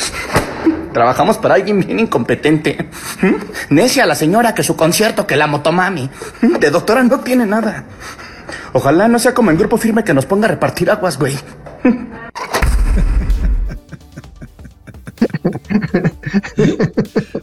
Trabajamos 0.93 1.39
para 1.39 1.55
alguien 1.55 1.81
bien 1.81 1.99
incompetente. 1.99 2.87
¿Mm? 3.23 3.75
Necia 3.75 4.05
la 4.05 4.15
señora 4.15 4.55
que 4.55 4.63
su 4.63 4.77
concierto, 4.77 5.27
que 5.27 5.37
la 5.37 5.47
motomami. 5.47 6.11
¿Mm? 6.43 6.59
De 6.59 6.71
doctora 6.71 7.03
no 7.03 7.21
tiene 7.21 7.47
nada. 7.47 7.87
Ojalá 8.73 9.09
no 9.09 9.19
sea 9.19 9.35
como 9.35 9.51
en 9.51 9.59
grupo 9.59 9.77
firme 9.77 10.05
que 10.05 10.15
nos 10.15 10.27
ponga 10.27 10.47
a 10.47 10.51
repartir 10.51 10.91
aguas, 10.91 11.19
güey. 11.19 11.37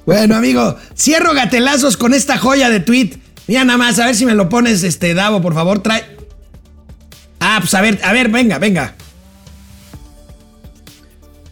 Bueno, 0.06 0.36
amigo, 0.36 0.78
cierro 0.96 1.34
gatelazos 1.34 1.98
con 1.98 2.14
esta 2.14 2.38
joya 2.38 2.70
de 2.70 2.80
tweet. 2.80 3.18
Mira 3.48 3.66
nada 3.66 3.78
más, 3.78 4.00
a 4.00 4.06
ver 4.06 4.16
si 4.16 4.26
me 4.26 4.36
lo 4.36 4.50
pones, 4.50 4.84
este, 4.84 5.14
Davo, 5.14 5.42
por 5.42 5.54
favor, 5.54 5.80
trae. 5.80 6.04
Ah, 7.40 7.58
pues 7.60 7.74
a 7.74 7.82
ver, 7.82 8.00
a 8.04 8.14
ver, 8.14 8.30
venga, 8.30 8.58
venga. 8.58 8.96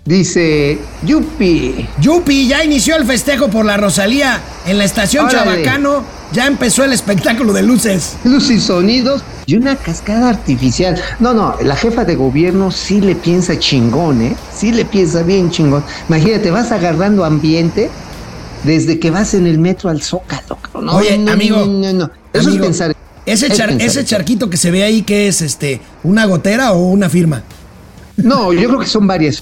Dice, 0.06 0.78
Yupi. 1.03 1.88
Yupi, 1.99 2.47
ya 2.47 2.64
inició 2.64 2.95
el 2.95 3.06
festejo 3.06 3.49
por 3.49 3.66
la 3.66 3.76
Rosalía 3.76 4.39
en 4.68 4.78
la 4.78 4.84
estación 4.86 5.26
Órale. 5.26 5.64
Chabacano. 5.64 6.03
Ya 6.32 6.45
empezó 6.45 6.84
el 6.84 6.93
espectáculo 6.93 7.53
de 7.53 7.64
luces. 7.64 8.16
Luz 8.24 8.51
y 8.51 8.60
sonidos 8.60 9.24
y 9.47 9.56
una 9.56 9.76
cascada 9.76 10.30
artificial. 10.30 11.01
No, 11.20 11.34
no, 11.34 11.56
la 11.64 11.76
jefa 11.76 12.06
de 12.06 12.16
gobierno 12.16 12.70
sí 12.70 13.01
le 13.01 13.16
piensa 13.16 13.58
chingón, 13.58 14.22
¿eh? 14.22 14.36
Sí 14.56 14.72
le 14.72 14.86
piensa 14.86 15.24
bien 15.24 15.49
chingón. 15.49 15.84
Imagínate, 16.08 16.51
vas 16.51 16.72
agarrando 16.72 17.26
ambiente 17.26 17.89
desde 18.64 18.99
que 18.99 19.10
vas 19.10 19.34
en 19.34 19.47
el 19.47 19.58
metro 19.58 19.89
al 19.89 20.03
Zócalo. 20.03 20.60
No, 20.82 20.97
Oye, 20.97 21.18
no, 21.18 21.32
amigo, 21.32 21.58
No, 21.66 21.66
no, 21.66 21.93
no. 21.93 22.12
Eso 22.32 22.47
amigo, 22.49 22.66
es 22.66 22.70
pensar. 22.70 22.95
Ese, 23.26 23.47
es 23.47 23.53
char- 23.58 23.70
pensar 23.70 23.88
ese 23.88 24.06
charquito 24.06 24.51
que 24.51 24.58
se 24.58 24.70
ve 24.70 24.84
ahí, 24.84 25.01
¿qué 25.01 25.28
es? 25.28 25.41
este? 25.41 25.82
¿Una 26.03 26.26
gotera 26.26 26.74
o 26.74 26.80
una 26.89 27.10
firma? 27.10 27.41
No, 28.18 28.53
yo 28.53 28.68
creo 28.68 28.80
que 28.80 28.88
son 28.88 29.08
varias. 29.08 29.41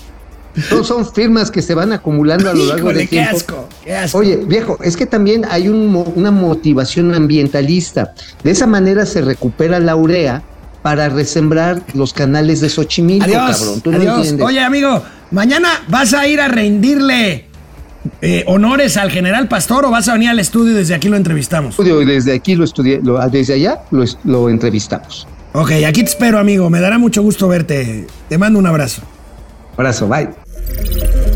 No, 0.72 0.84
son 0.84 1.12
firmas 1.12 1.49
que 1.49 1.62
se 1.62 1.74
van 1.74 1.91
acumulando 1.93 2.49
a 2.49 2.54
lo 2.54 2.66
largo 2.66 2.80
Híjole, 2.91 2.99
del 2.99 3.10
qué 3.10 3.16
tiempo. 3.18 3.36
asco, 3.38 3.70
qué 3.84 3.95
asco. 3.95 4.18
Oye, 4.20 4.36
viejo, 4.38 4.78
es 4.84 4.95
que 4.95 5.06
también 5.06 5.45
hay 5.49 5.68
un 5.68 6.04
una 6.16 6.32
motivación 6.32 7.14
ambientalista. 7.14 8.14
De 8.43 8.51
esa 8.51 8.68
manera 8.68 9.06
se 9.06 9.22
recupera 9.22 9.80
la 9.80 9.95
urea 9.95 10.43
para 10.84 11.10
resembrar 11.10 11.82
los 11.93 12.14
canales 12.14 12.60
de 12.62 12.70
Xochimilco, 12.70 13.26
Adiós, 13.26 13.58
cabrón. 13.58 13.82
Tú 13.82 13.91
no 13.91 13.97
adiós. 13.97 14.18
entiendes. 14.18 14.45
Oye, 14.45 14.60
amigo, 14.60 15.01
mañana 15.32 15.70
vas 15.88 16.14
a 16.14 16.28
ir 16.28 16.39
a 16.41 16.47
rendirle 16.49 17.45
eh, 18.22 18.43
honores 18.47 18.97
al 18.97 19.10
general 19.10 19.47
Pastor 19.47 19.86
o 19.86 19.89
vas 19.91 20.08
a 20.10 20.14
venir 20.14 20.30
al 20.30 20.39
estudio 20.39 20.74
y 20.74 20.76
desde 20.76 20.93
aquí 20.93 21.08
lo 21.10 21.16
entrevistamos. 21.18 21.76
Desde 21.78 22.34
aquí 22.34 22.56
lo 22.56 22.64
estudié, 22.66 22.99
lo- 23.01 23.18
desde 23.30 23.54
allá 23.54 23.82
lo, 23.91 24.04
lo 24.26 24.49
entrevistamos. 24.49 25.26
Ok, 25.54 25.72
aquí 25.88 26.04
te 26.04 26.10
espero, 26.10 26.38
amigo. 26.38 26.70
Me 26.70 26.80
dará 26.82 26.97
mucho 26.97 27.22
gusto 27.22 27.47
verte. 27.47 28.06
Te 28.28 28.38
mando 28.38 28.60
un 28.60 28.68
abrazo. 28.68 29.01
Abrazo, 29.78 30.08
bye. 30.08 30.30
Thank 30.76 31.28
you. 31.28 31.32